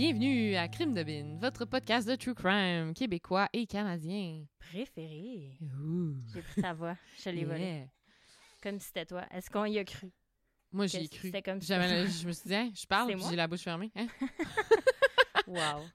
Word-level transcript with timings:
Bienvenue 0.00 0.56
à 0.56 0.66
Crime 0.66 0.94
de 0.94 1.02
Bin, 1.02 1.36
votre 1.42 1.66
podcast 1.66 2.08
de 2.08 2.14
true 2.14 2.34
crime 2.34 2.94
québécois 2.94 3.50
et 3.52 3.66
canadien. 3.66 4.46
Préféré. 4.58 5.58
J'ai 6.32 6.40
pris 6.40 6.62
ta 6.62 6.72
voix. 6.72 6.96
Je 7.22 7.28
l'ai 7.28 7.44
volée. 7.44 7.60
Yeah. 7.60 7.86
Comme 8.62 8.80
si 8.80 8.86
c'était 8.86 9.04
toi. 9.04 9.26
Est-ce 9.30 9.50
qu'on 9.50 9.66
y 9.66 9.78
a 9.78 9.84
cru? 9.84 10.10
Moi, 10.72 10.86
j'y 10.86 11.04
ai 11.04 11.08
cru. 11.08 11.28
c'était 11.28 11.42
comme 11.42 11.60
si 11.60 11.66
je 11.74 12.26
me 12.26 12.32
suis 12.32 12.48
dit, 12.48 12.54
hein, 12.54 12.70
je 12.74 12.86
parle, 12.86 13.14
moi? 13.14 13.28
j'ai 13.28 13.36
la 13.36 13.46
bouche 13.46 13.60
fermée. 13.60 13.92
Hein? 13.94 14.06
Wow. 15.46 15.58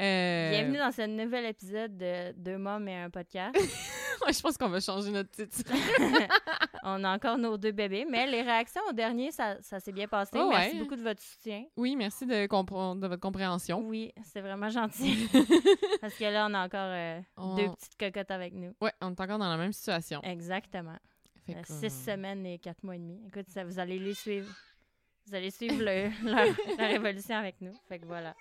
Euh, 0.00 0.50
Bienvenue 0.50 0.78
dans 0.78 0.92
ce 0.92 1.04
nouvel 1.06 1.46
épisode 1.46 1.96
de 1.96 2.32
Deux 2.36 2.56
mômes 2.56 2.86
et 2.86 2.94
un 2.94 3.10
podcast. 3.10 3.56
ouais, 4.24 4.32
je 4.32 4.40
pense 4.40 4.56
qu'on 4.56 4.68
va 4.68 4.78
changer 4.78 5.10
notre 5.10 5.30
titre. 5.32 5.64
On 6.96 7.04
a 7.04 7.14
encore 7.14 7.36
nos 7.38 7.56
deux 7.58 7.72
bébés, 7.72 8.06
mais 8.08 8.26
les 8.26 8.42
réactions 8.42 8.80
au 8.88 8.92
dernier, 8.92 9.30
ça, 9.32 9.56
ça 9.62 9.78
s'est 9.80 9.92
bien 9.92 10.08
passé. 10.08 10.32
Oh, 10.34 10.48
Merci 10.48 10.76
ouais. 10.76 10.82
beaucoup 10.82 10.96
de 10.96 11.02
votre 11.02 11.20
soutien. 11.22 11.64
Oui, 11.76 11.96
merci 11.96 12.24
de, 12.26 12.32
de 12.46 13.06
votre 13.06 13.20
compréhension. 13.20 13.80
Oui, 13.80 14.12
c'est 14.24 14.40
vraiment 14.40 14.68
gentil. 14.70 15.28
Parce 16.00 16.14
que 16.14 16.24
là, 16.24 16.46
on 16.50 16.54
a 16.54 16.64
encore 16.64 16.80
euh, 16.92 17.20
On- 17.36 17.56
deux 17.56 17.68
petites 17.72 17.96
cocottes 17.98 18.30
avec 18.30 18.54
nous. 18.54 18.72
Ouais, 18.80 18.92
on 19.00 19.10
est 19.10 19.20
encore 19.20 19.38
dans 19.38 19.48
la 19.50 19.56
même 19.56 19.72
situation. 19.72 20.20
Exactement. 20.22 20.96
Fait 21.46 21.56
Euh, 21.56 21.62
Six 21.64 21.84
euh, 22.08 22.12
semaines 22.12 22.44
et 22.46 22.58
quatre 22.58 22.82
mois 22.82 22.94
et 22.96 22.98
demi. 22.98 23.20
Écoute, 23.28 23.48
ça, 23.48 23.64
vous 23.64 23.78
allez 23.78 23.98
les 23.98 24.14
suivre. 24.14 24.48
Vous 25.26 25.34
allez 25.34 25.50
suivre 25.50 25.78
le- 25.78 26.10
leur, 26.30 26.46
leur 26.78 26.90
évolution 26.90 27.36
avec 27.36 27.60
nous. 27.60 27.72
Fait 27.88 27.98
que 27.98 28.06
voilà. 28.06 28.34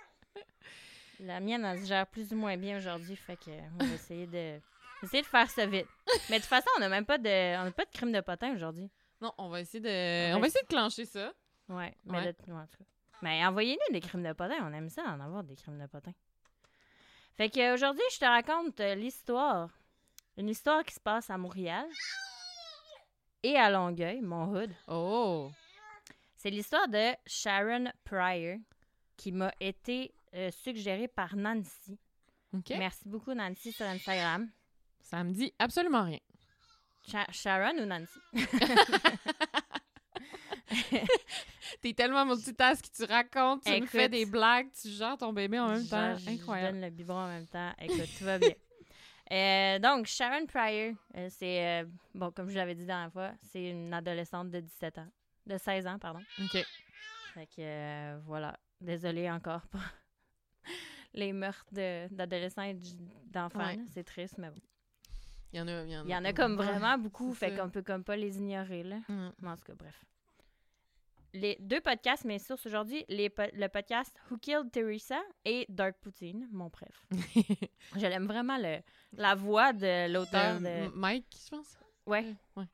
La 1.20 1.40
mienne, 1.40 1.66
elle 1.66 1.80
se 1.82 1.86
gère 1.88 2.06
plus 2.08 2.32
ou 2.32 2.36
moins 2.36 2.56
bien 2.58 2.78
aujourd'hui. 2.78 3.16
Fait 3.16 3.36
que 3.38 3.50
on 3.80 3.84
va 3.86 3.94
essayer 3.96 4.28
de, 4.28 4.60
essayer 5.04 5.22
de 5.22 5.28
faire 5.28 5.50
ça 5.50 5.66
vite. 5.66 5.88
Mais 6.30 6.38
de 6.38 6.42
toute 6.42 6.50
façon, 6.50 6.68
on 6.78 6.80
n'a 6.80 6.90
même 6.90 7.06
pas 7.06 7.18
de, 7.18 7.60
on 7.60 7.64
n'a 7.66 7.72
pas 7.72 7.86
de 7.86 7.92
crime 7.92 8.12
de 8.12 8.22
potin 8.22 8.54
aujourd'hui. 8.56 8.90
Non, 9.22 9.34
on 9.38 9.50
va 9.50 9.62
essayer 9.62 9.80
de, 9.82 10.36
On 10.36 10.40
va 10.40 10.48
essayer 10.48 10.64
de 10.64 10.68
clencher 10.68 11.06
ça. 11.06 11.34
Ouais. 11.70 11.96
Mais, 12.06 12.18
Ouais. 12.20 12.34
de- 12.34 12.52
ouais, 12.54 12.60
en 12.62 12.68
tout 12.68 12.78
cas. 12.78 12.86
Mais 13.22 13.44
envoyez-nous 13.46 13.94
des 13.94 14.00
crimes 14.02 14.24
de 14.24 14.34
potin. 14.34 14.58
On 14.62 14.74
aime 14.74 14.90
ça 14.90 15.04
en 15.04 15.20
avoir 15.20 15.44
des 15.44 15.56
crimes 15.56 15.80
de 15.80 15.88
potin. 15.88 16.12
Fait 17.36 17.50
que 17.50 17.60
euh, 17.60 17.74
aujourd'hui, 17.74 18.04
je 18.14 18.20
te 18.20 18.26
raconte 18.26 18.80
euh, 18.80 18.96
l'histoire. 18.96 19.70
Une 20.38 20.50
histoire 20.50 20.84
qui 20.84 20.94
se 20.94 21.00
passe 21.00 21.30
à 21.32 21.38
Montréal 21.38 21.88
et 23.44 23.56
à 23.56 23.70
Longueuil, 23.72 24.22
mon 24.22 24.54
hood. 24.56 24.72
Oh! 24.88 25.50
C'est 26.36 26.50
l'histoire 26.52 26.88
de 26.88 27.14
Sharon 27.26 27.92
Pryor 28.04 28.58
qui 29.16 29.32
m'a 29.32 29.52
été 29.60 30.14
euh, 30.36 30.52
suggérée 30.52 31.08
par 31.08 31.36
Nancy. 31.36 31.98
Merci 32.70 33.08
beaucoup, 33.10 33.34
Nancy, 33.34 33.72
sur 33.72 33.86
Instagram. 33.88 34.48
Ça 35.10 35.24
me 35.24 35.32
dit 35.32 35.54
absolument 35.58 36.04
rien. 36.04 36.20
Sha- 37.08 37.32
Sharon 37.32 37.78
ou 37.82 37.86
Nancy? 37.86 38.20
T'es 41.82 41.94
tellement 41.94 42.26
multitask 42.26 42.86
que 42.90 42.96
tu 42.96 43.04
racontes, 43.12 43.64
tu 43.64 43.80
me 43.80 43.86
fais 43.86 44.10
des 44.10 44.26
blagues, 44.26 44.68
tu 44.82 44.90
gères 44.90 45.18
ton 45.18 45.32
bébé 45.32 45.60
en 45.60 45.70
même 45.70 45.84
Je- 45.84 45.90
temps. 45.90 46.16
je- 46.18 46.30
Incroyable. 46.30 46.68
Je 46.78 46.82
donne 46.82 46.82
le 46.82 46.90
biberon 46.90 47.20
en 47.20 47.28
même 47.28 47.48
temps. 47.48 47.72
Écoute, 47.80 48.10
tout 48.18 48.24
va 48.26 48.38
bien. 48.40 48.52
Euh, 49.30 49.78
donc, 49.80 50.06
Sharon 50.06 50.46
Pryor, 50.46 50.94
euh, 51.18 51.28
c'est, 51.30 51.82
euh, 51.82 51.86
bon, 52.16 52.32
comme 52.32 52.50
je 52.50 52.56
l'avais 52.56 52.76
dit 52.76 52.84
la 52.86 52.94
dernière 52.94 53.12
fois, 53.12 53.32
c'est 53.52 53.72
une 53.72 53.94
adolescente 53.94 54.50
de 54.52 54.62
17 54.62 55.00
ans. 55.00 55.08
De 55.46 55.58
16 55.58 55.86
ans, 55.86 56.00
pardon. 56.00 56.22
OK. 56.42 56.66
Fait 57.34 57.48
que, 57.54 58.18
voilà. 58.22 58.58
Désolée 58.80 59.30
encore 59.30 59.68
pour 59.68 59.82
les 61.14 61.34
meurtres 61.34 61.66
de- 61.74 62.08
d'adolescents 62.10 62.62
et 62.62 62.78
d'enfants. 63.26 63.60
Ouais. 63.68 63.78
C'est 63.94 64.06
triste, 64.06 64.38
mais 64.38 64.50
bon. 64.50 64.62
Il 65.54 65.60
y 65.60 65.62
en 65.62 65.68
a, 65.68 65.84
il 65.84 65.92
y 65.92 65.98
en 65.98 66.02
a, 66.02 66.04
Il 66.06 66.10
y 66.12 66.16
en 66.16 66.26
a 66.26 66.34
comme 66.34 66.56
vraiment 66.56 66.98
beaucoup, 66.98 67.34
fait 67.34 67.56
qu'on 67.56 67.70
peut 67.70 67.82
comme 67.82 68.04
pas 68.04 68.16
les 68.18 68.38
ignorer, 68.38 68.84
là. 68.84 68.98
Mm. 69.08 69.30
Mais 69.42 69.50
en 69.50 69.56
tout 69.56 69.64
cas, 69.64 69.76
bref. 69.76 70.04
Les 71.34 71.58
deux 71.60 71.82
podcasts, 71.82 72.26
mes 72.26 72.40
sources 72.40 72.66
aujourd'hui, 72.66 73.04
po- 73.36 73.44
le 73.54 73.68
podcast 73.68 74.16
Who 74.32 74.38
Killed 74.38 74.72
Teresa 74.72 75.20
et 75.46 75.66
Dark 75.70 75.98
Poutine, 76.02 76.48
mon 76.52 76.70
préf. 76.70 77.06
Je 77.96 78.08
l'aime 78.08 78.26
vraiment, 78.26 78.58
le, 78.58 78.80
la 79.14 79.36
voix 79.36 79.74
de 79.74 80.12
l'auteur 80.12 80.60
De 80.60 80.66
de... 80.66 80.96
Mike, 80.96 81.28
je 81.46 81.50
pense. 81.50 81.78
Ouais. 82.06 82.34
Ouais. 82.56 82.66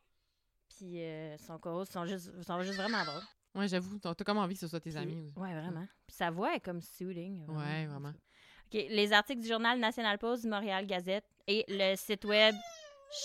Puis 0.70 1.02
euh, 1.04 1.38
son 1.40 1.58
chorus 1.60 1.90
sont 1.90 2.06
juste, 2.06 2.32
sont 2.44 2.62
juste 2.62 2.78
vraiment 2.78 3.04
drôles. 3.04 3.24
Ouais, 3.56 3.68
j'avoue. 3.68 4.00
T'as 4.00 4.14
comme 4.16 4.38
envie 4.38 4.54
que 4.54 4.62
ce 4.62 4.68
soit 4.68 4.80
tes 4.80 4.96
amis. 4.96 5.20
aussi. 5.20 5.34
Ouais, 5.40 5.54
vraiment. 5.54 5.86
Puis 6.08 6.16
sa 6.16 6.32
voix 6.32 6.56
est 6.56 6.60
comme 6.60 6.82
soothing. 6.82 7.46
Ouais, 7.50 7.86
vraiment. 7.86 8.10
OK, 8.10 8.74
les 8.90 9.14
articles 9.14 9.42
du 9.42 9.48
journal 9.48 9.80
National 9.80 10.18
Post, 10.18 10.44
du 10.44 10.50
Montréal 10.50 10.86
Gazette 10.88 11.26
et 11.48 11.66
le 11.68 11.96
site 11.96 12.26
web 12.26 12.56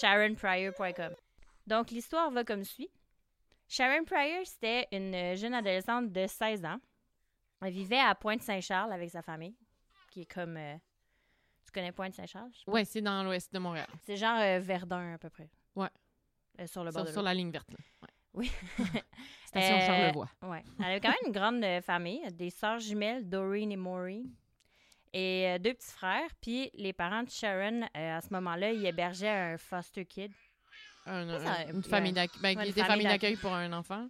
sharonpryor.com. 0.00 1.14
Donc, 1.66 1.90
l'histoire 1.90 2.30
va 2.30 2.44
comme 2.44 2.64
suit. 2.64 2.90
Sharon 3.68 4.04
Pryor, 4.04 4.46
c'était 4.46 4.88
une 4.92 5.36
jeune 5.36 5.52
adolescente 5.54 6.10
de 6.10 6.26
16 6.26 6.64
ans. 6.64 6.78
Elle 7.60 7.72
vivait 7.72 7.98
à 8.00 8.14
Pointe-Saint-Charles 8.14 8.92
avec 8.92 9.10
sa 9.10 9.20
famille, 9.20 9.54
qui 10.10 10.22
est 10.22 10.32
comme... 10.32 10.56
euh, 10.56 10.74
tu 11.64 11.72
connais 11.72 11.92
Pointe-Saint-Charles? 11.92 12.50
Ouais, 12.66 12.84
c'est 12.84 13.02
dans 13.02 13.22
l'ouest 13.24 13.52
de 13.52 13.58
Montréal. 13.58 13.86
C'est 14.04 14.16
genre 14.16 14.38
euh, 14.40 14.58
Verdun, 14.60 15.14
à 15.14 15.18
peu 15.18 15.28
près. 15.28 15.50
Ouais. 15.74 15.88
Euh, 16.60 16.66
sur 16.66 16.82
le 16.82 16.90
bord 16.90 17.00
Sur, 17.02 17.06
de 17.08 17.12
sur 17.12 17.22
la 17.22 17.34
ligne 17.34 17.50
verte. 17.50 17.70
là. 17.70 17.78
Ouais. 18.02 18.08
Oui. 18.34 18.52
Station 19.46 19.76
Euh, 19.76 19.80
Charlevoix. 19.80 20.28
Ouais. 20.42 20.62
Elle 20.78 20.84
avait 20.86 21.00
quand 21.00 21.08
même 21.10 21.18
une 21.26 21.32
grande 21.32 21.82
famille, 21.82 22.22
des 22.32 22.50
sœurs 22.50 22.78
jumelles, 22.78 23.28
Doreen 23.28 23.70
et 23.72 23.76
Maureen, 23.76 24.30
et 25.12 25.46
euh, 25.48 25.58
deux 25.58 25.74
petits 25.74 25.92
frères. 25.92 26.30
Puis 26.40 26.70
les 26.74 26.92
parents 26.92 27.22
de 27.22 27.30
Sharon, 27.30 27.82
euh, 27.96 28.18
à 28.18 28.20
ce 28.20 28.28
moment-là, 28.32 28.72
ils 28.72 28.84
hébergeaient 28.86 29.28
un 29.28 29.58
foster 29.58 30.04
kid, 30.04 30.32
Un- 31.06 31.38
ça, 31.40 31.52
un- 31.52 31.62
il 31.64 31.68
y 31.68 31.72
une 31.72 31.78
a- 31.78 31.82
famille 31.82 32.12
d'accueil. 32.12 32.40
Ben, 32.42 32.54
d'accueil 33.02 33.36
pour 33.36 33.52
un 33.54 33.72
enfant. 33.72 34.08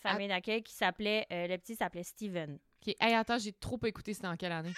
famille 0.00 0.28
d'accueil 0.28 0.62
qui 0.62 0.74
s'appelait, 0.74 1.26
euh, 1.32 1.46
le 1.46 1.56
petit 1.58 1.76
s'appelait 1.76 2.02
Steven. 2.02 2.58
OK. 2.86 2.94
Hey, 3.00 3.14
attends, 3.14 3.38
j'ai 3.38 3.52
trop 3.52 3.78
pas 3.78 3.88
écouté. 3.88 4.12
C'était 4.14 4.26
en 4.26 4.36
quelle 4.36 4.52
année? 4.52 4.72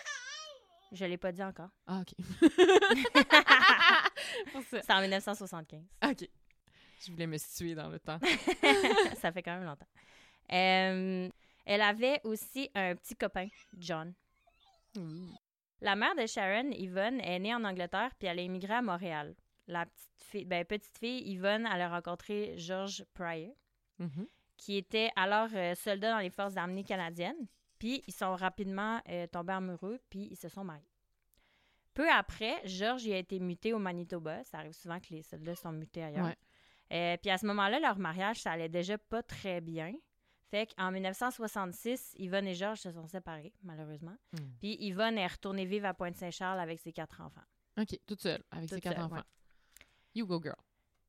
Je 0.93 1.05
l'ai 1.07 1.17
pas 1.17 1.33
dit 1.33 1.43
encore. 1.43 1.71
Ah, 1.87 2.03
OK. 2.03 2.15
C'est 4.71 4.91
en 4.93 5.01
1975. 5.01 5.81
OK. 6.09 6.29
Je 7.05 7.11
voulais 7.11 7.27
me 7.27 7.37
situer 7.39 7.75
dans 7.75 7.89
le 7.89 7.99
temps. 7.99 8.19
ça 9.21 9.33
fait 9.33 9.43
quand 9.43 9.55
même 9.59 9.65
longtemps. 9.65 9.89
Euh, 10.53 11.29
elle 11.67 11.81
avait 11.83 12.21
aussi 12.25 12.71
un 12.75 12.95
petit 12.95 13.17
copain, 13.17 13.49
John. 13.79 14.13
La 15.81 15.97
mère 15.97 16.15
de 16.15 16.27
Sharon, 16.27 16.71
Yvonne, 16.71 17.21
est 17.21 17.39
née 17.39 17.55
en 17.55 17.65
Angleterre 17.65 18.13
puis 18.19 18.29
elle 18.29 18.39
a 18.39 18.43
immigré 18.43 18.75
à 18.75 18.83
Montréal. 18.83 19.35
La 19.67 19.87
petite 19.87 20.23
fille, 20.23 20.45
ben, 20.45 20.65
petite 20.65 20.97
fille, 20.99 21.23
Yvonne, 21.31 21.67
elle 21.73 21.81
a 21.83 21.89
rencontré 21.89 22.55
George 22.57 23.05
Pryor, 23.15 23.55
Mhm. 23.99 24.27
qui 24.57 24.77
était 24.77 25.11
alors 25.17 25.49
euh, 25.55 25.75
soldat 25.75 26.13
dans 26.13 26.19
les 26.19 26.31
forces 26.31 26.57
armées 26.57 26.85
canadiennes. 26.85 27.47
Puis 27.79 28.03
ils 28.07 28.13
sont 28.15 28.35
rapidement 28.35 29.01
euh, 29.09 29.27
tombés 29.27 29.53
amoureux, 29.53 30.01
puis 30.11 30.29
ils 30.31 30.37
se 30.37 30.49
sont 30.49 30.65
mariés. 30.65 30.83
Peu 31.93 32.09
après, 32.11 32.61
George 32.65 33.05
y 33.05 33.13
a 33.13 33.19
été 33.19 33.39
muté 33.39 33.73
au 33.73 33.79
Manitoba. 33.79 34.43
Ça 34.45 34.59
arrive 34.59 34.73
souvent 34.73 34.99
que 35.01 35.11
les 35.11 35.23
soldats 35.23 35.55
sont 35.55 35.71
mutés 35.73 36.03
ailleurs. 36.03 36.27
Ouais. 36.27 36.37
Euh, 36.93 37.17
puis 37.21 37.31
à 37.31 37.39
ce 37.39 37.47
moment-là, 37.47 37.79
leur 37.79 37.99
mariage, 37.99 38.41
ça 38.41 38.53
allait 38.53 38.69
déjà 38.69 38.99
pas 38.99 39.23
très 39.23 39.61
bien. 39.61 39.93
Fait 40.55 40.73
qu'en 40.73 40.93
1966, 40.93 42.15
Yvonne 42.17 42.47
et 42.47 42.55
Georges 42.55 42.79
se 42.79 42.93
sont 42.93 43.09
séparés, 43.09 43.53
malheureusement. 43.65 44.15
Mm. 44.31 44.39
Puis 44.61 44.77
Yvonne 44.79 45.19
est 45.19 45.27
retournée 45.27 45.65
vivre 45.65 45.87
à 45.87 45.95
Pointe-Saint-Charles 45.95 46.61
avec 46.61 46.79
ses 46.79 46.93
quatre 46.93 47.21
enfants. 47.21 47.43
OK, 47.77 47.99
toute 48.07 48.21
seule, 48.21 48.41
avec 48.53 48.71
ses 48.71 48.81
quatre 48.81 48.95
seule, 48.95 49.03
enfants. 49.03 49.17
ouais. 49.17 49.23
You 50.15 50.29
go, 50.29 50.41
girl. 50.41 50.55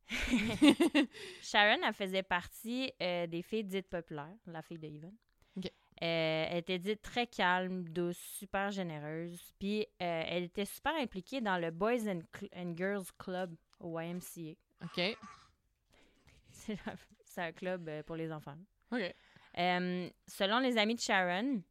Sharon, 1.44 1.77
elle 1.86 1.94
faisait 1.94 2.24
partie 2.24 2.92
euh, 3.00 3.27
des 3.27 3.44
filles 3.44 3.65
dites 3.65 3.88
populaires, 3.88 4.36
la 4.47 4.63
fille 4.63 4.80
de 4.80 4.88
Yvonne. 4.88 5.15
Ok. 5.57 5.65
Euh, 5.68 6.45
elle 6.50 6.57
était 6.57 6.80
dite 6.80 7.03
très 7.03 7.27
calme, 7.27 7.88
douce, 7.88 8.18
super 8.18 8.71
généreuse. 8.71 9.39
Puis 9.59 9.81
euh, 10.01 10.24
elle 10.25 10.45
était 10.45 10.65
super 10.65 10.95
impliquée 10.95 11.42
dans 11.42 11.59
le 11.59 11.69
Boys 11.69 12.09
and, 12.09 12.74
Girls 12.75 13.06
Club 13.19 13.56
au 13.80 14.00
YMCA. 14.00 14.56
OK. 14.86 15.18
C'est 17.25 17.42
un 17.42 17.51
club 17.51 17.88
euh, 17.89 18.01
pour 18.01 18.15
les 18.15 18.31
enfants. 18.31 18.57
OK. 18.92 19.13
Euh, 19.57 20.10
selon 20.28 20.60
les 20.60 20.78
amis 20.78 20.96
de 20.96 21.00
Sharon, 21.00 21.62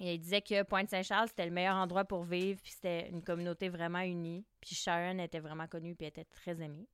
il 0.00 0.18
disait 0.18 0.42
que 0.42 0.62
Pointe-Saint-Charles, 0.62 1.28
c'était 1.28 1.46
le 1.46 1.52
meilleur 1.52 1.76
endroit 1.76 2.04
pour 2.04 2.24
vivre, 2.24 2.60
puis 2.62 2.72
c'était 2.72 3.08
une 3.08 3.22
communauté 3.22 3.68
vraiment 3.68 4.00
unie. 4.00 4.44
Puis 4.60 4.74
Sharon 4.74 5.18
était 5.18 5.40
vraiment 5.40 5.66
connue, 5.66 5.94
puis 5.94 6.06
était 6.06 6.24
très 6.24 6.60
aimée. 6.60 6.86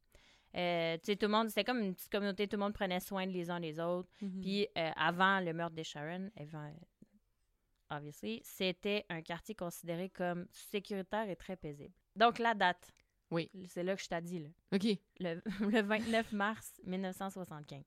Euh, 0.54 0.96
tu 0.98 1.06
sais, 1.06 1.16
tout 1.16 1.26
le 1.26 1.32
monde, 1.32 1.48
c'était 1.48 1.64
comme 1.64 1.80
une 1.80 1.94
petite 1.94 2.10
communauté, 2.10 2.46
tout 2.46 2.56
le 2.56 2.62
monde 2.62 2.74
prenait 2.74 3.00
soin 3.00 3.24
les 3.24 3.50
uns 3.50 3.60
des 3.60 3.80
autres. 3.80 4.10
Mhm. 4.20 4.40
Puis 4.40 4.68
euh, 4.76 4.90
avant 4.96 5.40
le 5.40 5.52
meurtre 5.52 5.74
de 5.74 5.82
Sharon, 5.82 6.30
avant, 6.36 6.66
euh, 6.66 7.96
obviously, 7.96 8.40
c'était 8.44 9.06
un 9.08 9.22
quartier 9.22 9.54
considéré 9.54 10.10
comme 10.10 10.46
sécuritaire 10.52 11.28
et 11.28 11.36
très 11.36 11.56
paisible. 11.56 11.94
Donc 12.16 12.38
la 12.38 12.54
date. 12.54 12.92
Oui. 13.30 13.50
C'est 13.66 13.82
là 13.82 13.96
que 13.96 14.02
je 14.02 14.08
t'ai 14.08 14.20
dit, 14.20 14.40
là. 14.40 14.48
OK. 14.74 14.98
Le, 15.20 15.40
le 15.70 15.80
29 15.80 16.32
mars 16.32 16.74
1975. 16.84 17.82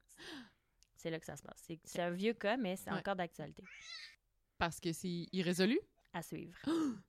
C'est 1.06 1.12
là 1.12 1.20
que 1.20 1.26
ça 1.28 1.36
se 1.38 1.44
passe. 1.44 1.68
C'est 1.84 2.02
un 2.02 2.10
vieux 2.10 2.34
cas, 2.34 2.58
mais 2.58 2.76
c'est 2.78 2.90
Ouais. 2.92 2.98
encore 2.98 3.16
d'actualité. 3.16 3.62
Parce 4.58 4.80
que 4.80 4.92
c'est 4.92 5.28
irrésolu? 5.32 5.80
À 6.14 6.24
suivre. 6.24 6.58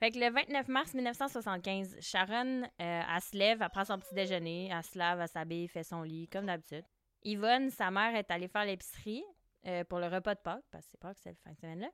fait 0.00 0.10
que 0.10 0.18
le 0.18 0.28
29 0.32 0.66
mars 0.66 0.92
1975, 0.92 2.00
Sharon, 2.00 2.62
euh, 2.64 2.68
elle 2.78 3.20
se 3.22 3.36
lève, 3.36 3.62
elle 3.62 3.68
prend 3.70 3.84
son 3.84 3.96
petit 4.00 4.12
déjeuner, 4.12 4.70
elle 4.72 4.82
se 4.82 4.98
lave, 4.98 5.20
elle 5.20 5.28
s'habille, 5.28 5.68
fait 5.68 5.84
son 5.84 6.02
lit, 6.02 6.26
comme 6.28 6.46
d'habitude. 6.46 6.84
Yvonne, 7.22 7.70
sa 7.70 7.92
mère, 7.92 8.16
est 8.16 8.28
allée 8.32 8.48
faire 8.48 8.64
l'épicerie 8.64 9.22
euh, 9.66 9.84
pour 9.84 10.00
le 10.00 10.08
repas 10.08 10.34
de 10.34 10.40
Pâques, 10.40 10.64
parce 10.72 10.86
que 10.86 10.90
c'est 10.90 10.98
Pâques, 11.00 11.18
c'est 11.20 11.30
la 11.30 11.36
fin 11.36 11.52
de 11.52 11.56
semaine-là. 11.58 11.90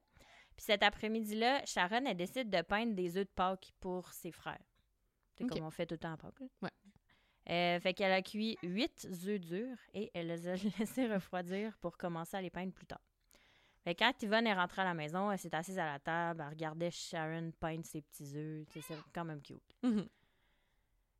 Puis 0.56 0.64
cet 0.64 0.82
après-midi-là, 0.82 1.62
Sharon, 1.66 2.06
elle 2.06 2.16
décide 2.16 2.48
de 2.48 2.62
peindre 2.62 2.94
des 2.94 3.18
œufs 3.18 3.26
de 3.26 3.32
Pâques 3.34 3.72
pour 3.80 4.10
ses 4.14 4.32
frères. 4.32 4.64
C'est 5.34 5.44
Ok. 5.44 5.50
comme 5.50 5.64
on 5.66 5.70
fait 5.70 5.84
tout 5.84 5.96
le 5.96 5.98
temps 5.98 6.14
à 6.14 6.16
Pâques. 6.16 6.40
là. 6.40 6.46
Ouais. 6.62 6.70
Euh, 7.48 7.78
fait 7.78 7.94
qu'elle 7.94 8.12
a 8.12 8.22
cuit 8.22 8.58
huit 8.62 9.06
œufs 9.26 9.40
durs 9.40 9.76
et 9.94 10.10
elle 10.14 10.26
les 10.28 10.48
a 10.48 10.54
laissés 10.78 11.06
refroidir 11.06 11.76
pour 11.78 11.96
commencer 11.96 12.36
à 12.36 12.40
les 12.40 12.50
peindre 12.50 12.72
plus 12.72 12.86
tard. 12.86 13.00
Fait 13.84 13.94
que 13.94 14.02
quand 14.02 14.20
Yvonne 14.20 14.48
est 14.48 14.54
rentrée 14.54 14.82
à 14.82 14.84
la 14.84 14.94
maison, 14.94 15.30
elle 15.30 15.38
s'est 15.38 15.54
assise 15.54 15.78
à 15.78 15.86
la 15.86 16.00
table, 16.00 16.42
elle 16.44 16.50
regardait 16.52 16.90
Sharon 16.90 17.52
peindre 17.60 17.84
ses 17.86 18.02
petits 18.02 18.36
œufs. 18.36 18.66
C'est 18.72 18.96
quand 19.14 19.24
même 19.24 19.40
cute. 19.40 19.62
Mhm. 19.82 20.08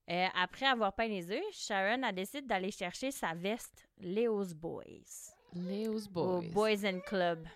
Euh, 0.08 0.26
après 0.34 0.66
avoir 0.66 0.92
peint 0.92 1.08
les 1.08 1.30
œufs, 1.30 1.44
Sharon 1.52 2.02
a 2.02 2.12
décidé 2.12 2.42
d'aller 2.42 2.70
chercher 2.70 3.10
sa 3.10 3.34
veste 3.34 3.88
Léo's 3.98 4.52
Boys 4.54 5.34
Léo's 5.54 6.06
au 6.14 6.40
Boys. 6.42 6.42
Boys 6.52 6.84
and 6.84 7.00
Club. 7.06 7.46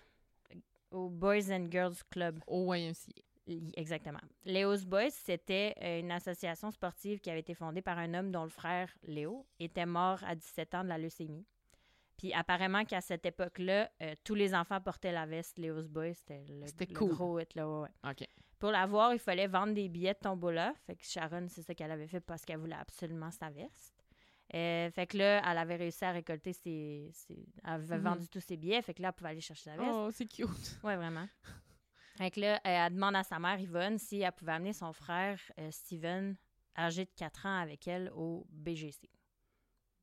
Au 0.91 1.09
Boys 1.09 1.51
and 1.51 1.69
Girls 1.71 2.03
Club. 2.09 2.39
Au 2.47 2.73
YMCA. 2.73 3.21
Exactement. 3.75 4.19
Léo's 4.45 4.85
Boys, 4.85 5.09
c'était 5.11 5.73
euh, 5.81 5.99
une 5.99 6.11
association 6.11 6.71
sportive 6.71 7.19
qui 7.19 7.29
avait 7.29 7.39
été 7.39 7.53
fondée 7.53 7.81
par 7.81 7.97
un 7.97 8.13
homme 8.13 8.31
dont 8.31 8.43
le 8.43 8.49
frère, 8.49 8.89
Léo, 9.03 9.45
était 9.59 9.85
mort 9.85 10.23
à 10.23 10.35
17 10.35 10.75
ans 10.75 10.83
de 10.83 10.89
la 10.89 10.97
leucémie. 10.97 11.45
Puis 12.17 12.33
apparemment 12.33 12.85
qu'à 12.85 13.01
cette 13.01 13.25
époque-là, 13.25 13.89
euh, 14.03 14.13
tous 14.23 14.35
les 14.35 14.53
enfants 14.53 14.79
portaient 14.79 15.11
la 15.11 15.25
veste 15.25 15.57
Léo's 15.57 15.87
Boys. 15.87 16.13
C'était 16.13 16.45
le, 16.47 16.67
C'était 16.67 16.85
le 16.85 16.93
cool. 16.95 17.09
gros 17.09 17.39
hit, 17.39 17.55
là, 17.55 17.67
ouais. 17.67 17.89
Pour 18.59 18.69
l'avoir, 18.69 19.11
il 19.13 19.19
fallait 19.19 19.47
vendre 19.47 19.73
des 19.73 19.89
billets 19.89 20.13
de 20.13 20.19
tombola. 20.19 20.73
Fait 20.85 20.95
que 20.95 21.03
Sharon, 21.03 21.47
c'est 21.49 21.63
ça 21.63 21.73
qu'elle 21.73 21.89
avait 21.89 22.07
fait 22.07 22.19
parce 22.21 22.45
qu'elle 22.45 22.59
voulait 22.59 22.75
absolument 22.75 23.31
sa 23.31 23.49
veste. 23.49 23.95
Euh, 24.53 24.91
fait 24.91 25.07
que 25.07 25.17
là, 25.17 25.41
elle 25.49 25.57
avait 25.57 25.77
réussi 25.77 26.05
à 26.05 26.11
récolter 26.11 26.53
ses... 26.53 27.09
ses- 27.11 27.47
Elle 27.63 27.71
avait 27.73 27.97
Mhm. 27.97 28.03
vendu 28.03 28.27
tous 28.27 28.41
ses 28.41 28.57
billets. 28.57 28.81
Fait 28.83 28.93
que 28.93 29.01
là, 29.01 29.07
elle 29.07 29.13
pouvait 29.15 29.29
aller 29.31 29.41
chercher 29.41 29.63
sa 29.71 29.77
veste. 29.77 29.89
Oh, 29.91 30.09
c'est 30.11 30.27
cute. 30.27 30.79
Ouais, 30.83 30.95
vraiment. 30.97 31.25
Fait 32.21 32.29
que 32.29 32.39
là, 32.39 32.61
elle, 32.63 32.93
demande 32.93 33.15
à 33.15 33.23
sa 33.23 33.39
mère, 33.39 33.59
Yvonne, 33.59 33.97
si 33.97 34.19
elle 34.21 34.31
pouvait 34.31 34.51
amener 34.51 34.73
son 34.73 34.93
frère, 34.93 35.39
euh, 35.59 35.71
Steven, 35.71 36.37
âgé 36.77 37.05
de 37.05 37.11
4 37.15 37.47
ans, 37.47 37.57
avec 37.59 37.87
elle 37.87 38.11
au 38.13 38.45
BGC. 38.51 39.09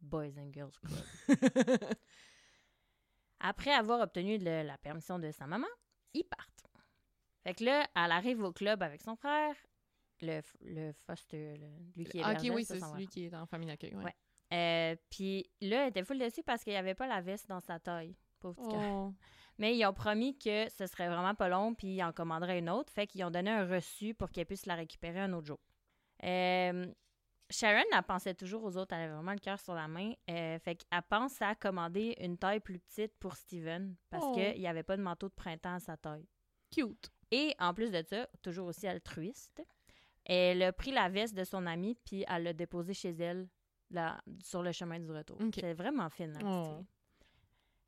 Boys 0.01 0.37
and 0.37 0.51
Girls 0.53 0.73
Club. 0.81 0.99
Après 3.41 3.73
avoir 3.73 4.01
obtenu 4.01 4.37
le- 4.39 4.63
la 4.65 4.77
permission 4.79 5.19
de 5.19 5.31
sa 5.31 5.47
maman, 5.47 5.67
ils 6.13 6.25
partent. 6.25 6.67
Fait 7.45 7.55
que 7.55 7.63
là, 7.65 7.87
elle 7.95 8.11
arrive 8.13 8.43
au 8.43 8.53
club 8.53 8.83
avec 8.83 9.01
son 9.01 9.15
frère, 9.15 9.55
le, 10.21 10.41
le 10.61 10.93
foster, 11.07 11.57
le- 11.57 11.69
lui 11.97 12.05
qui 12.05 12.19
est 12.19 12.23
Ah, 12.25 12.33
OK, 12.33 12.51
oui, 12.53 12.65
c'est 12.65 12.81
celui 12.81 13.07
qui 13.07 13.27
est 13.27 13.35
en 13.35 13.47
famille 13.47 13.69
d'accueil. 13.69 13.95
Ouais. 13.95 14.05
Ouais. 14.05 14.15
Euh, 14.53 14.97
Puis 15.11 15.49
là, 15.61 15.85
elle 15.85 15.91
était 15.91 16.03
full 16.05 16.19
dessus 16.19 16.43
parce 16.43 16.65
qu'il 16.65 16.73
n'y 16.73 16.79
avait 16.79 16.95
pas 16.97 17.07
la 17.07 17.21
veste 17.21 17.49
dans 17.49 17.61
sa 17.61 17.79
taille. 17.79 18.17
Pauvre 18.41 18.61
petit. 18.61 18.77
Oh. 18.77 19.15
Mais 19.59 19.77
ils 19.77 19.85
ont 19.87 19.93
promis 19.93 20.39
que 20.39 20.69
ce 20.71 20.87
serait 20.87 21.09
vraiment 21.09 21.35
pas 21.35 21.49
long, 21.49 21.75
puis 21.75 21.89
ils 21.97 22.03
en 22.03 22.13
commanderaient 22.13 22.59
une 22.61 22.71
autre. 22.71 22.93
Fait 22.93 23.07
qu'ils 23.07 23.25
ont 23.25 23.31
donné 23.31 23.51
un 23.51 23.67
reçu 23.67 24.15
pour 24.15 24.31
qu'elle 24.31 24.47
puisse 24.47 24.67
la 24.67 24.75
récupérer 24.77 25.19
un 25.21 25.33
autre 25.33 25.47
jour. 25.49 25.59
Euh, 26.25 26.87
Sharon, 27.51 27.83
elle 27.93 28.03
pensait 28.03 28.35
toujours 28.35 28.63
aux 28.63 28.77
autres. 28.77 28.95
Elle 28.95 29.03
avait 29.05 29.15
vraiment 29.15 29.33
le 29.33 29.39
cœur 29.39 29.59
sur 29.59 29.75
la 29.75 29.89
main. 29.89 30.13
Euh, 30.31 30.59
fait 30.59 30.77
qu'elle 30.77 31.03
pense 31.09 31.41
à 31.41 31.55
commander 31.55 32.15
une 32.21 32.37
taille 32.39 32.61
plus 32.61 32.79
petite 32.79 33.15
pour 33.19 33.37
Steven 33.37 33.97
parce 34.11 34.25
Oh. 34.27 34.35
qu'il 34.35 34.59
n'y 34.61 34.67
avait 34.69 34.83
pas 34.83 34.97
de 34.97 35.03
manteau 35.03 35.29
de 35.29 35.35
printemps 35.35 35.75
à 35.75 35.81
sa 35.81 35.97
taille. 35.97 36.27
Cute. 36.71 37.11
Et 37.31 37.55
en 37.59 37.73
plus 37.75 37.91
de 37.91 38.03
ça, 38.03 38.29
toujours 38.43 38.69
aussi 38.69 38.87
altruiste, 38.87 39.63
elle 40.25 40.63
a 40.63 40.73
pris 40.73 40.91
la 40.93 41.09
veste 41.09 41.35
de 41.35 41.45
son 41.45 41.67
amie 41.67 41.95
puis 42.05 42.25
elle 42.29 42.43
l'a 42.45 42.53
déposée 42.53 42.93
chez 42.95 43.11
elle 43.19 43.49
là, 43.91 44.21
sur 44.45 44.63
le 44.63 44.73
chemin 44.73 45.01
du 45.01 45.11
retour. 45.11 45.39
Ok. 45.41 45.55
C'est 45.59 45.73
vraiment 45.75 46.11
petite 46.11 46.37
Oh. 46.45 46.85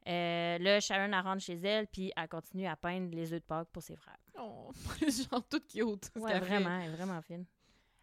Euh, 0.06 0.58
là, 0.58 0.80
Sharon, 0.80 1.12
elle 1.12 1.24
rentre 1.24 1.42
chez 1.42 1.56
elle 1.56 1.86
puis 1.86 2.12
elle 2.16 2.28
continue 2.28 2.66
à 2.66 2.76
peindre 2.76 3.14
les 3.14 3.32
œufs 3.32 3.40
de 3.40 3.44
Pâques 3.44 3.68
pour 3.70 3.82
ses 3.82 3.96
frères. 3.96 4.18
Oh, 4.40 4.70
genre 5.02 5.46
toute 5.48 5.68
cute. 5.68 6.10
Ouais, 6.16 6.38
vraiment, 6.40 6.80
elle 6.80 6.90
est 6.90 6.96
vraiment 6.96 7.20
fine. 7.20 7.44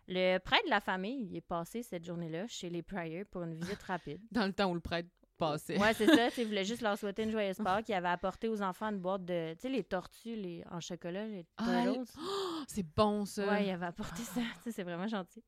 Le 0.08 0.38
prêtre 0.38 0.64
de 0.66 0.70
la 0.70 0.80
famille, 0.80 1.28
il 1.30 1.36
est 1.36 1.42
passé 1.42 1.84
cette 1.84 2.06
journée-là 2.06 2.48
chez 2.48 2.70
les 2.70 2.82
Pryor 2.82 3.26
pour 3.30 3.44
une 3.44 3.56
visite 3.56 3.82
rapide. 3.84 4.22
Dans 4.32 4.46
le 4.46 4.54
temps 4.54 4.70
où 4.72 4.74
le 4.74 4.80
prêtre 4.80 5.10
passait. 5.38 5.78
Ouais, 5.80 5.94
c'est 5.94 6.08
ça. 6.08 6.30
Il 6.38 6.46
voulait 6.48 6.64
juste 6.64 6.82
leur 6.82 6.98
souhaiter 6.98 7.24
une 7.24 7.32
joyeuse 7.32 7.58
Pâques. 7.58 7.90
Il 7.90 7.94
avait 7.94 8.08
apporté 8.08 8.48
aux 8.48 8.62
enfants 8.62 8.88
une 8.88 9.00
boîte 9.00 9.26
de. 9.26 9.54
Tu 9.56 9.62
sais, 9.62 9.70
les 9.70 9.84
tortues 9.84 10.36
les, 10.36 10.64
en 10.72 10.80
chocolat, 10.80 11.26
les 11.26 11.46
Ah. 11.58 11.86
Oh, 11.88 12.64
c'est 12.68 12.86
bon, 12.96 13.26
ça. 13.26 13.48
Ouais, 13.48 13.66
il 13.66 13.70
avait 13.70 13.88
apporté 13.88 14.24
ça. 14.24 14.42
Sais, 14.64 14.72
c'est 14.72 14.84
vraiment 14.84 15.08
gentil. 15.08 15.44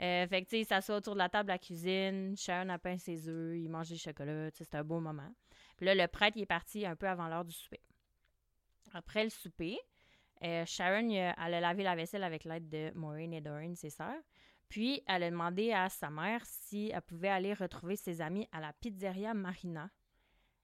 Euh, 0.00 0.26
fait 0.26 0.42
que, 0.42 0.48
tu 0.48 0.50
sais, 0.50 0.60
il 0.60 0.66
s'assoit 0.66 0.96
autour 0.96 1.14
de 1.14 1.18
la 1.18 1.28
table 1.28 1.50
à 1.50 1.54
la 1.54 1.58
cuisine. 1.58 2.36
Sharon 2.36 2.68
a 2.68 2.78
peint 2.78 2.98
ses 2.98 3.28
œufs. 3.28 3.56
Il 3.56 3.68
mange 3.68 3.88
des 3.88 3.96
chocolats. 3.96 4.50
C'était 4.52 4.76
un 4.76 4.84
beau 4.84 5.00
moment. 5.00 5.32
Puis 5.76 5.86
là, 5.86 5.94
le 5.94 6.06
prêtre, 6.08 6.36
il 6.36 6.42
est 6.42 6.46
parti 6.46 6.86
un 6.86 6.96
peu 6.96 7.08
avant 7.08 7.28
l'heure 7.28 7.44
du 7.44 7.52
souper. 7.54 7.80
Après 8.92 9.24
le 9.24 9.30
souper, 9.30 9.78
euh, 10.42 10.64
Sharon, 10.64 11.08
il 11.08 11.18
a- 11.18 11.34
elle 11.46 11.54
a 11.54 11.60
lavé 11.60 11.82
la 11.82 11.96
vaisselle 11.96 12.24
avec 12.24 12.44
l'aide 12.44 12.68
de 12.68 12.92
Maureen 12.94 13.32
et 13.34 13.40
Doreen, 13.40 13.74
ses 13.76 13.90
sœurs. 13.90 14.20
Puis, 14.68 15.02
elle 15.06 15.22
a 15.22 15.30
demandé 15.30 15.72
à 15.72 15.88
sa 15.88 16.10
mère 16.10 16.44
si 16.44 16.90
elle 16.92 17.02
pouvait 17.02 17.28
aller 17.28 17.54
retrouver 17.54 17.96
ses 17.96 18.20
amis 18.20 18.48
à 18.52 18.60
la 18.60 18.72
pizzeria 18.72 19.32
Marina, 19.34 19.90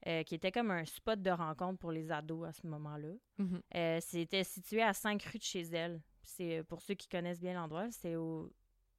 euh, 0.07 0.23
qui 0.25 0.35
était 0.35 0.51
comme 0.51 0.71
un 0.73 0.85
spot 0.85 1.21
de 1.23 1.31
rencontre 1.31 1.79
pour 1.79 1.93
les 1.93 2.11
ados 2.11 2.49
à 2.49 2.53
ce 2.53 2.67
moment-là. 2.67 3.13
Mhm. 3.39 3.63
Euh, 3.77 3.99
C'était 4.01 4.45
situé 4.45 4.83
à 4.83 4.93
5 4.93 5.23
rues 5.25 5.39
de 5.39 5.45
chez 5.45 5.61
elle. 5.63 6.03
C'est 6.23 6.59
euh, 6.59 6.65
pour 6.65 6.81
ceux 6.83 6.95
qui 6.95 7.09
connaissent 7.09 7.41
bien 7.41 7.55
l'endroit, 7.55 7.91
c'est 7.91 8.17
au 8.17 8.53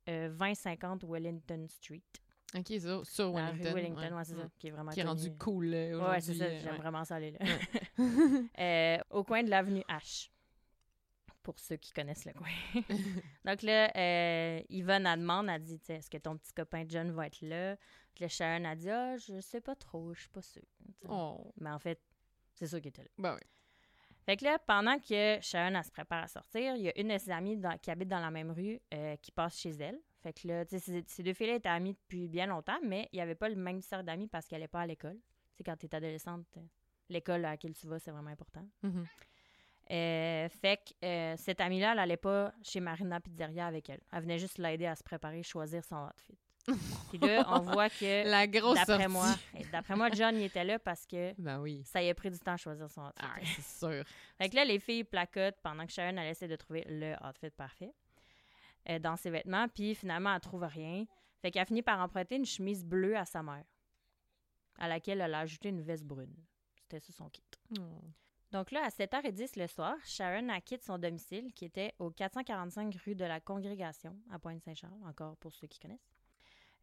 euh, 0.10 0.30
2050 0.30 1.04
Wellington 1.06 1.66
Street. 1.68 2.02
OK, 2.56 2.68
ça, 2.80 3.02
sur 3.04 3.34
La 3.34 3.52
Wellington. 3.52 3.68
rue 3.70 3.74
Wellington, 3.76 4.02
ouais. 4.02 4.12
ouais, 4.14 4.24
c'est 4.24 4.36
ça, 4.36 4.50
qui 4.60 4.68
est 4.68 4.72
vraiment 4.72 4.92
Qui 4.92 5.00
est 5.00 5.04
rendu 5.04 5.24
connu. 5.26 5.38
cool, 5.38 5.66
là, 5.68 5.88
aujourd'hui. 5.96 6.10
Ouais, 6.12 6.22
c'est 6.22 6.34
ça, 6.36 6.44
euh, 6.46 6.60
j'aime 6.62 6.76
vraiment 6.76 7.04
ça 7.06 7.16
aller 7.16 7.32
là. 7.32 7.40
Euh, 8.60 8.98
au 9.10 9.24
coin 9.24 9.44
de 9.44 9.50
l'avenue 9.50 9.84
H. 9.90 10.30
Pour 11.42 11.60
ceux 11.60 11.76
qui 11.76 11.92
connaissent 11.92 12.24
le 12.26 12.32
coin. 12.34 12.48
Donc 13.46 13.64
là, 13.64 13.92
euh, 13.98 14.62
Yvonne, 14.70 15.06
elle 15.06 15.20
demande, 15.20 15.50
elle 15.50 15.62
dit, 15.62 15.80
est-ce 15.90 16.10
que 16.10 16.18
ton 16.18 16.38
petit 16.38 16.54
copain 16.54 16.86
John 16.88 17.12
va 17.12 17.28
être 17.28 17.42
là? 17.42 17.76
Puis 18.16 18.24
là, 18.24 18.28
Sharon 18.30 18.64
a 18.64 18.76
dit, 18.76 18.90
ah, 18.90 19.18
je 19.18 19.42
sais 19.42 19.60
pas 19.60 19.76
trop, 19.76 20.14
je 20.14 20.22
suis 20.22 20.30
pas 20.30 20.42
sûre. 20.42 20.62
Oh, 21.10 21.52
Mais 21.60 21.70
en 21.72 21.80
fait, 21.80 22.00
c'est 22.54 22.68
sûr 22.68 22.80
qu'il 22.80 22.90
était 22.90 23.04
là. 23.04 23.10
ben 23.18 23.34
oui. 23.36 23.42
Fait 24.26 24.38
que 24.38 24.46
là, 24.46 24.58
pendant 24.60 24.98
que 25.00 25.38
Sharon 25.42 25.76
elle 25.76 25.84
se 25.84 25.92
prépare 25.92 26.24
à 26.24 26.28
sortir, 26.30 26.76
il 26.78 26.84
y 26.84 26.88
a 26.88 26.98
une 26.98 27.10
de 27.10 27.18
ses 27.18 27.32
amies 27.32 27.58
dans- 27.58 27.78
qui 27.78 27.92
habite 27.92 28.08
dans 28.08 28.22
la 28.22 28.32
même 28.32 28.52
rue 28.52 28.80
euh, 28.94 29.18
qui 29.18 29.32
passe 29.34 29.58
chez 29.60 29.72
elle. 29.72 30.00
Fait 30.24 30.32
que 30.34 30.48
là, 30.48 30.66
tu 30.66 30.80
sais, 30.80 31.04
ces, 31.06 31.22
deux 31.24 31.34
filles-là 31.34 31.56
étaient 31.56 31.68
amies 31.68 31.94
depuis 31.94 32.30
bien 32.30 32.48
longtemps, 32.48 32.80
mais 32.82 33.10
il 33.12 33.18
n'y 33.18 33.22
avait 33.22 33.36
pas 33.36 33.50
le 33.50 33.56
même 33.56 33.82
cercle 33.82 34.06
d'amis 34.06 34.28
parce 34.28 34.48
qu'elle 34.48 34.62
n'est 34.62 34.70
pas 34.70 34.82
à 34.82 34.88
l'école. 34.88 35.18
Tu 35.18 35.58
sais, 35.58 35.64
quand 35.66 35.76
tu 35.76 35.86
es 35.86 35.94
adolescente, 35.94 36.48
l'école 37.10 37.44
à 37.44 37.52
laquelle 37.52 37.74
tu 37.74 37.88
vas, 37.88 38.00
c'est 38.00 38.12
vraiment 38.12 38.30
important. 38.30 38.66
Mhm. 38.84 39.06
Euh, 39.92 40.48
fait 40.48 40.78
que 40.78 41.06
euh, 41.06 41.36
cette 41.38 41.60
amie-là, 41.60 41.92
elle 41.92 41.98
n'allait 41.98 42.16
pas 42.16 42.54
chez 42.64 42.80
Marina 42.80 43.20
Pizzeria 43.20 43.68
avec 43.68 43.90
elle. 43.90 44.00
Elle 44.14 44.22
venait 44.22 44.40
juste 44.40 44.58
l'aider 44.58 44.86
à 44.86 44.96
se 44.96 45.04
préparer, 45.04 45.44
choisir 45.44 45.84
son 45.84 46.08
outfit. 46.08 46.38
Puis 47.10 47.18
là, 47.18 47.46
on 47.50 47.60
voit 47.60 47.90
que, 47.90 48.26
La 48.26 48.48
grosse 48.48 48.76
d'après 48.76 49.10
moi, 49.10 49.28
d'après 49.74 49.98
moi, 49.98 50.10
John 50.14 50.38
y 50.38 50.46
était 50.46 50.64
là 50.64 50.80
parce 50.80 51.06
que 51.06 51.34
Ben 51.38 51.60
oui. 51.60 51.84
ça 51.84 52.02
y 52.02 52.10
a 52.10 52.16
pris 52.16 52.32
du 52.32 52.40
temps 52.40 52.54
à 52.54 52.58
choisir 52.58 52.90
son 52.90 53.02
outfit. 53.02 53.20
Ah, 53.20 53.36
c'est 53.44 53.80
sûr. 53.80 54.06
Fait 54.38 54.48
que 54.48 54.56
là, 54.56 54.64
les 54.64 54.80
filles 54.80 55.04
placotent 55.04 55.60
pendant 55.62 55.86
que 55.86 55.92
Sharon, 55.92 56.16
elle 56.16 56.30
essaie 56.30 56.48
de 56.48 56.56
trouver 56.56 56.86
le 56.88 57.16
outfit 57.28 57.50
parfait 57.50 57.92
euh, 58.90 59.00
dans 59.00 59.16
ses 59.16 59.30
vêtements. 59.30 59.68
Puis 59.68 59.96
finalement, 59.96 60.34
elle 60.34 60.42
trouve 60.42 60.64
rien. 60.64 61.06
Fait 61.42 61.52
qu'elle 61.52 61.66
finit 61.66 61.82
par 61.82 62.00
emprunter 62.00 62.36
une 62.38 62.46
chemise 62.46 62.86
bleue 62.86 63.18
à 63.18 63.26
sa 63.26 63.44
mère, 63.44 63.66
à 64.78 64.88
laquelle 64.88 65.22
elle 65.22 65.34
a 65.34 65.40
ajouté 65.40 65.70
une 65.70 65.82
veste 65.82 66.06
brune. 66.06 66.34
était 66.86 67.00
sur 67.00 67.14
son 67.14 67.30
kit. 67.30 67.44
Oh. 67.80 67.82
Donc 68.52 68.70
là, 68.72 68.84
à 68.86 68.90
7h10 68.90 69.60
le 69.60 69.68
soir, 69.68 69.96
Sharon 70.06 70.48
a 70.50 70.62
quitté 70.62 70.84
son 70.86 70.98
domicile 71.00 71.52
qui 71.54 71.66
était 71.66 71.94
au 72.00 72.12
445 72.12 72.96
rue 73.04 73.16
de 73.16 73.26
la 73.26 73.40
Congrégation 73.40 74.16
à 74.32 74.38
Pointe-Saint-Charles, 74.38 75.04
encore 75.06 75.36
pour 75.38 75.54
ceux 75.54 75.68
qui 75.68 75.80
connaissent. 75.80 76.08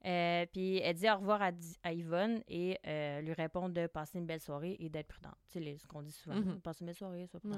Euh, 0.07 0.47
puis 0.47 0.79
elle 0.79 0.97
dit 0.97 1.09
au 1.11 1.17
revoir 1.17 1.43
à, 1.43 1.51
à 1.83 1.93
Yvonne 1.93 2.43
et 2.49 2.79
euh, 2.87 3.21
lui 3.21 3.35
répond 3.35 3.69
de 3.69 3.87
passer 3.87 4.19
une 4.19 4.27
belle 4.27 4.41
soirée 4.41 4.77
et 4.81 4.89
d'être 4.89 5.09
prudente. 5.09 5.37
Tu 5.49 5.63
sais, 5.63 5.77
ce 5.79 5.87
qu'on 5.87 6.03
dit 6.03 6.11
souvent, 6.11 6.37
Mhm. 6.37 6.61
passer 6.61 6.81
une 6.81 6.87
belle 6.87 6.97
soirée, 6.97 7.27
sois 7.27 7.41
Ouais. 7.45 7.57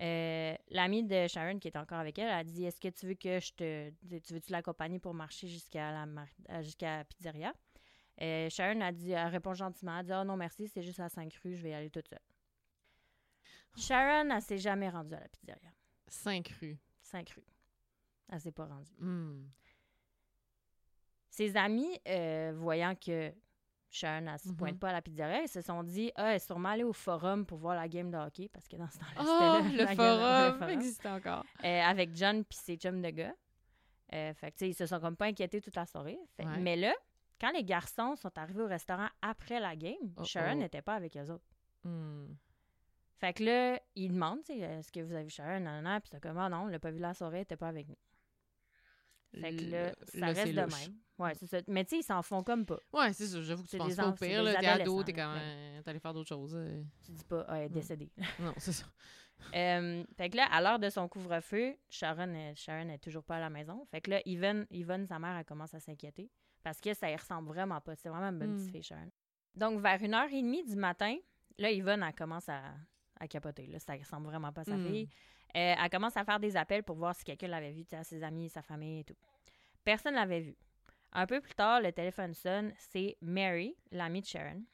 Euh, 0.00 0.54
L'amie 0.70 1.04
de 1.04 1.28
Sharon 1.28 1.58
qui 1.60 1.68
est 1.68 1.76
encore 1.76 1.98
avec 1.98 2.18
elle 2.18 2.28
a 2.28 2.42
dit 2.42 2.64
Est-ce 2.64 2.80
que 2.80 2.88
tu 2.88 3.06
veux 3.06 3.14
que 3.14 3.38
je 3.38 3.52
te. 3.52 3.90
Tu 4.20 4.34
veux-tu 4.34 4.50
l'accompagner 4.52 4.98
pour 4.98 5.14
marcher 5.14 5.46
jusqu'à 5.46 5.92
la 5.92 6.04
mar- 6.06 6.26
euh, 6.50 6.62
jusqu'à 6.62 7.04
pizzeria? 7.04 7.52
Euh, 8.20 8.48
Sharon 8.50 8.80
a 8.80 8.92
dit, 8.92 9.10
elle 9.12 9.28
répond 9.28 9.54
gentiment, 9.54 9.98
elle 9.98 10.06
dit 10.06 10.12
Oh 10.14 10.24
non, 10.24 10.36
merci, 10.36 10.68
c'est 10.68 10.82
juste 10.82 11.00
à 11.00 11.08
5 11.08 11.32
rues, 11.42 11.54
je 11.56 11.62
vais 11.62 11.70
y 11.70 11.74
aller 11.74 11.90
toute 11.90 12.08
seule. 12.08 12.18
Sharon, 13.76 14.30
elle 14.30 14.42
s'est 14.42 14.58
jamais 14.58 14.88
rendue 14.88 15.14
à 15.14 15.20
la 15.20 15.28
pizzeria. 15.28 15.70
Cinq 16.06 16.48
rues. 16.60 16.78
5 17.02 17.28
rues. 17.30 17.44
Elle 18.30 18.40
s'est 18.40 18.52
pas 18.52 18.66
rendue. 18.66 18.92
Hmm. 18.98 19.46
Ses 21.28 21.56
amis, 21.56 21.98
euh, 22.08 22.52
voyant 22.56 22.94
que 22.94 23.32
Sharon, 23.94 24.26
elle 24.26 24.38
se 24.38 24.48
Mhm. 24.48 24.56
pointe 24.56 24.78
pas 24.80 24.88
à 24.90 24.92
la 24.92 25.02
pizzeria, 25.02 25.42
ils 25.42 25.48
se 25.48 25.60
sont 25.60 25.82
dit 25.82 26.10
Ah, 26.16 26.30
elle 26.30 26.36
est 26.36 26.38
sûrement 26.40 26.70
allée 26.70 26.84
au 26.84 26.92
forum 26.92 27.46
pour 27.46 27.58
voir 27.58 27.76
la 27.76 27.88
game 27.88 28.10
de 28.10 28.16
hockey, 28.16 28.48
parce 28.52 28.66
que 28.66 28.76
dans 28.76 28.88
ce 28.90 28.98
temps-là, 28.98 29.20
Oh, 29.20 29.60
c'était 29.62 29.76
le, 29.76 29.88
le 29.90 30.58
forum. 30.58 30.70
existe 30.70 31.06
encore. 31.06 31.44
Euh, 31.64 31.80
avec 31.82 32.14
John 32.16 32.44
puis 32.44 32.58
ses 32.60 32.76
chums 32.76 33.00
de 33.02 33.10
gars. 33.10 33.34
Euh, 34.12 34.34
fait 34.34 34.50
que, 34.52 34.56
tu 34.56 34.64
sais, 34.64 34.70
ils 34.70 34.74
se 34.74 34.86
sont 34.86 35.00
comme 35.00 35.16
pas 35.16 35.26
inquiétés 35.26 35.60
toute 35.60 35.76
la 35.76 35.86
soirée. 35.86 36.18
Fait- 36.36 36.44
Ouais. 36.44 36.58
Mais 36.58 36.76
là, 36.76 36.92
quand 37.40 37.50
les 37.52 37.64
garçons 37.64 38.14
sont 38.16 38.36
arrivés 38.38 38.62
au 38.62 38.66
restaurant 38.68 39.08
après 39.22 39.60
la 39.60 39.74
game, 39.76 39.94
Oh, 40.16 40.24
Sharon 40.24 40.52
oh. 40.52 40.58
n'était 40.58 40.82
pas 40.82 40.94
avec 40.94 41.16
eux 41.16 41.30
autres. 41.30 41.44
Hmm. 41.84 42.34
Fait 43.18 43.32
que 43.32 43.44
là, 43.44 43.80
ils 43.94 44.12
demandent, 44.12 44.40
est-ce 44.48 44.90
que 44.92 45.00
vous 45.00 45.12
avez 45.14 45.24
vu 45.24 45.30
Sharon, 45.30 45.60
non, 45.60 45.80
non, 45.80 45.90
non, 45.90 46.00
puis 46.00 46.10
c'est 46.12 46.20
comme, 46.20 46.36
ah 46.38 46.48
non, 46.48 46.62
on 46.62 46.66
l'a 46.66 46.78
pas 46.78 46.90
vu 46.90 46.98
la 46.98 47.14
soirée, 47.14 47.38
elle 47.38 47.42
était 47.42 47.56
pas 47.56 47.68
avec 47.68 47.88
nous. 47.88 47.96
Fait 49.40 49.56
que 49.56 49.62
là, 49.70 49.94
ça 50.06 50.26
reste 50.26 50.54
de 50.54 50.60
louche. 50.60 50.86
même. 50.88 50.96
Ouais, 51.18 51.32
c'est 51.34 51.46
ça. 51.46 51.58
Mais 51.68 51.84
tu 51.84 51.90
sais, 51.90 51.98
ils 52.00 52.02
s'en 52.04 52.22
font 52.22 52.42
comme 52.42 52.66
pas. 52.66 52.78
Ouais, 52.92 53.12
c'est 53.12 53.26
ça. 53.26 53.40
J'avoue 53.42 53.62
que 53.62 53.68
tu 53.68 53.76
penses 53.78 53.94
pas 53.94 54.08
au 54.08 54.12
pire. 54.12 54.42
là. 54.42 54.54
T'es 54.56 54.66
ado, 54.66 55.02
t'es 55.04 55.12
quand 55.12 55.32
même. 55.34 55.82
T'allais 55.84 56.00
faire 56.00 56.12
d'autres 56.14 56.28
choses. 56.28 56.54
euh. 56.56 56.82
Tu 57.04 57.12
dis 57.12 57.24
pas, 57.24 57.44
ah, 57.48 57.58
elle 57.58 57.66
est 57.66 57.68
décédée. 57.68 58.10
Non, 58.40 58.52
c'est 58.56 58.72
ça. 58.72 58.86
Euh, 59.54 60.04
fait 60.16 60.30
que 60.30 60.36
là, 60.36 60.46
à 60.50 60.60
l'heure 60.60 60.78
de 60.78 60.88
son 60.90 61.08
couvre-feu, 61.08 61.76
Sharon, 61.88 62.32
est- 62.34 62.54
Sharon 62.56 62.88
est 62.88 62.98
toujours 62.98 63.24
pas 63.24 63.36
à 63.36 63.40
la 63.40 63.50
maison. 63.50 63.86
Fait 63.90 64.00
que 64.00 64.10
là, 64.10 64.20
Yvonne, 64.24 64.66
Yvonne 64.70 65.06
sa 65.06 65.18
mère, 65.18 65.36
elle 65.36 65.44
commence 65.44 65.74
à 65.74 65.80
s'inquiéter 65.80 66.30
parce 66.62 66.80
que 66.80 66.94
ça 66.94 67.10
y 67.10 67.16
ressemble 67.16 67.48
vraiment 67.48 67.80
pas. 67.80 67.94
C'est 67.96 68.08
vraiment 68.08 68.28
une 68.30 68.38
bonne 68.38 68.52
Mm. 68.54 68.56
petite 68.58 68.70
fille, 68.72 68.82
Sharon. 68.82 69.10
Donc, 69.54 69.80
vers 69.80 70.02
une 70.02 70.14
heure 70.14 70.28
et 70.32 70.40
demie 70.42 70.64
du 70.64 70.76
matin, 70.76 71.16
là, 71.58 71.70
Yvonne, 71.70 72.02
elle 72.02 72.14
commence 72.14 72.48
à, 72.48 72.62
à 73.20 73.28
capoter. 73.28 73.66
Là, 73.66 73.78
ça 73.78 73.94
ressemble 73.94 74.26
vraiment 74.26 74.52
pas 74.52 74.62
à 74.62 74.64
sa 74.64 74.76
Mm. 74.76 74.86
fille. 74.86 75.08
Euh, 75.56 75.74
elle 75.80 75.90
commence 75.90 76.16
à 76.16 76.24
faire 76.24 76.40
des 76.40 76.56
appels 76.56 76.82
pour 76.82 76.96
voir 76.96 77.14
si 77.14 77.24
quelqu'un 77.24 77.48
l'avait 77.48 77.72
vu, 77.72 77.84
à 77.92 78.02
ses 78.04 78.22
amis, 78.22 78.48
sa 78.48 78.62
famille 78.62 79.00
et 79.00 79.04
tout. 79.04 79.16
Personne 79.84 80.14
l'avait 80.14 80.40
vu. 80.40 80.56
Un 81.12 81.26
peu 81.26 81.40
plus 81.40 81.54
tard, 81.54 81.80
le 81.80 81.92
téléphone 81.92 82.34
sonne. 82.34 82.72
C'est 82.76 83.16
Mary, 83.20 83.76
l'amie 83.92 84.20
de 84.20 84.26
Sharon. 84.26 84.64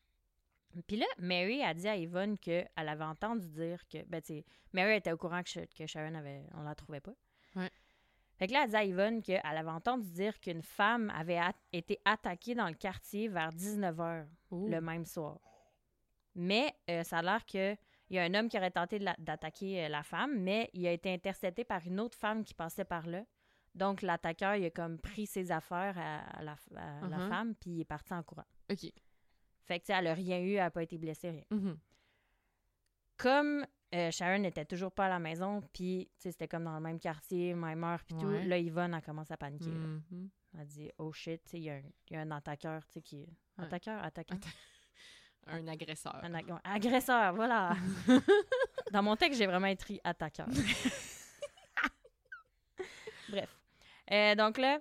Puis 0.87 0.97
là, 0.97 1.07
Mary 1.19 1.63
a 1.63 1.75
dit 1.75 1.89
à 1.89 1.97
Yvonne 1.97 2.39
qu'elle 2.39 2.69
avait 2.77 3.05
entendu 3.05 3.47
dire 3.49 3.87
que. 3.89 4.03
Ben, 4.05 4.23
tu 4.23 4.43
Mary 4.73 4.97
était 4.97 5.13
au 5.13 5.17
courant 5.19 5.43
que, 5.43 5.49
Sh- 5.51 5.69
que 5.77 5.87
Sharon 5.87 6.15
avait. 6.15 6.45
On 6.55 6.63
la 6.63 6.75
trouvait 6.75 7.01
pas. 7.01 7.13
Ouais. 7.57 7.71
Fait 8.39 8.47
que 8.47 8.53
là, 8.55 8.63
elle 8.65 8.71
dit 8.71 8.77
à 8.77 8.85
Yvonne 8.85 9.21
qu'elle 9.21 9.41
avait 9.45 9.69
entendu 9.69 10.09
dire 10.13 10.41
qu'une 10.41 10.63
femme 10.63 11.11
avait 11.11 11.41
été 11.75 11.99
attaquée 12.07 12.55
dans 12.55 12.69
le 12.69 12.75
quartier 12.75 13.29
vers 13.29 13.51
19h 13.51 14.27
Ouh. 14.53 14.69
le 14.69 14.81
même 14.81 15.05
soir. 15.05 15.39
Mais 16.37 16.73
euh, 16.89 17.03
ça 17.03 17.19
a 17.19 17.23
l'air 17.23 17.45
que. 17.45 17.77
Il 18.11 18.17
y 18.17 18.19
a 18.19 18.25
un 18.25 18.35
homme 18.35 18.49
qui 18.49 18.57
aurait 18.59 18.71
tenté 18.73 18.99
d'attaquer 19.19 19.85
euh, 19.85 19.89
la 19.89 20.03
femme, 20.03 20.41
mais 20.41 20.69
il 20.73 20.87
a 20.87 20.93
été 20.93 21.13
intercepté 21.13 21.65
par 21.65 21.87
une 21.87 22.01
autre 22.01 22.19
femme 22.19 22.45
qui 22.45 22.55
passait 22.55 22.85
par 22.85 23.07
là. 23.07 23.25
Donc, 23.77 24.03
l'attaqueur, 24.03 24.57
il 24.57 24.65
a 24.67 24.71
comme 24.71 24.99
pris 24.99 25.27
ses 25.27 25.53
affaires 25.53 25.97
à, 25.97 26.43
la, 26.43 26.57
à 26.77 27.09
la 27.09 27.19
Mhm. 27.19 27.29
femme, 27.29 27.55
puis 27.55 27.71
il 27.71 27.81
est 27.83 27.85
parti 27.85 28.13
en 28.13 28.23
courant. 28.25 28.47
OK. 28.69 28.81
Fait 29.63 29.79
que, 29.79 29.85
tu 29.85 29.93
sais, 29.93 29.99
elle 29.99 30.09
a 30.09 30.15
rien 30.15 30.41
eu, 30.41 30.51
elle 30.55 30.57
n'a 30.57 30.71
pas 30.73 30.83
été 30.83 30.99
blessée, 30.99 31.31
rien. 31.31 31.45
Mhm. 31.53 31.79
Comme 33.17 33.67
euh, 33.95 34.11
Sharon 34.11 34.39
n'était 34.39 34.65
toujours 34.65 34.93
pas 34.93 35.07
à 35.07 35.09
la 35.09 35.19
maison, 35.19 35.61
puis, 35.73 36.09
tu 36.17 36.23
sais, 36.23 36.31
c'était 36.33 36.49
comme 36.49 36.65
dans 36.65 36.75
le 36.75 36.81
même 36.81 36.99
quartier, 36.99 37.55
même 37.55 37.83
heure, 37.85 38.03
puis 38.05 38.15
Ouais. 38.17 38.21
tout, 38.43 38.49
là, 38.49 38.59
Yvonne, 38.59 38.95
elle 38.95 39.03
commence 39.03 39.31
à 39.31 39.37
paniquer. 39.37 39.71
Mhm. 39.71 40.31
Elle 40.59 40.67
dit, 40.67 40.91
oh 40.99 41.13
shit, 41.13 41.43
tu 41.45 41.51
sais, 41.51 41.59
il 41.59 41.65
y, 41.65 41.71
a 41.71 41.81
y 42.11 42.17
a 42.17 42.21
un 42.21 42.31
attaqueur, 42.33 42.85
tu 42.87 42.95
sais, 42.95 43.03
qui. 43.03 43.27
Attaqueur, 43.57 44.03
attaquant. 44.03 44.37
Un 45.47 45.67
agresseur. 45.69 46.15
Un 46.23 46.35
ag- 46.35 46.61
agresseur, 46.65 47.35
voilà. 47.35 47.75
Dans 48.93 49.03
mon 49.03 49.17
texte, 49.17 49.39
j'ai 49.39 49.47
vraiment 49.47 49.67
écrit 49.67 50.01
attaqueur. 50.05 50.47
Bref. 53.29 53.57
Euh, 54.13 54.35
donc 54.35 54.59
là, 54.59 54.81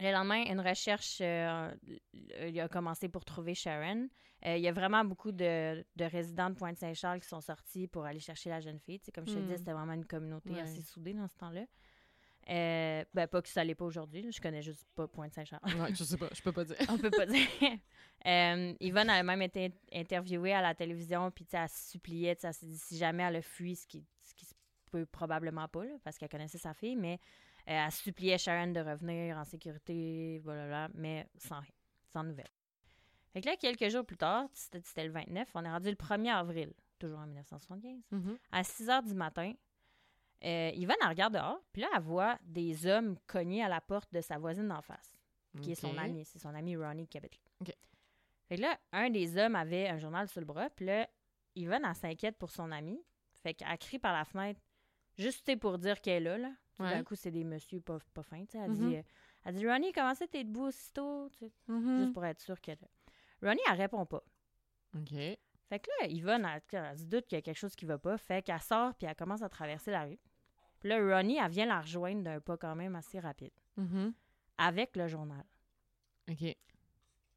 le 0.00 0.12
lendemain, 0.12 0.44
une 0.48 0.60
recherche 0.60 1.18
euh, 1.20 1.70
il 2.12 2.58
a 2.60 2.68
commencé 2.68 3.08
pour 3.08 3.24
trouver 3.24 3.54
Sharon. 3.54 4.08
Euh, 4.46 4.56
il 4.56 4.62
y 4.62 4.68
a 4.68 4.72
vraiment 4.72 5.04
beaucoup 5.04 5.32
de, 5.32 5.84
de 5.96 6.04
résidents 6.04 6.48
de 6.48 6.54
Pointe-Saint-Charles 6.54 7.20
qui 7.20 7.28
sont 7.28 7.42
sortis 7.42 7.86
pour 7.88 8.06
aller 8.06 8.20
chercher 8.20 8.48
la 8.48 8.60
jeune 8.60 8.78
fille. 8.80 8.98
Tu 8.98 9.06
sais, 9.06 9.12
comme 9.12 9.26
je 9.28 9.34
te 9.34 9.38
Hmm. 9.38 9.42
disais, 9.42 9.58
c'était 9.58 9.72
vraiment 9.72 9.92
une 9.92 10.06
communauté 10.06 10.50
Ouais. 10.50 10.60
assez 10.60 10.80
soudée 10.80 11.12
dans 11.12 11.28
ce 11.28 11.36
temps-là. 11.36 11.64
Euh, 12.50 13.04
ben, 13.14 13.28
pas 13.28 13.40
que 13.42 13.48
ça 13.48 13.62
l'est 13.62 13.74
pas 13.76 13.84
aujourd'hui. 13.84 14.30
Je 14.32 14.40
connais 14.40 14.60
juste 14.62 14.84
pas 14.96 15.06
Pointe-Saint-Charles. 15.06 15.62
Ouais, 15.80 15.94
je 15.94 16.02
sais 16.02 16.16
pas, 16.16 16.28
je 16.34 16.42
peux 16.42 16.50
pas 16.52 16.64
dire. 16.64 16.76
On 16.88 16.98
peut 16.98 17.10
pas 17.10 17.26
dire. 17.26 17.46
Euh, 18.26 18.74
Yvonne 18.80 19.08
a 19.08 19.22
même 19.22 19.40
été 19.40 19.72
interviewée 19.94 20.52
à 20.52 20.60
la 20.60 20.74
télévision, 20.74 21.30
puis 21.30 21.46
tu 21.46 21.52
sais, 21.52 21.56
elle 21.56 21.68
suppliait, 21.70 22.36
tu 22.36 22.42
sais, 22.42 22.48
elle 22.48 22.52
s'est 22.54 22.66
dit 22.66 22.76
si 22.76 22.98
jamais 22.98 23.22
elle 23.22 23.36
a 23.36 23.40
fui, 23.40 23.74
ce 23.74 23.86
qui, 23.86 24.04
ce 24.22 24.34
qui 24.34 24.44
se 24.44 24.52
peut 24.90 25.06
probablement 25.06 25.66
pas, 25.68 25.86
là, 25.86 25.92
parce 26.04 26.18
qu'elle 26.18 26.28
connaissait 26.28 26.58
sa 26.58 26.74
fille, 26.74 26.96
mais 26.96 27.14
euh, 27.66 27.84
elle 27.86 27.90
suppliait 27.90 28.36
Sharon 28.36 28.72
de 28.72 28.80
revenir 28.80 29.38
en 29.38 29.44
sécurité, 29.44 30.38
blablabla, 30.44 30.90
mais 30.92 31.26
sans 31.38 31.60
rien, 31.60 31.72
sans 32.12 32.22
nouvelles. 32.22 32.50
Fait 33.32 33.40
que 33.40 33.46
là, 33.46 33.56
quelques 33.56 33.88
jours 33.88 34.04
plus 34.04 34.18
tard, 34.18 34.48
c'était 34.52 35.04
le 35.06 35.12
29, 35.12 35.48
on 35.54 35.64
est 35.64 35.70
rendu 35.70 35.88
le 35.88 35.96
1er 35.96 36.34
avril, 36.34 36.74
toujours 36.98 37.20
en 37.20 37.26
1975 37.26 38.02
Mhm. 38.10 38.36
à 38.52 38.62
6 38.64 38.90
heures 38.90 39.02
du 39.02 39.14
matin, 39.14 39.54
euh, 40.44 40.70
Yvonne, 40.74 40.96
elle 41.02 41.08
regarde 41.08 41.34
dehors, 41.34 41.60
puis 41.72 41.82
là, 41.82 41.88
elle 41.94 42.02
voit 42.02 42.38
des 42.44 42.86
hommes 42.86 43.16
cognés 43.26 43.62
à 43.62 43.68
la 43.68 43.80
porte 43.80 44.12
de 44.12 44.20
sa 44.20 44.38
voisine 44.38 44.68
d'en 44.68 44.80
face, 44.82 45.16
qui 45.62 45.72
est 45.72 45.74
son 45.74 45.96
ami. 45.98 46.24
C'est 46.24 46.38
son 46.38 46.54
ami 46.54 46.76
Ronnie 46.76 47.08
là. 47.12 47.20
Ok. 47.60 47.74
Fait 48.48 48.56
que 48.56 48.62
là, 48.62 48.78
un 48.92 49.10
des 49.10 49.36
hommes 49.36 49.54
avait 49.54 49.88
un 49.88 49.98
journal 49.98 50.28
sur 50.28 50.40
le 50.40 50.46
bras, 50.46 50.70
puis 50.70 50.86
là, 50.86 51.08
Yvonne, 51.54 51.84
elle 51.86 51.94
s'inquiète 51.94 52.36
pour 52.38 52.50
son 52.50 52.70
ami. 52.72 53.00
Fait 53.42 53.54
qu'elle 53.54 53.78
crie 53.78 53.98
par 53.98 54.12
la 54.12 54.24
fenêtre, 54.24 54.60
juste 55.18 55.54
pour 55.58 55.78
dire 55.78 56.00
qu'elle 56.00 56.26
est 56.26 56.30
là. 56.30 56.38
là. 56.38 56.52
Tout 56.76 56.82
Ouais. 56.84 56.90
d'un 56.94 57.04
coup, 57.04 57.14
c'est 57.14 57.30
des 57.30 57.44
messieurs 57.44 57.80
pas, 57.80 57.98
pas 58.14 58.22
fins. 58.22 58.44
tu 58.46 58.52
sais. 58.52 58.58
Elle, 58.58 58.70
Mhm. 58.70 58.88
dit, 58.88 58.96
euh, 58.96 59.02
elle 59.44 59.54
dit 59.54 59.68
Ronnie, 59.68 59.92
comment 59.92 60.14
ça, 60.14 60.26
t'es 60.26 60.44
debout 60.44 60.64
aussitôt? 60.68 61.28
Tu 61.30 61.38
sais, 61.46 61.52
Mhm. 61.68 61.98
Juste 62.00 62.12
pour 62.14 62.24
être 62.24 62.40
sûre 62.40 62.58
qu'elle 62.60 62.78
est 62.78 62.82
là. 63.42 63.48
Ronnie, 63.50 63.60
elle 63.70 63.76
répond 63.78 64.06
pas. 64.06 64.22
OK. 64.96 65.10
Fait 65.10 65.78
que 65.78 65.90
là, 66.00 66.06
Yvonne, 66.08 66.44
elle, 66.46 66.62
elle 66.72 66.98
se 66.98 67.04
doute 67.04 67.26
qu'il 67.26 67.36
y 67.36 67.38
a 67.38 67.42
quelque 67.42 67.58
chose 67.58 67.76
qui 67.76 67.84
va 67.84 67.98
pas. 67.98 68.16
Fait 68.18 68.42
qu'elle 68.42 68.60
sort 68.60 68.94
puis 68.94 69.06
elle 69.06 69.14
commence 69.14 69.42
à 69.42 69.48
traverser 69.48 69.90
la 69.90 70.04
rue. 70.04 70.18
Puis 70.80 70.88
là, 70.88 70.98
Ronnie, 71.16 71.36
elle 71.36 71.50
vient 71.50 71.66
la 71.66 71.80
rejoindre 71.80 72.22
d'un 72.22 72.40
pas 72.40 72.56
quand 72.56 72.74
même 72.74 72.96
assez 72.96 73.20
rapide. 73.20 73.52
Mhm. 73.76 74.12
Avec 74.58 74.96
le 74.96 75.06
journal. 75.06 75.44
OK. 76.28 76.56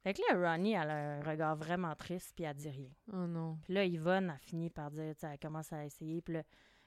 Fait 0.03 0.13
que 0.13 0.21
là, 0.33 0.51
Ronnie, 0.51 0.73
elle 0.73 0.89
a 0.89 1.17
un 1.17 1.21
regard 1.23 1.55
vraiment 1.55 1.95
triste 1.95 2.33
puis 2.35 2.43
elle 2.43 2.55
dit 2.55 2.69
rien. 2.69 2.89
Oh 3.13 3.25
non. 3.27 3.57
Puis 3.63 3.73
là, 3.73 3.85
Yvonne 3.85 4.29
a 4.29 4.37
fini 4.37 4.69
par 4.69 4.91
dire, 4.91 5.13
tu 5.15 5.21
sais, 5.21 5.27
elle 5.31 5.39
commence 5.39 5.71
à 5.71 5.85
essayer. 5.85 6.21
Puis 6.21 6.33
là, 6.33 6.43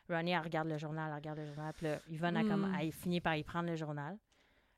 Ronnie, 0.09 0.33
elle 0.33 0.43
regarde 0.43 0.69
le 0.69 0.77
journal, 0.79 1.09
elle 1.11 1.15
regarde 1.17 1.39
le 1.39 1.47
journal. 1.47 1.73
Puis 1.73 1.87
là, 1.87 2.01
Yvonne, 2.09 2.37
elle, 2.37 2.47
Mm. 2.47 2.77
elle 2.81 2.93
finit 2.93 3.21
par 3.21 3.35
y 3.37 3.43
prendre 3.43 3.69
le 3.71 3.77
journal. 3.77 4.19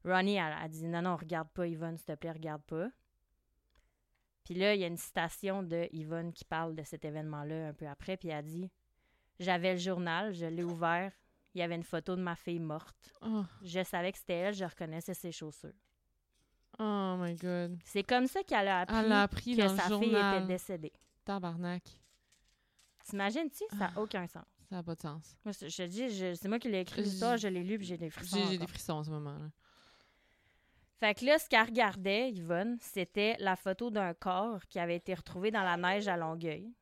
Ronnie, 0.04 0.36
elle, 0.36 0.54
elle 0.62 0.70
dit, 0.70 0.86
non, 0.86 1.02
non, 1.02 1.16
regarde 1.16 1.48
pas, 1.50 1.66
Yvonne, 1.66 1.96
s'il 1.96 2.06
te 2.06 2.14
plaît, 2.14 2.30
regarde 2.32 2.62
pas. 2.62 2.88
Puis 4.44 4.54
là, 4.54 4.74
il 4.74 4.80
y 4.80 4.84
a 4.84 4.86
une 4.86 4.96
citation 4.96 5.62
de 5.62 5.88
Yvonne 5.92 6.32
qui 6.32 6.44
parle 6.44 6.74
de 6.74 6.82
cet 6.82 7.04
événement-là 7.04 7.68
un 7.68 7.72
peu 7.74 7.86
après. 7.86 8.16
Puis 8.16 8.28
elle 8.28 8.44
dit, 8.44 8.70
j'avais 9.40 9.72
le 9.72 9.78
journal, 9.78 10.32
je 10.32 10.46
l'ai 10.46 10.62
ouvert. 10.64 11.12
Il 11.58 11.60
y 11.60 11.64
avait 11.64 11.74
une 11.74 11.82
photo 11.82 12.14
de 12.14 12.22
ma 12.22 12.36
fille 12.36 12.60
morte. 12.60 13.12
Oh. 13.20 13.42
Je 13.64 13.82
savais 13.82 14.12
que 14.12 14.18
c'était 14.18 14.34
elle, 14.34 14.54
je 14.54 14.64
reconnaissais 14.64 15.12
ses 15.12 15.32
chaussures. 15.32 15.72
oh 16.78 17.16
my 17.18 17.34
God. 17.34 17.76
C'est 17.84 18.04
comme 18.04 18.28
ça 18.28 18.44
qu'elle 18.44 18.68
a 18.68 18.82
appris, 18.82 18.96
Elle 18.96 19.10
a 19.12 19.22
appris 19.22 19.56
que 19.56 19.66
sa 19.66 19.98
fille 19.98 20.14
était 20.14 20.46
décédée. 20.46 20.92
Tabarnak. 21.24 21.82
T'imagines-tu? 23.04 23.64
Ça 23.70 23.76
n'a 23.76 23.92
aucun 24.00 24.24
sens. 24.28 24.44
Ça 24.68 24.76
n'a 24.76 24.82
pas 24.84 24.94
de 24.94 25.00
sens. 25.00 25.36
Moi, 25.44 25.50
je 25.60 25.66
te 25.66 25.86
dis, 25.86 26.36
c'est 26.36 26.48
moi 26.48 26.60
qui 26.60 26.68
l'ai 26.68 26.82
écrit 26.82 27.02
l'histoire, 27.02 27.36
je 27.36 27.48
l'ai 27.48 27.64
lu 27.64 27.76
puis 27.76 27.88
j'ai 27.88 27.96
des 27.98 28.10
frissons. 28.10 28.46
J'ai 28.48 28.58
des 28.58 28.66
frissons 28.68 29.00
à 29.00 29.04
ce 29.04 29.10
moment-là. 29.10 29.50
Fait 31.00 31.14
que 31.14 31.24
là, 31.24 31.40
ce 31.40 31.48
qu'elle 31.48 31.66
regardait, 31.66 32.30
Yvonne, 32.30 32.76
c'était 32.80 33.34
la 33.40 33.56
photo 33.56 33.90
d'un 33.90 34.14
corps 34.14 34.64
qui 34.68 34.78
avait 34.78 34.96
été 34.96 35.12
retrouvé 35.12 35.50
dans 35.50 35.64
la 35.64 35.76
neige 35.76 36.06
à 36.06 36.16
Longueuil. 36.16 36.72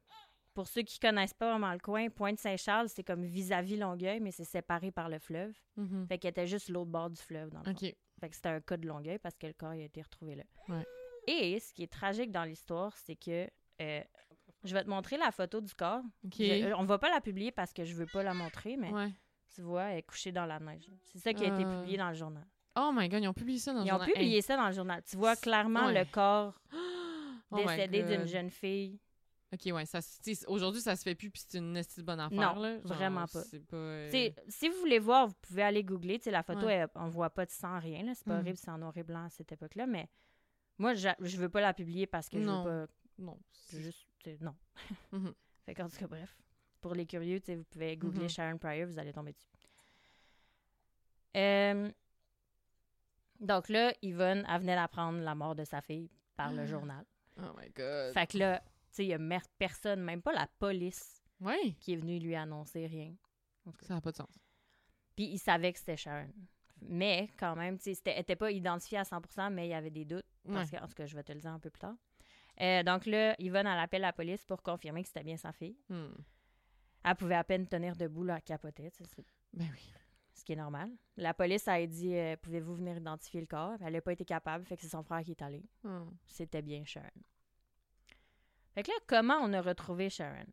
Pour 0.56 0.66
ceux 0.68 0.80
qui 0.80 0.98
connaissent 0.98 1.34
pas 1.34 1.50
vraiment 1.50 1.70
le 1.72 1.78
coin, 1.78 2.08
Pointe-Saint-Charles, 2.08 2.88
c'est 2.88 3.04
comme 3.04 3.22
vis-à-vis 3.26 3.76
Longueuil, 3.76 4.20
mais 4.20 4.30
c'est 4.30 4.44
séparé 4.44 4.90
par 4.90 5.10
le 5.10 5.18
fleuve. 5.18 5.52
Mhm. 5.76 6.06
Fait 6.08 6.16
qu'elle 6.16 6.30
était 6.30 6.46
juste 6.46 6.70
l'autre 6.70 6.90
bord 6.90 7.10
du 7.10 7.20
fleuve, 7.20 7.50
dans 7.50 7.58
le 7.58 7.64
fond. 7.66 7.70
OK. 7.72 7.94
Fait 8.18 8.28
que 8.30 8.34
c'était 8.34 8.48
un 8.48 8.60
cas 8.62 8.78
de 8.78 8.86
Longueuil 8.88 9.18
parce 9.18 9.36
que 9.36 9.46
le 9.46 9.52
corps 9.52 9.74
il 9.74 9.82
a 9.82 9.84
été 9.84 10.00
retrouvé 10.00 10.34
là. 10.36 10.44
Ouais. 10.70 10.86
Et 11.26 11.60
ce 11.60 11.74
qui 11.74 11.82
est 11.82 11.92
tragique 11.92 12.32
dans 12.32 12.44
l'histoire, 12.44 12.96
c'est 12.96 13.16
que 13.16 13.46
euh, 13.82 14.00
Je 14.64 14.72
vais 14.72 14.82
te 14.82 14.88
montrer 14.88 15.18
la 15.18 15.30
photo 15.30 15.60
du 15.60 15.74
corps. 15.74 16.00
OK. 16.24 16.36
Je- 16.38 16.72
on 16.74 16.84
va 16.84 16.96
pas 16.98 17.10
la 17.10 17.20
publier 17.20 17.52
parce 17.52 17.74
que 17.74 17.84
je 17.84 17.94
veux 17.94 18.06
pas 18.06 18.22
la 18.22 18.32
montrer, 18.32 18.78
mais 18.78 18.90
Ouais. 18.90 19.12
tu 19.54 19.60
vois, 19.60 19.84
elle 19.90 19.98
est 19.98 20.02
couchée 20.02 20.32
dans 20.32 20.46
la 20.46 20.58
neige. 20.58 20.90
C'est 21.04 21.18
ça 21.18 21.34
qui 21.34 21.44
a 21.44 21.48
été 21.54 21.64
Euh. 21.66 21.80
publié 21.80 21.98
dans 21.98 22.08
le 22.08 22.14
journal. 22.14 22.46
Oh 22.78 22.90
my 22.94 23.08
god, 23.10 23.22
ils 23.22 23.28
ont 23.28 23.34
publié 23.34 23.58
ça 23.58 23.74
dans 23.74 23.80
le 23.80 23.84
Ils 23.86 23.90
ont 23.92 23.98
journal. 23.98 24.10
publié 24.12 24.36
Hey. 24.36 24.42
ça 24.42 24.56
dans 24.56 24.66
le 24.68 24.72
journal. 24.72 25.02
Tu 25.04 25.16
vois 25.18 25.36
clairement 25.36 25.86
Ouais. 25.88 25.98
le 26.02 26.10
corps 26.10 26.58
Oh 27.50 27.56
décédé 27.58 28.02
d'une 28.02 28.26
jeune 28.26 28.50
fille. 28.50 28.98
OK, 29.52 29.72
ouais, 29.72 29.86
ça 29.86 30.00
aujourd'hui 30.48 30.80
ça 30.80 30.96
se 30.96 31.02
fait 31.04 31.14
plus 31.14 31.30
puis 31.30 31.42
c'est 31.46 31.58
une 31.58 31.72
de 31.74 32.02
bonne 32.02 32.18
affaire 32.18 32.54
Non, 32.54 32.60
là. 32.60 32.78
Genre, 32.80 32.86
vraiment 32.96 33.26
pas. 33.28 33.42
C'est 33.44 33.60
pas 33.64 33.76
euh, 33.76 34.30
Si 34.48 34.68
vous 34.68 34.76
voulez 34.80 34.98
voir, 34.98 35.28
vous 35.28 35.34
pouvez 35.40 35.62
aller 35.62 35.84
googler. 35.84 36.20
La 36.26 36.42
photo, 36.42 36.66
Ouais. 36.66 36.74
elle- 36.74 36.88
on 36.96 37.08
voit 37.08 37.30
pas 37.30 37.46
de 37.46 37.50
sang, 37.52 37.78
rien. 37.78 38.12
C'est 38.14 38.24
pas 38.26 38.34
Mhm. 38.34 38.40
horrible, 38.40 38.58
c'est 38.58 38.70
en 38.70 38.78
noir 38.78 38.96
et 38.96 39.04
blanc 39.04 39.24
à 39.26 39.30
cette 39.30 39.52
époque-là. 39.52 39.86
Mais 39.86 40.08
moi, 40.78 40.94
j'a- 40.94 41.16
je 41.20 41.36
veux 41.36 41.48
pas 41.48 41.60
la 41.60 41.72
publier 41.74 42.06
parce 42.08 42.28
que 42.28 42.38
Non. 42.38 42.64
je 42.64 42.68
veux 42.68 42.86
pas 42.86 42.92
non. 43.18 43.38
Je 43.70 43.76
veux 43.76 43.82
juste, 43.84 44.06
non. 44.40 44.54
Mhm. 45.12 45.32
Fait 45.64 45.74
qu'en 45.74 45.88
tout 45.88 45.96
cas, 45.96 46.06
bref. 46.08 46.36
Pour 46.80 46.94
les 46.94 47.06
curieux, 47.06 47.40
vous 47.46 47.64
pouvez 47.64 47.96
googler 47.96 48.24
Mhm. 48.24 48.28
Sharon 48.28 48.58
Pryor, 48.58 48.88
vous 48.88 48.98
allez 48.98 49.12
tomber 49.12 49.32
dessus. 49.32 49.46
Euh, 51.36 51.90
donc 53.40 53.68
là, 53.68 53.92
Yvonne, 54.02 54.44
elle 54.48 54.60
venait 54.60 54.74
d'apprendre 54.74 55.18
la 55.20 55.34
mort 55.34 55.54
de 55.54 55.64
sa 55.64 55.80
fille 55.80 56.10
par 56.36 56.52
le 56.52 56.62
Ah. 56.62 56.66
journal. 56.66 57.04
Oh 57.38 57.52
my 57.58 57.68
god. 57.70 58.12
Fait 58.14 58.26
que 58.26 58.38
là, 58.38 58.62
il 59.04 59.08
y 59.08 59.14
a 59.14 59.40
personne, 59.58 60.00
même 60.02 60.22
pas 60.22 60.32
la 60.32 60.46
police, 60.58 61.22
qui 61.80 61.92
est 61.92 61.96
venue 61.96 62.18
lui 62.18 62.34
annoncer 62.34 62.86
rien. 62.86 63.14
En 63.66 63.72
tout 63.72 63.78
cas. 63.78 63.86
ça 63.86 63.94
n'a 63.94 64.00
pas 64.00 64.12
de 64.12 64.16
sens. 64.16 64.38
Puis 65.16 65.24
il 65.26 65.38
savait 65.38 65.72
que 65.72 65.78
c'était 65.78 65.96
Sharon. 65.96 66.30
Mais 66.82 67.28
quand 67.38 67.56
même, 67.56 67.78
tu 67.78 67.84
sais, 67.84 67.94
c'était- 67.94 68.10
elle 68.12 68.18
n'était 68.18 68.36
pas 68.36 68.50
identifiée 68.52 68.98
à 68.98 69.04
100%, 69.04 69.50
mais 69.50 69.66
il 69.66 69.70
y 69.70 69.74
avait 69.74 69.90
des 69.90 70.04
doutes. 70.04 70.26
Parce 70.46 70.70
Ouais. 70.70 70.78
que, 70.78 70.84
en 70.84 70.86
tout 70.86 70.94
cas, 70.94 71.06
je 71.06 71.16
vais 71.16 71.24
te 71.24 71.32
le 71.32 71.40
dire 71.40 71.50
un 71.50 71.58
peu 71.58 71.70
plus 71.70 71.80
tard. 71.80 71.96
Euh, 72.60 72.82
donc 72.82 73.06
là, 73.06 73.34
Yvonne, 73.40 73.66
elle 73.66 73.78
appelle 73.78 74.02
la 74.02 74.12
police 74.12 74.44
pour 74.44 74.62
confirmer 74.62 75.02
que 75.02 75.08
c'était 75.08 75.24
bien 75.24 75.36
sa 75.36 75.52
fille. 75.52 75.76
Hmm. 75.88 76.12
Elle 77.04 77.16
pouvait 77.16 77.34
à 77.34 77.44
peine 77.44 77.66
tenir 77.66 77.96
debout, 77.96 78.24
là, 78.24 78.36
elle 78.36 78.42
capotait, 78.42 78.90
Ben 79.52 79.68
oui. 79.72 79.92
ce 80.34 80.44
qui 80.44 80.52
est 80.52 80.56
normal. 80.56 80.90
La 81.16 81.34
police 81.34 81.66
a 81.68 81.84
dit 81.86 82.14
euh, 82.14 82.36
Pouvez-vous 82.36 82.74
venir 82.76 82.96
identifier 82.96 83.40
le 83.40 83.46
corps 83.46 83.76
Elle 83.80 83.92
n'a 83.94 84.00
pas 84.00 84.12
été 84.12 84.24
capable, 84.24 84.64
fait 84.64 84.76
que 84.76 84.82
c'est 84.82 84.88
son 84.88 85.02
frère 85.02 85.22
qui 85.22 85.32
est 85.32 85.42
allé. 85.42 85.64
Hmm. 85.82 86.10
C'était 86.26 86.62
bien 86.62 86.84
Sharon. 86.84 87.08
Fait 88.76 88.82
que 88.82 88.90
là, 88.90 88.96
comment 89.06 89.38
on 89.40 89.52
a 89.54 89.60
retrouvé 89.62 90.10
Sharon? 90.10 90.44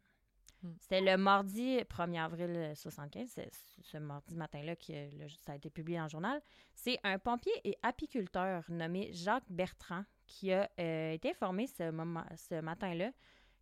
Hmm. 0.63 0.72
C'était 0.80 1.01
le 1.01 1.18
mardi 1.18 1.77
1er 1.80 2.24
avril 2.24 2.72
75, 2.74 3.30
c'est 3.30 3.51
ce 3.82 3.98
mardi 3.98 4.34
matin-là 4.38 4.77
que 4.77 4.94
le- 5.18 5.27
ça 5.46 5.51
a 5.51 5.56
été 5.58 5.70
publié 5.70 5.98
dans 5.98 6.06
le 6.06 6.10
journal. 6.10 6.42
C'est 6.74 6.98
un 7.03 7.20
pompier 7.20 7.51
et 7.65 7.77
apiculteur 7.84 8.63
nommé 8.70 9.12
Jacques 9.12 9.44
Bertrand 9.50 10.06
qui 10.25 10.53
a 10.53 10.72
euh, 10.80 11.12
été 11.12 11.32
informé 11.32 11.68
ce, 11.68 11.92
moment, 11.92 12.24
ce 12.38 12.62
matin-là 12.62 13.12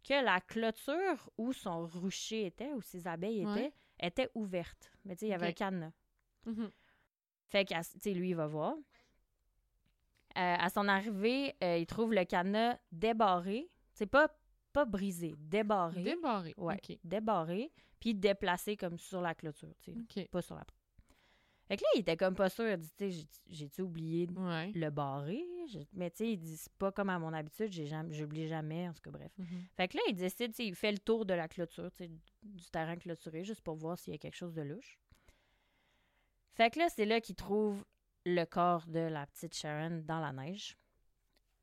que 0.08 0.24
la 0.24 0.40
clôture 0.42 1.32
où 1.40 1.54
son 1.54 1.88
rucher 1.88 2.46
était, 2.46 2.72
où 2.74 2.82
ses 2.82 3.08
abeilles 3.08 3.46
Ouais. 3.48 3.66
étaient, 3.66 3.74
était 4.00 4.30
ouverte. 4.36 4.92
Mais 5.06 5.16
tu 5.16 5.22
sais, 5.22 5.26
il 5.28 5.30
y 5.32 5.34
avait 5.34 5.48
un 5.48 5.52
cadenas. 5.54 5.92
Mhm. 6.46 6.72
Fait 7.48 7.66
que, 7.66 7.74
tu 7.74 8.00
sais, 8.00 8.14
lui, 8.14 8.30
il 8.30 8.36
va 8.36 8.46
voir. 8.48 8.76
Euh, 10.38 10.56
à 10.60 10.70
son 10.70 10.88
arrivée, 10.88 11.56
euh, 11.64 11.78
il 11.78 11.86
trouve 11.88 12.14
le 12.14 12.24
cadenas 12.26 12.78
débarré. 12.92 13.70
C'est 13.94 14.06
pas, 14.06 14.30
pas 14.74 14.86
brisé, 14.86 15.34
débarré. 15.38 16.04
Débarré. 16.04 16.54
ouais, 16.58 16.76
OK. 16.76 16.98
débarré, 17.04 17.72
puis 18.00 18.14
déplacé 18.16 18.76
comme 18.78 18.98
sur 18.98 19.22
la 19.22 19.36
clôture, 19.36 19.74
tu 19.80 19.94
sais, 19.94 20.22
OK. 20.24 20.30
pas 20.30 20.42
sur 20.42 20.56
la 20.56 20.64
Fait 21.68 21.78
que 21.78 21.84
là, 21.84 21.90
il 21.96 22.00
était 22.02 22.18
comme 22.18 22.36
pas 22.36 22.50
sûr. 22.50 22.68
Il 22.68 22.78
dit, 22.78 22.90
tu 22.90 22.94
sais, 22.98 23.12
j'ai- 23.12 23.28
j'ai-tu 23.48 23.82
oublié 23.82 24.28
de 24.28 24.34
Ouais. 24.38 24.72
le 24.74 24.90
barrer? 24.90 25.42
Je- 25.70 25.80
Mais 25.94 26.10
tu 26.12 26.18
sais, 26.18 26.32
il 26.34 26.38
dit, 26.38 26.58
c'est 26.58 26.74
pas 26.74 26.92
comme 26.92 27.10
à 27.10 27.18
mon 27.18 27.32
habitude, 27.32 27.72
j'ai 27.72 27.86
jamais, 27.88 28.14
j'oublie 28.14 28.48
jamais, 28.50 28.90
en 28.90 28.94
tout 28.94 29.00
cas, 29.02 29.12
bref. 29.12 29.32
Mhm. 29.38 29.48
Fait 29.78 29.88
que 29.88 29.96
là, 29.96 30.04
il 30.10 30.16
décide, 30.16 30.52
tu 30.52 30.58
sais, 30.58 30.66
il 30.68 30.76
fait 30.76 30.92
le 30.92 30.98
tour 31.00 31.26
de 31.26 31.34
la 31.34 31.48
clôture, 31.48 31.90
tu 31.94 32.04
sais, 32.06 32.12
du 32.44 32.66
terrain 32.72 32.98
clôturé, 32.98 33.44
juste 33.46 33.62
pour 33.62 33.76
voir 33.76 33.98
s'il 33.98 34.12
y 34.12 34.16
a 34.16 34.20
quelque 34.20 34.36
chose 34.36 34.54
de 34.54 34.64
louche. 34.64 35.00
Fait 36.56 36.70
que 36.72 36.80
là, 36.80 36.90
c'est 36.90 37.06
là 37.06 37.22
qu'il 37.22 37.36
trouve 37.36 37.86
le 38.26 38.44
corps 38.46 38.86
de 38.88 39.00
la 39.00 39.26
petite 39.28 39.56
Sharon 39.56 40.04
dans 40.06 40.20
la 40.20 40.34
neige. 40.34 40.78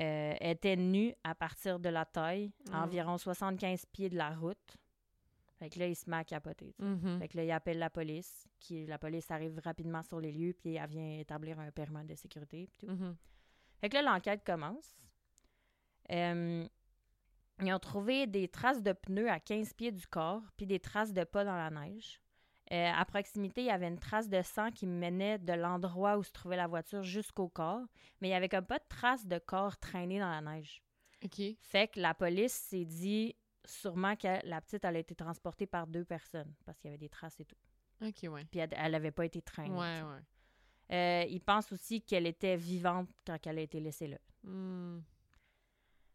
Euh, 0.01 0.35
elle 0.41 0.53
était 0.53 0.77
nue 0.77 1.13
à 1.25 1.35
partir 1.35 1.81
de 1.81 1.89
la 1.89 2.05
taille, 2.05 2.53
à 2.73 2.81
Mm. 2.81 2.83
environ 2.85 3.19
75 3.19 3.85
pieds 3.87 4.09
de 4.09 4.17
la 4.17 4.31
route. 4.31 4.77
Fait 5.59 5.69
que 5.71 5.79
là, 5.81 5.89
il 5.89 5.97
se 5.97 6.09
met 6.09 6.17
à 6.19 6.25
capoter. 6.25 6.73
Mhm. 6.79 7.19
Fait 7.19 7.27
que 7.29 7.37
là, 7.37 7.45
il 7.45 7.51
appelle 7.51 7.81
la 7.81 7.91
police. 7.91 8.47
Qui, 8.61 8.87
la 8.87 8.97
police 8.99 9.29
arrive 9.31 9.61
rapidement 9.65 10.03
sur 10.03 10.21
les 10.21 10.31
lieux, 10.31 10.53
puis 10.53 10.77
elle 10.77 10.89
vient 10.89 11.19
établir 11.19 11.59
un 11.59 11.71
permis 11.73 12.05
de 12.05 12.15
sécurité. 12.15 12.69
Puis 12.69 12.87
tout. 12.87 12.93
Mhm. 12.93 13.17
Fait 13.81 13.89
que 13.89 13.95
là, 13.97 14.03
l'enquête 14.03 14.45
commence. 14.45 14.97
Euh, 16.11 16.67
ils 17.61 17.73
ont 17.73 17.79
trouvé 17.81 18.27
des 18.29 18.47
traces 18.49 18.83
de 18.83 18.93
pneus 18.93 19.29
à 19.29 19.41
15 19.41 19.73
pieds 19.75 19.91
du 19.91 20.07
corps, 20.07 20.43
puis 20.57 20.67
des 20.67 20.79
traces 20.79 21.13
de 21.13 21.25
pas 21.25 21.45
dans 21.45 21.57
la 21.57 21.71
neige. 21.71 22.21
Euh, 22.71 22.91
à 22.95 23.05
proximité, 23.07 23.63
il 23.63 23.67
y 23.67 23.71
avait 23.71 23.89
une 23.89 23.99
trace 23.99 24.29
de 24.29 24.43
sang 24.43 24.71
qui 24.71 24.87
menait 24.87 25.39
de 25.39 25.55
l'endroit 25.55 26.19
où 26.19 26.23
se 26.23 26.33
trouvait 26.33 26.57
la 26.57 26.67
voiture 26.67 27.03
jusqu'au 27.03 27.49
corps, 27.49 27.87
mais 28.21 28.29
il 28.29 28.31
y 28.33 28.35
avait 28.35 28.49
comme 28.49 28.67
pas 28.67 28.79
de 28.79 28.85
trace 28.89 29.27
de 29.27 29.39
corps 29.39 29.79
traîné 29.79 30.19
dans 30.19 30.29
la 30.29 30.43
neige. 30.43 30.83
OK. 31.25 31.41
Fait 31.61 31.89
que 31.89 32.01
la 32.01 32.13
police 32.13 32.53
s'est 32.53 32.85
dit 32.85 33.35
sûrement 33.65 34.17
que 34.17 34.47
la 34.47 34.61
petite 34.61 34.85
elle 34.85 34.97
a 34.97 34.99
été 34.99 35.15
transportée 35.15 35.67
par 35.67 35.87
deux 35.87 36.05
personnes 36.05 36.53
parce 36.65 36.79
qu'il 36.79 36.89
y 36.89 36.93
avait 36.93 36.99
des 36.99 37.09
traces 37.09 37.41
et 37.41 37.45
tout. 37.45 37.57
OK, 38.03 38.31
ouais. 38.31 38.45
Puis 38.51 38.61
elle, 38.61 38.71
elle 38.73 38.95
avait 38.95 39.11
pas 39.11 39.25
été 39.25 39.43
traînée. 39.43 39.75
Ouais, 39.75 40.03
ouais. 40.03 40.95
Euh, 40.95 41.25
ils 41.29 41.41
pensent 41.41 41.73
aussi 41.73 42.01
qu'elle 42.03 42.27
était 42.27 42.57
vivante 42.57 43.09
quand 43.27 43.39
elle 43.47 43.59
a 43.59 43.63
été 43.63 43.81
laissée 43.81 44.09
là. 44.09 44.19
Hmm. 44.43 45.01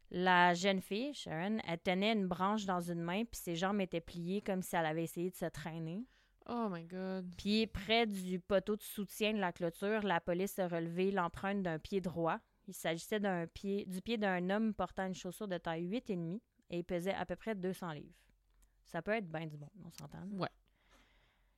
La 0.10 0.54
jeune 0.54 0.82
fille, 0.82 1.14
Sharon, 1.14 1.58
elle 1.68 1.80
tenait 1.80 2.14
une 2.14 2.28
branche 2.28 2.66
dans 2.66 2.80
une 2.80 3.02
main, 3.02 3.26
puis 3.26 3.40
ses 3.40 3.56
jambes 3.56 3.82
étaient 3.82 4.02
pliées 4.02 4.42
comme 4.42 4.62
si 4.62 4.76
elle 4.76 4.86
avait 4.86 5.04
essayé 5.04 5.32
de 5.32 5.36
se 5.36 5.46
traîner. 5.46 6.06
Oh 6.50 6.68
my 6.70 6.84
god. 6.84 7.30
Puis 7.38 7.68
près 7.68 8.06
du 8.06 8.40
poteau 8.40 8.76
de 8.76 8.82
soutien 8.82 9.34
de 9.34 9.40
la 9.40 9.54
clôture, 9.54 10.02
la 10.04 10.20
police 10.20 10.60
a 10.60 10.68
relevé 10.68 11.12
l'empreinte 11.12 11.62
d'un 11.64 11.80
pied 11.80 12.02
droit. 12.02 12.40
Il 12.68 12.74
s'agissait 12.74 13.20
d'un 13.20 13.48
pied, 13.48 13.86
du 13.86 14.02
pied 14.02 14.18
d'un 14.18 14.50
homme 14.50 14.74
portant 14.74 15.06
une 15.08 15.14
chaussure 15.16 15.48
de 15.48 15.58
taille 15.58 15.88
8,5 15.88 16.40
et 16.70 16.80
il 16.80 16.84
pesait 16.84 17.14
à 17.14 17.26
peu 17.26 17.36
près 17.36 17.56
200 17.56 17.92
livres. 17.94 18.16
Ça 18.86 19.02
peut 19.02 19.12
être 19.12 19.30
bien 19.30 19.48
du 19.48 19.58
bon, 19.58 19.70
on 19.86 19.90
s'entend. 19.92 20.24
Ouais. 20.34 20.50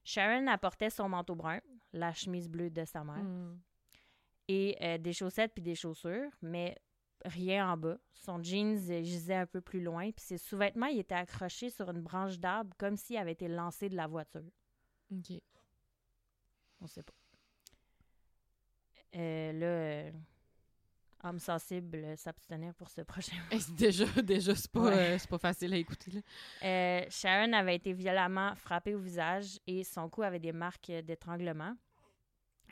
Sharon 0.04 0.48
apportait 0.48 0.90
son 0.90 1.10
manteau 1.10 1.36
brun, 1.36 1.60
la 1.94 2.14
chemise 2.14 2.48
bleue 2.50 2.70
de 2.70 2.86
sa 2.86 3.04
mère, 3.04 3.24
Hmm. 3.24 3.58
et 4.48 4.78
euh, 4.82 4.98
des 5.00 5.14
chaussettes 5.14 5.54
puis 5.54 5.64
des 5.64 5.74
chaussures, 5.76 6.30
mais 6.42 6.76
rien 7.24 7.72
en 7.72 7.78
bas. 7.78 7.98
Son 8.14 8.42
jeans 8.44 8.78
euh, 8.92 9.02
gisait 9.04 9.34
un 9.36 9.48
peu 9.48 9.62
plus 9.62 9.82
loin, 9.82 10.12
puis 10.12 10.24
ses 10.24 10.38
sous-vêtements 10.38 10.86
était 10.88 11.16
accrochés 11.16 11.72
sur 11.72 11.90
une 11.90 12.02
branche 12.02 12.38
d'arbre 12.40 12.76
comme 12.78 12.98
s'il 12.98 13.18
avait 13.18 13.32
été 13.32 13.48
lancé 13.48 13.90
de 13.90 13.96
la 13.96 14.06
voiture. 14.08 14.44
OK. 15.12 15.42
On 16.82 16.88
sait 16.88 17.04
pas. 17.04 17.14
Euh, 19.16 19.52
là, 19.54 19.66
euh, 19.66 20.12
homme 21.24 21.40
sensible, 21.40 21.98
euh, 22.04 22.16
s'abstenir 22.18 22.74
pour 22.76 22.90
ce 22.90 23.02
prochain. 23.02 23.38
C'est 23.52 23.74
déjà, 23.76 24.06
déjà 24.22 24.54
c'est 24.56 24.70
pas, 24.72 24.82
Ouais. 24.82 24.94
euh, 25.16 25.18
c'est 25.18 25.30
pas 25.30 25.38
facile 25.38 25.74
à 25.74 25.78
écouter. 25.78 26.12
Là. 26.12 26.22
Euh, 26.64 27.06
Sharon 27.10 27.54
avait 27.54 27.76
été 27.76 27.94
violemment 27.94 28.56
frappée 28.56 28.94
au 28.94 29.00
visage 29.00 29.60
et 29.68 29.84
son 29.84 30.10
cou 30.10 30.24
avait 30.24 30.40
des 30.40 30.52
marques 30.52 30.90
euh, 30.90 31.02
d'étranglement. 31.02 31.76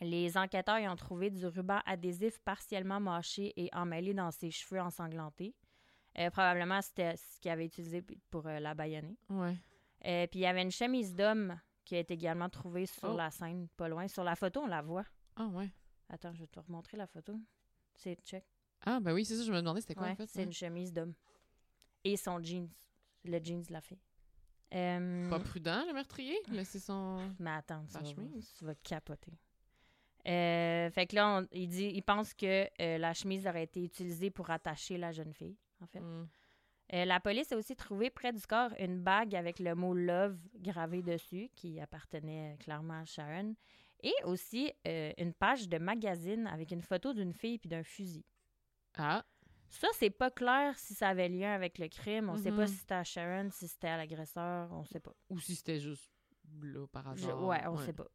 Les 0.01 0.35
enquêteurs 0.37 0.79
y 0.79 0.87
ont 0.87 0.95
trouvé 0.97 1.29
du 1.29 1.45
ruban 1.45 1.79
adhésif 1.85 2.39
partiellement 2.39 2.99
mâché 2.99 3.53
et 3.55 3.69
emmêlé 3.73 4.13
dans 4.13 4.31
ses 4.31 4.51
cheveux 4.51 4.81
ensanglantés. 4.81 5.55
Euh, 6.19 6.29
probablement, 6.29 6.81
c'était 6.81 7.15
ce 7.15 7.39
qu'il 7.39 7.51
avait 7.51 7.65
utilisé 7.65 8.03
pour 8.29 8.45
euh, 8.47 8.59
la 8.59 8.73
baïonner. 8.73 9.15
Ouais. 9.29 9.55
Euh, 10.05 10.27
Puis 10.27 10.39
il 10.41 10.43
y 10.43 10.45
avait 10.45 10.61
une 10.63 10.71
chemise 10.71 11.15
d'homme 11.15 11.57
qui 11.85 11.95
a 11.95 11.99
été 11.99 12.13
également 12.13 12.49
trouvée 12.49 12.85
sur 12.85 13.09
Oh. 13.13 13.17
la 13.17 13.29
scène, 13.31 13.67
pas 13.77 13.87
loin. 13.89 14.07
Sur 14.07 14.23
la 14.23 14.35
photo, 14.35 14.61
on 14.61 14.67
la 14.67 14.81
voit. 14.81 15.05
Ah 15.35 15.47
ouais. 15.47 15.69
Attends, 16.09 16.33
je 16.33 16.39
vais 16.41 16.47
te 16.47 16.59
remontrer 16.59 16.97
la 16.97 17.07
photo. 17.07 17.39
C'est 17.95 18.17
check. 18.25 18.45
Ah 18.85 18.99
ben 18.99 19.13
oui, 19.13 19.23
c'est 19.25 19.35
ça, 19.37 19.43
je 19.43 19.51
me 19.51 19.57
demandais 19.59 19.81
c'était 19.81 19.95
quoi 19.95 20.07
Ouais, 20.07 20.11
en 20.13 20.15
fait. 20.15 20.27
c'est 20.27 20.43
une 20.43 20.53
chemise 20.53 20.91
d'homme. 20.93 21.13
Et 22.03 22.17
son 22.17 22.41
jeans. 22.43 22.69
Le 23.23 23.39
jeans 23.43 23.61
de 23.63 23.71
la 23.71 23.81
fille. 23.81 24.01
Euh, 24.73 25.29
Pas 25.29 25.39
prudent, 25.39 25.85
le 25.87 25.93
meurtrier. 25.93 26.35
Laisser 26.49 26.79
son. 26.79 27.29
Mais 27.39 27.51
attends, 27.51 27.83
tu 27.85 27.93
Sa 27.93 27.99
vas, 27.99 28.05
chemise. 28.05 28.53
tu 28.57 28.65
vas 28.65 28.75
capoter. 28.75 29.31
Euh, 30.27 30.89
fait 30.91 31.05
que 31.07 31.15
là, 31.15 31.39
on- 31.41 31.47
il, 31.51 31.67
dit, 31.67 31.91
il 31.93 32.01
pense 32.01 32.33
que 32.33 32.67
euh, 32.81 32.97
la 32.97 33.13
chemise 33.13 33.45
aurait 33.45 33.63
été 33.63 33.83
utilisée 33.83 34.31
pour 34.31 34.49
attacher 34.49 34.97
la 34.97 35.11
jeune 35.11 35.33
fille, 35.33 35.57
en 35.81 35.85
fait. 35.87 35.99
Hmm. 35.99 36.27
Euh, 36.91 37.05
la 37.05 37.19
police 37.19 37.51
a 37.51 37.57
aussi 37.57 37.75
trouvé 37.75 38.09
près 38.09 38.33
du 38.33 38.41
corps 38.45 38.71
une 38.79 39.01
bague 39.01 39.35
avec 39.35 39.59
le 39.59 39.73
mot 39.73 39.93
Love 39.93 40.37
gravé 40.55 41.01
dessus, 41.01 41.49
qui 41.55 41.79
appartenait 41.79 42.57
clairement 42.59 42.99
à 43.01 43.05
Sharon, 43.05 43.55
et 44.03 44.13
aussi 44.25 44.71
euh, 44.87 45.11
une 45.17 45.33
page 45.33 45.69
de 45.69 45.77
magazine 45.77 46.45
avec 46.47 46.71
une 46.71 46.81
photo 46.81 47.13
d'une 47.13 47.33
fille 47.33 47.57
puis 47.57 47.69
d'un 47.69 47.83
fusil. 47.83 48.25
Ah. 48.97 49.23
Ça, 49.69 49.87
c'est 49.93 50.09
pas 50.11 50.29
clair 50.29 50.77
si 50.77 50.93
ça 50.93 51.09
avait 51.09 51.29
lien 51.29 51.53
avec 51.53 51.79
le 51.79 51.87
crime. 51.87 52.29
On 52.29 52.35
sait 52.37 52.51
pas 52.51 52.67
si 52.67 52.75
c'était 52.75 52.93
à 52.93 53.03
Sharon, 53.03 53.49
si 53.49 53.67
c'était 53.67 53.87
à 53.87 53.97
l'agresseur, 53.97 54.71
on 54.71 54.83
sait 54.83 54.99
pas. 54.99 55.15
Ou 55.29 55.39
si 55.39 55.55
c'était 55.55 55.79
juste 55.79 56.11
là 56.61 56.85
par 56.87 57.15
Je- 57.15 57.23
hasard. 57.25 57.43
ouais, 57.43 57.65
on 57.67 57.77
sait 57.77 57.93
pas. 57.93 58.07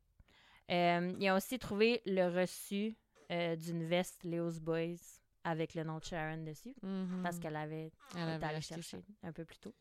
Euh, 0.71 1.17
ils 1.19 1.31
ont 1.31 1.35
aussi 1.37 1.59
trouvé 1.59 2.01
le 2.07 2.29
reçu 2.29 2.97
d'une 3.31 3.85
veste 3.87 4.23
Leo's 4.25 4.61
Boys 4.61 5.18
avec 5.49 5.75
le 5.75 5.85
nom 5.85 5.99
de 5.99 6.05
Sharon 6.05 6.45
dessus, 6.45 6.75
Mhm. 6.83 7.23
parce 7.23 7.39
qu'elle 7.39 7.57
avait 7.57 7.91
Elle 8.15 8.21
été 8.23 8.31
avait 8.31 8.47
allée 8.47 8.61
chercher 8.61 9.03
un 9.23 9.33
peu 9.33 9.45
plus 9.45 9.59
tôt. 9.59 9.75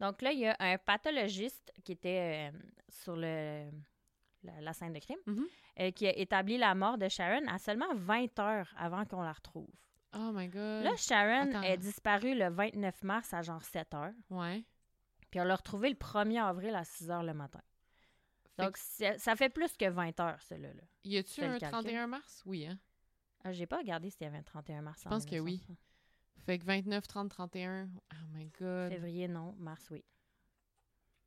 Donc 0.00 0.22
là, 0.22 0.32
il 0.32 0.38
y 0.40 0.46
a 0.46 0.56
un 0.60 0.78
pathologiste 0.78 1.72
qui 1.84 1.92
était 1.92 2.50
euh, 2.52 2.58
sur 2.88 3.16
le, 3.16 3.68
la, 4.44 4.60
la 4.60 4.72
scène 4.72 4.92
de 4.92 5.00
crime 5.00 5.18
Mhm. 5.26 5.46
euh, 5.80 5.90
qui 5.90 6.06
a 6.06 6.16
établi 6.16 6.56
la 6.58 6.74
mort 6.74 6.98
de 6.98 7.08
Sharon 7.08 7.46
à 7.48 7.58
seulement 7.58 7.92
20 7.94 8.38
heures 8.38 8.72
avant 8.76 9.04
qu'on 9.04 9.22
la 9.22 9.32
retrouve. 9.32 9.68
Oh 10.14 10.30
my 10.32 10.48
god. 10.48 10.84
Là, 10.84 10.96
Sharon 10.96 11.50
Attends. 11.50 11.62
est 11.62 11.76
disparue 11.76 12.34
le 12.34 12.48
29 12.48 13.02
mars 13.02 13.34
à 13.34 13.42
genre 13.42 13.62
7 13.62 13.92
heures. 13.94 14.14
Ouais. 14.30 14.64
Puis 15.30 15.40
on 15.40 15.44
l'a 15.44 15.56
retrouvée 15.56 15.90
le 15.90 15.96
1er 15.96 16.40
avril 16.42 16.74
à 16.74 16.84
6 16.84 17.10
heures 17.10 17.22
le 17.24 17.34
matin. 17.34 17.60
Fait 18.56 18.62
Donc, 18.64 18.76
ça 18.78 19.36
fait 19.36 19.50
plus 19.50 19.76
que 19.76 19.88
20 19.88 20.18
heures, 20.20 20.40
celui-là. 20.42 20.72
Là. 20.72 20.82
Y 21.04 21.18
a-tu 21.18 21.42
un 21.42 21.58
calcul. 21.58 21.68
31 21.82 22.06
mars? 22.06 22.42
Oui, 22.46 22.66
hein? 22.66 22.78
Ah, 23.44 23.52
J'ai 23.52 23.66
pas 23.66 23.78
regardé 23.78 24.10
s'il 24.10 24.22
y 24.22 24.26
avait 24.26 24.38
un 24.38 24.42
31 24.42 24.82
mars. 24.82 25.00
Je 25.04 25.08
pense 25.08 25.24
que 25.24 25.38
oui. 25.38 25.62
Fait 26.44 26.58
que 26.58 26.64
29, 26.64 27.06
30, 27.06 27.28
31. 27.30 27.88
Oh 28.12 28.16
my 28.32 28.46
god. 28.60 28.90
Février, 28.90 29.28
non. 29.28 29.54
Mars, 29.58 29.88
oui. 29.90 30.04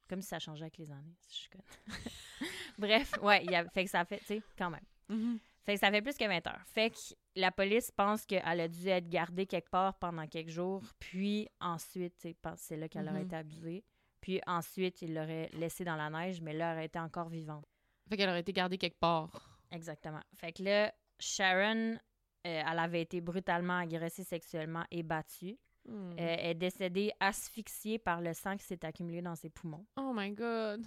Comme 0.09 0.21
si 0.21 0.27
ça 0.27 0.39
changeait 0.39 0.63
avec 0.63 0.77
les 0.77 0.91
années, 0.91 1.15
si 1.21 1.43
je 1.45 1.49
connais. 1.49 1.63
Bref, 2.77 3.13
ouais, 3.21 3.43
il 3.45 3.51
y 3.51 3.55
a, 3.55 3.67
fait 3.69 3.85
que 3.85 3.89
ça 3.89 4.03
fait, 4.03 4.19
tu 4.19 4.25
sais, 4.25 4.41
quand 4.57 4.69
même. 4.69 4.83
Mhm. 5.09 5.39
Fait 5.63 5.75
que 5.75 5.79
ça 5.79 5.91
fait 5.91 6.01
plus 6.01 6.17
que 6.17 6.25
20 6.27 6.45
heures. 6.47 6.63
Fait 6.65 6.89
que 6.89 6.97
la 7.35 7.51
police 7.51 7.91
pense 7.91 8.25
qu'elle 8.25 8.59
a 8.59 8.67
dû 8.67 8.87
être 8.87 9.07
gardée 9.07 9.45
quelque 9.45 9.69
part 9.69 9.93
pendant 9.99 10.27
quelques 10.27 10.49
jours, 10.49 10.83
puis 10.99 11.47
ensuite, 11.59 12.27
c'est 12.57 12.77
là 12.77 12.89
qu'elle 12.89 13.07
aurait 13.07 13.19
Mhm. 13.19 13.25
été 13.25 13.35
abusée. 13.35 13.83
Puis 14.19 14.41
ensuite, 14.47 15.01
il 15.01 15.13
l'aurait 15.13 15.49
laissée 15.53 15.83
dans 15.83 15.95
la 15.95 16.09
neige, 16.09 16.41
mais 16.41 16.53
là, 16.53 16.71
elle 16.71 16.77
aurait 16.77 16.85
été 16.87 16.99
encore 16.99 17.29
vivante. 17.29 17.65
Fait 18.09 18.17
qu'elle 18.17 18.29
aurait 18.29 18.41
été 18.41 18.51
gardée 18.53 18.77
quelque 18.77 18.99
part. 18.99 19.61
Exactement. 19.71 20.19
Fait 20.35 20.51
que 20.51 20.63
là, 20.63 20.93
Sharon, 21.21 21.93
euh, 21.93 21.97
elle 22.43 22.79
avait 22.79 23.01
été 23.01 23.21
brutalement 23.21 23.77
agressée 23.77 24.23
sexuellement 24.23 24.83
et 24.91 25.03
battue. 25.03 25.57
Hmm. 25.87 26.11
Euh, 26.11 26.15
elle 26.17 26.49
est 26.51 26.55
décédée 26.55 27.11
asphyxiée 27.19 27.97
par 27.99 28.21
le 28.21 28.33
sang 28.33 28.57
qui 28.57 28.65
s'est 28.65 28.83
accumulé 28.85 29.21
dans 29.21 29.35
ses 29.35 29.49
poumons. 29.49 29.85
Oh 29.97 30.11
my 30.13 30.31
god. 30.31 30.85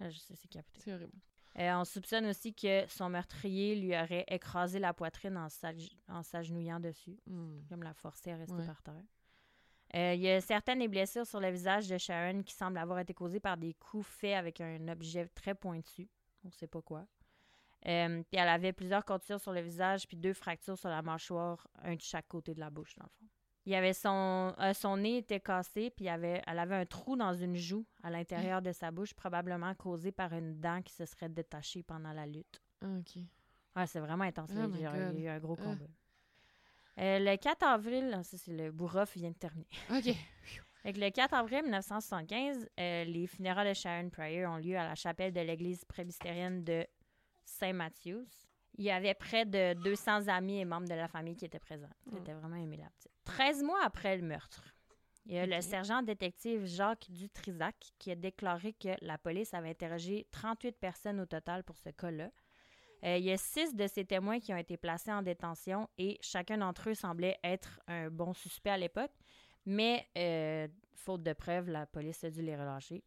Ah, 0.00 0.08
Je 0.10 0.18
sais, 0.18 0.34
c'est 0.36 0.48
capoté. 0.48 0.80
C'est 0.80 0.92
horrible. 0.94 1.18
Euh, 1.58 1.74
on 1.74 1.84
soupçonne 1.84 2.24
aussi 2.26 2.54
que 2.54 2.86
son 2.88 3.10
meurtrier 3.10 3.76
lui 3.76 3.94
aurait 3.94 4.24
écrasé 4.28 4.78
la 4.78 4.94
poitrine 4.94 5.36
en 5.36 5.48
en 6.08 6.22
s'agenouillant 6.22 6.80
dessus, 6.80 7.18
Hmm. 7.26 7.60
comme 7.68 7.82
la 7.82 7.92
forcer 7.92 8.32
à 8.32 8.36
rester 8.36 8.54
Ouais. 8.54 8.66
par 8.66 8.82
terre. 8.82 9.04
Euh, 9.94 10.14
Il 10.14 10.22
y 10.22 10.30
a 10.30 10.40
certaines 10.40 10.78
des 10.78 10.88
blessures 10.88 11.26
sur 11.26 11.38
le 11.40 11.50
visage 11.50 11.86
de 11.88 11.98
Sharon 11.98 12.42
qui 12.42 12.54
semblent 12.54 12.78
avoir 12.78 12.98
été 13.00 13.12
causées 13.12 13.40
par 13.40 13.58
des 13.58 13.74
coups 13.74 14.06
faits 14.06 14.34
avec 14.34 14.62
un 14.62 14.88
objet 14.88 15.28
très 15.34 15.54
pointu. 15.54 16.08
On 16.44 16.48
ne 16.48 16.52
sait 16.52 16.66
pas 16.66 16.80
quoi. 16.80 17.06
Euh, 17.88 18.22
puis 18.30 18.40
elle 18.40 18.48
avait 18.48 18.72
plusieurs 18.72 19.04
contures 19.04 19.40
sur 19.40 19.52
le 19.52 19.60
visage 19.60 20.06
puis 20.06 20.16
deux 20.16 20.32
fractures 20.34 20.78
sur 20.78 20.88
la 20.88 21.02
mâchoire, 21.02 21.66
un 21.82 21.94
de 21.96 22.00
chaque 22.00 22.28
côté 22.28 22.54
de 22.54 22.60
la 22.60 22.70
bouche, 22.70 22.94
dans 22.96 23.04
le 23.04 23.10
fond. 23.10 23.26
Il 23.64 23.74
avait 23.74 23.92
son, 23.92 24.54
euh, 24.58 24.72
son 24.72 24.96
nez 24.96 25.18
était 25.18 25.38
cassé, 25.40 25.90
puis 25.90 26.04
il 26.04 26.08
y 26.08 26.10
avait, 26.10 26.42
elle 26.46 26.58
avait 26.58 26.74
un 26.74 26.86
trou 26.86 27.16
dans 27.16 27.32
une 27.34 27.54
joue 27.56 27.84
à 28.02 28.10
l'intérieur 28.10 28.60
de 28.62 28.72
sa 28.72 28.90
bouche, 28.90 29.14
probablement 29.14 29.72
causé 29.74 30.10
par 30.10 30.32
une 30.32 30.58
dent 30.60 30.82
qui 30.82 30.92
se 30.92 31.04
serait 31.06 31.28
détachée 31.28 31.82
pendant 31.84 32.12
la 32.12 32.26
lutte. 32.26 32.60
Ah, 32.82 32.86
ok. 32.98 33.22
Ouais, 33.76 33.86
c'est 33.86 34.00
vraiment 34.00 34.24
intense. 34.24 34.50
Oh 34.52 34.68
il, 34.74 34.80
y 34.80 34.84
a, 34.86 34.90
God. 34.92 35.14
il 35.16 35.20
y 35.22 35.28
a 35.28 35.32
eu 35.32 35.36
un 35.36 35.38
gros 35.38 35.56
Ah. 35.60 35.62
combat. 35.62 35.84
Euh, 36.98 37.18
le 37.20 37.36
4 37.36 37.62
avril, 37.64 38.20
ça 38.22 38.36
c'est 38.36 38.52
le 38.52 38.70
bourrof 38.70 39.16
vient 39.16 39.30
de 39.30 39.36
terminer. 39.36 39.66
Ok. 39.90 40.14
Que 40.84 40.98
le 40.98 41.10
4 41.10 41.32
avril 41.34 41.62
1975, 41.62 42.68
euh, 42.80 43.04
les 43.04 43.28
funérailles 43.28 43.68
de 43.68 43.72
Sharon 43.74 44.10
Pryor 44.10 44.50
ont 44.52 44.56
lieu 44.56 44.76
à 44.76 44.82
la 44.88 44.96
chapelle 44.96 45.32
de 45.32 45.38
l'église 45.40 45.84
presbytérienne 45.84 46.64
de 46.64 46.84
Saint 47.44 47.72
Matthews. 47.72 48.26
Il 48.78 48.84
y 48.84 48.90
avait 48.90 49.14
près 49.14 49.44
de 49.44 49.74
200 49.74 50.28
amis 50.28 50.60
et 50.60 50.64
membres 50.64 50.88
de 50.88 50.94
la 50.94 51.08
famille 51.08 51.36
qui 51.36 51.44
étaient 51.44 51.58
présents. 51.58 51.90
C'était 52.10 52.32
vraiment 52.32 52.56
aimé 52.56 52.78
la 52.78 52.88
petite. 52.90 53.12
13 53.24 53.62
mois 53.62 53.84
après 53.84 54.16
le 54.16 54.22
meurtre, 54.22 54.72
il 55.26 55.34
y 55.34 55.38
a 55.38 55.46
le 55.46 55.60
sergent 55.60 56.02
détective 56.02 56.64
Jacques 56.64 57.06
Dutrisac 57.10 57.76
qui 57.98 58.10
a 58.10 58.16
déclaré 58.16 58.72
que 58.72 58.88
la 59.02 59.18
police 59.18 59.54
avait 59.54 59.70
interrogé 59.70 60.26
38 60.32 60.72
personnes 60.78 61.20
au 61.20 61.26
total 61.26 61.62
pour 61.62 61.76
ce 61.78 61.90
cas-là. 61.90 62.30
Euh, 63.04 63.16
il 63.16 63.24
y 63.24 63.32
a 63.32 63.36
six 63.36 63.74
de 63.74 63.86
ces 63.86 64.04
témoins 64.04 64.40
qui 64.40 64.52
ont 64.52 64.56
été 64.56 64.76
placés 64.76 65.12
en 65.12 65.22
détention 65.22 65.88
et 65.98 66.18
chacun 66.20 66.58
d'entre 66.58 66.90
eux 66.90 66.94
semblait 66.94 67.38
être 67.42 67.80
un 67.88 68.10
bon 68.10 68.32
suspect 68.32 68.70
à 68.70 68.78
l'époque. 68.78 69.12
Mais, 69.64 70.08
euh, 70.16 70.68
faute 70.94 71.22
de 71.22 71.32
preuves, 71.32 71.68
la 71.68 71.86
police 71.86 72.22
a 72.24 72.30
dû 72.30 72.42
les 72.42 72.56
relâcher. 72.56 73.04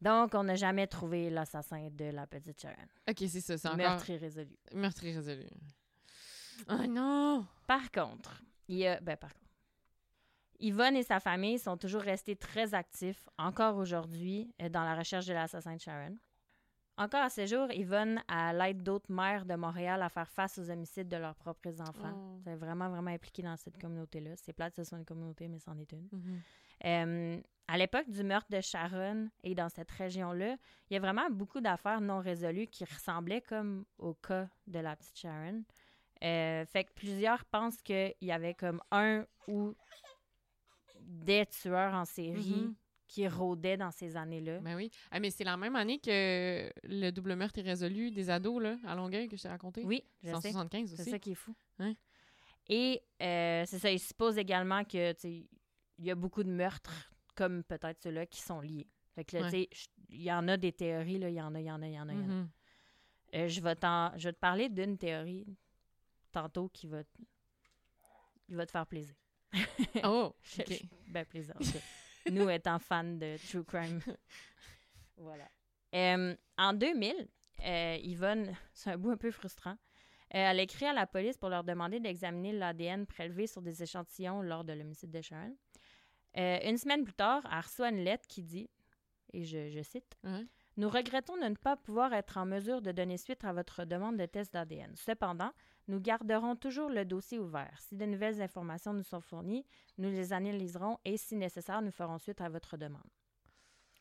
Donc, 0.00 0.34
on 0.34 0.44
n'a 0.44 0.54
jamais 0.54 0.86
trouvé 0.86 1.30
l'assassin 1.30 1.88
de 1.90 2.06
la 2.06 2.26
petite 2.26 2.60
Sharon. 2.60 2.76
Ok, 3.08 3.16
c'est 3.28 3.40
ça. 3.40 3.58
C'est 3.58 3.68
encore. 3.68 3.78
Meurtre 3.78 4.10
irrésolu. 4.10 4.56
Meurtre 4.74 5.04
irrésolu. 5.04 5.46
Oh 6.68 6.86
non! 6.88 7.46
Par 7.66 7.90
contre, 7.90 8.42
il 8.68 8.78
y 8.78 8.86
a. 8.86 9.00
Ben, 9.00 9.16
par 9.16 9.32
contre. 9.32 9.48
Yvonne 10.60 10.96
et 10.96 11.04
sa 11.04 11.20
famille 11.20 11.58
sont 11.58 11.76
toujours 11.76 12.02
restés 12.02 12.34
très 12.34 12.74
actifs, 12.74 13.28
encore 13.38 13.76
aujourd'hui, 13.76 14.52
euh, 14.60 14.68
dans 14.68 14.82
la 14.82 14.96
recherche 14.96 15.26
de 15.26 15.32
l'assassin 15.32 15.76
de 15.76 15.80
Sharon. 15.80 16.16
Encore 16.96 17.22
à 17.22 17.30
ce 17.30 17.46
jour, 17.46 17.70
Yvonne 17.70 18.20
a 18.26 18.52
l'aide 18.52 18.82
d'autres 18.82 19.12
mères 19.12 19.46
de 19.46 19.54
Montréal 19.54 20.02
à 20.02 20.08
faire 20.08 20.28
face 20.28 20.58
aux 20.58 20.68
homicides 20.68 21.08
de 21.08 21.16
leurs 21.16 21.36
propres 21.36 21.80
enfants. 21.80 22.12
Oh. 22.12 22.40
C'est 22.42 22.56
vraiment, 22.56 22.88
vraiment 22.88 23.12
impliqué 23.12 23.40
dans 23.40 23.56
cette 23.56 23.80
communauté-là. 23.80 24.32
C'est 24.34 24.52
plate, 24.52 24.74
ce 24.74 24.82
soit 24.82 24.98
une 24.98 25.04
communauté, 25.04 25.46
mais 25.46 25.60
c'en 25.60 25.78
est 25.78 25.92
une. 25.92 26.08
Mhm. 26.10 26.40
Euh, 26.84 27.40
à 27.70 27.76
l'époque 27.76 28.08
du 28.08 28.22
meurtre 28.24 28.48
de 28.50 28.60
Sharon 28.62 29.28
et 29.44 29.54
dans 29.54 29.68
cette 29.68 29.90
région-là, 29.90 30.56
il 30.88 30.94
y 30.94 30.96
a 30.96 31.00
vraiment 31.00 31.28
beaucoup 31.30 31.60
d'affaires 31.60 32.00
non 32.00 32.18
résolues 32.20 32.66
qui 32.68 32.84
ressemblaient 32.84 33.42
comme 33.42 33.84
au 33.98 34.14
cas 34.14 34.48
de 34.66 34.78
la 34.78 34.96
petite 34.96 35.18
Sharon. 35.18 35.64
Euh, 36.24 36.64
fait 36.66 36.84
que 36.84 36.92
plusieurs 36.94 37.44
pensent 37.44 37.80
qu'il 37.82 38.14
y 38.22 38.32
avait 38.32 38.54
comme 38.54 38.80
un 38.90 39.26
ou 39.48 39.74
des 41.00 41.46
tueurs 41.46 41.94
en 41.94 42.04
série 42.04 42.62
Mhm. 42.64 42.74
qui 43.06 43.26
rôdaient 43.28 43.76
dans 43.76 43.90
ces 43.90 44.16
années-là. 44.16 44.60
Ben 44.60 44.74
oui. 44.76 44.90
Ah, 45.10 45.20
mais 45.20 45.30
c'est 45.30 45.44
la 45.44 45.56
même 45.56 45.76
année 45.76 45.98
que 45.98 46.70
le 46.84 47.10
double 47.10 47.34
meurtre 47.36 47.58
irrésolu 47.58 48.10
des 48.10 48.30
ados, 48.30 48.62
là, 48.62 48.76
à 48.86 48.94
Longueuil, 48.94 49.28
que 49.28 49.36
je 49.36 49.42
t'ai 49.42 49.48
raconté. 49.48 49.84
Oui, 49.84 50.02
je 50.22 50.28
sais. 50.28 50.52
175 50.52 50.90
C'est 50.94 51.00
aussi. 51.02 51.10
ça 51.10 51.18
qui 51.18 51.32
est 51.32 51.34
fou. 51.34 51.54
Hein? 51.78 51.94
Et 52.68 53.02
euh, 53.22 53.64
c'est 53.66 53.78
ça, 53.78 53.90
il 53.90 53.98
suppose 54.00 54.36
également 54.36 54.84
que 54.84 55.14
sais, 55.16 55.46
il 55.98 56.04
y 56.06 56.10
a 56.10 56.14
beaucoup 56.14 56.42
de 56.44 56.50
meurtres, 56.50 57.10
comme 57.34 57.62
peut-être 57.64 58.00
ceux-là, 58.02 58.26
qui 58.26 58.40
sont 58.40 58.60
liés. 58.60 58.86
Fait 59.14 59.24
que 59.24 59.36
là, 59.36 59.42
Ouais. 59.44 59.50
tu 59.50 59.58
sais, 59.58 59.68
il 60.10 60.22
y 60.22 60.32
en 60.32 60.46
a 60.48 60.56
des 60.56 60.72
théories, 60.72 61.18
là, 61.18 61.28
il 61.28 61.34
y 61.34 61.42
en 61.42 61.54
a, 61.54 61.60
il 61.60 61.66
y 61.66 61.70
en 61.70 61.82
a, 61.82 61.86
il 61.86 61.92
y 61.94 62.00
en 62.00 62.08
a, 62.08 62.12
il 62.12 62.18
y 62.18 62.22
en 62.22 62.24
a. 62.30 62.32
Mhm. 62.32 62.50
Euh, 63.34 63.48
je, 63.48 63.60
vais 63.60 63.74
je 64.16 64.24
vais 64.28 64.32
te 64.32 64.38
parler 64.38 64.68
d'une 64.68 64.96
théorie 64.96 65.46
tantôt 66.32 66.68
qui 66.68 66.86
va, 66.86 67.02
va 68.48 68.64
te 68.66 68.70
faire 68.70 68.86
plaisir. 68.86 69.14
Oh! 70.04 70.34
Je- 70.42 70.62
Ok. 70.62 70.68
je- 70.72 71.12
ben, 71.12 71.24
plaisir. 71.26 71.54
Nous 72.30 72.48
étant 72.50 72.78
fans 72.78 73.04
de 73.04 73.36
True 73.48 73.64
Crime. 73.64 74.00
voilà. 75.16 75.48
Euh, 75.94 76.36
en 76.58 76.72
2000, 76.74 77.28
euh, 77.64 77.96
Yvonne, 78.02 78.54
c'est 78.74 78.90
un 78.90 78.98
bout 78.98 79.10
un 79.12 79.16
peu 79.16 79.30
frustrant, 79.30 79.72
euh, 79.72 79.76
elle 80.32 80.60
écrit 80.60 80.84
à 80.84 80.92
la 80.92 81.06
police 81.06 81.38
pour 81.38 81.48
leur 81.48 81.64
demander 81.64 82.00
d'examiner 82.00 82.52
l'ADN 82.52 83.06
prélevé 83.06 83.46
sur 83.46 83.62
des 83.62 83.82
échantillons 83.82 84.42
lors 84.42 84.62
de 84.64 84.74
l'homicide 84.74 85.10
de 85.10 85.22
Sharon. 85.22 85.56
Euh, 86.36 86.58
une 86.64 86.76
semaine 86.76 87.04
plus 87.04 87.14
tard, 87.14 87.42
elle 87.50 87.60
reçoit 87.60 87.88
une 87.88 88.04
lettre 88.04 88.26
qui 88.28 88.42
dit, 88.42 88.70
et 89.32 89.44
je, 89.44 89.70
je 89.70 89.82
cite, 89.82 90.16
Ouais. 90.24 90.46
Nous 90.76 90.88
regrettons 90.88 91.36
de 91.36 91.42
ne 91.42 91.56
pas 91.56 91.76
pouvoir 91.76 92.12
être 92.12 92.36
en 92.36 92.46
mesure 92.46 92.80
de 92.80 92.92
donner 92.92 93.18
suite 93.18 93.42
à 93.44 93.52
votre 93.52 93.84
demande 93.84 94.16
de 94.16 94.26
test 94.26 94.52
d'ADN. 94.52 94.94
Cependant, 94.94 95.50
nous 95.88 95.98
garderons 95.98 96.54
toujours 96.54 96.88
le 96.88 97.04
dossier 97.04 97.40
ouvert. 97.40 97.76
Si 97.80 97.96
de 97.96 98.04
nouvelles 98.04 98.40
informations 98.40 98.92
nous 98.92 99.02
sont 99.02 99.20
fournies, 99.20 99.66
nous 99.96 100.08
les 100.08 100.32
analyserons 100.32 100.98
et, 101.04 101.16
si 101.16 101.34
nécessaire, 101.34 101.82
nous 101.82 101.90
ferons 101.90 102.18
suite 102.18 102.40
à 102.40 102.48
votre 102.48 102.76
demande. 102.76 103.10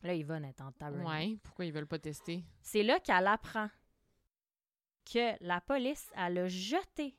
Là, 0.04 0.14
Yvonne 0.14 0.46
est 0.46 0.62
en. 0.62 0.72
Ouais. 1.04 1.40
Pourquoi 1.42 1.66
ils 1.66 1.74
veulent 1.74 1.88
pas 1.88 1.98
tester? 1.98 2.44
C'est 2.62 2.84
là 2.84 3.00
qu'elle 3.00 3.26
apprend 3.26 3.70
que 5.12 5.44
la 5.44 5.60
police, 5.62 6.12
elle 6.16 6.38
a 6.38 6.48
jeté 6.48 7.18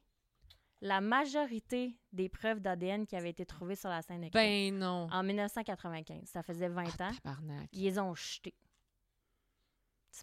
la 0.80 1.00
majorité 1.00 1.96
des 2.12 2.28
preuves 2.28 2.60
d'ADN 2.60 3.06
qui 3.06 3.16
avaient 3.16 3.30
été 3.30 3.44
trouvées 3.44 3.74
sur 3.74 3.88
la 3.88 4.00
scène 4.02 4.20
de 4.22 4.28
crime 4.28 4.32
Ben 4.32 4.78
non. 4.78 5.08
en 5.10 5.22
1995. 5.22 6.22
Ça 6.28 6.42
faisait 6.42 6.68
20 6.68 6.84
Ah, 7.00 7.08
ans. 7.08 7.12
tabarnak. 7.22 7.68
Ils 7.72 7.84
les 7.84 7.98
ont 7.98 8.14
jetés. 8.14 8.54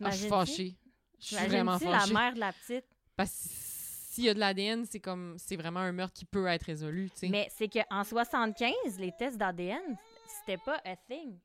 Ah, 0.01 0.09
je 0.11 0.15
suis 0.17 0.27
fâchée. 0.29 0.75
Je 1.19 1.25
suis 1.25 1.35
vraiment 1.35 1.77
T'imagines-tu 1.77 1.85
la 1.91 1.99
fâchée. 1.99 2.13
mère 2.13 2.33
de 2.33 2.39
la 2.39 2.53
petite? 2.53 2.85
Parce 3.15 3.31
que 3.31 3.49
s'il 4.15 4.23
y 4.25 4.29
a 4.29 4.33
de 4.33 4.39
l'ADN, 4.39 4.85
c'est 4.85 4.99
comme... 4.99 5.35
C'est 5.37 5.55
vraiment 5.57 5.79
un 5.81 5.91
meurtre 5.91 6.13
qui 6.13 6.25
peut 6.25 6.47
être 6.47 6.63
résolu, 6.63 7.09
tu 7.11 7.17
sais. 7.17 7.29
Mais 7.29 7.47
c'est 7.51 7.67
qu'en 7.69 8.03
75, 8.03 8.73
les 8.99 9.11
tests 9.17 9.37
d'ADN, 9.37 9.97
c'était 10.27 10.57
pas 10.57 10.81
a 10.85 10.95
thing. 10.95 11.37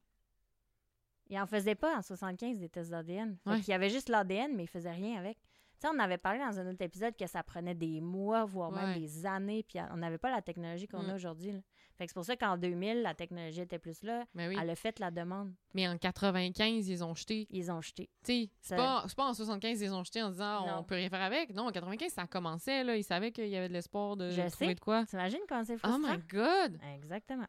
Ils 1.28 1.38
en 1.38 1.46
faisaient 1.46 1.74
pas 1.76 1.96
en 1.98 2.02
75 2.02 2.58
des 2.58 2.68
tests 2.68 2.90
d'ADN. 2.90 3.38
Ouais. 3.46 3.60
qu'il 3.60 3.68
y 3.68 3.72
avait 3.72 3.90
juste 3.90 4.08
l'ADN, 4.08 4.54
mais 4.56 4.64
ils 4.64 4.68
faisaient 4.68 4.90
rien 4.90 5.18
avec. 5.18 5.38
Sais, 5.80 5.88
on 5.94 5.98
avait 5.98 6.18
parlé 6.18 6.38
dans 6.40 6.58
un 6.60 6.70
autre 6.70 6.82
épisode 6.82 7.16
que 7.16 7.26
ça 7.26 7.42
prenait 7.42 7.74
des 7.74 8.00
mois, 8.02 8.44
voire 8.44 8.70
même 8.70 8.98
des 8.98 9.24
années, 9.24 9.62
puis 9.62 9.78
on 9.92 9.96
n'avait 9.96 10.18
pas 10.18 10.30
la 10.30 10.42
technologie 10.42 10.86
qu'on 10.86 11.02
Mm. 11.02 11.10
a 11.10 11.14
aujourd'hui. 11.14 11.52
Fait 11.96 12.04
que 12.04 12.10
c'est 12.10 12.14
pour 12.14 12.24
ça 12.24 12.36
qu'en 12.36 12.56
2000, 12.58 13.02
la 13.02 13.14
technologie 13.14 13.60
était 13.62 13.78
plus 13.78 14.02
là. 14.02 14.24
Ben 14.34 14.48
oui. 14.48 14.56
Elle 14.60 14.68
a 14.70 14.74
fait 14.74 14.98
la 14.98 15.10
demande. 15.10 15.52
Mais 15.74 15.88
en 15.88 15.96
95, 15.96 16.88
ils 16.88 17.02
ont 17.04 17.14
jeté. 17.14 17.46
Ils 17.50 17.70
ont 17.72 17.80
jeté. 17.80 18.10
Tu 18.24 18.32
sais, 18.44 18.50
c'est 18.60 18.76
pas, 18.76 19.04
en 19.06 19.32
75 19.34 19.80
ils 19.80 19.92
ont 19.94 20.04
jeté 20.04 20.22
en 20.22 20.30
disant 20.30 20.66
Non. 20.66 20.76
on 20.80 20.82
peut 20.84 20.94
rien 20.96 21.08
faire 21.08 21.22
avec. 21.22 21.54
Non, 21.54 21.68
en 21.68 21.70
95, 21.72 22.12
ça 22.12 22.26
commençait, 22.26 22.84
là. 22.84 22.96
Ils 22.96 23.04
savaient 23.04 23.32
qu'il 23.32 23.48
y 23.48 23.56
avait 23.56 23.68
de 23.68 23.72
l'espoir 23.74 24.16
de 24.16 24.28
Je 24.30 24.40
trouver 24.48 24.66
sais. 24.68 24.74
de 24.74 24.80
quoi. 24.80 25.04
T'imagines 25.06 25.40
comment 25.48 25.64
c'est 25.64 25.74
Oh 25.76 25.88
frustrant? 25.88 26.12
my 26.14 26.18
God! 26.28 26.78
Exactement. 26.94 27.46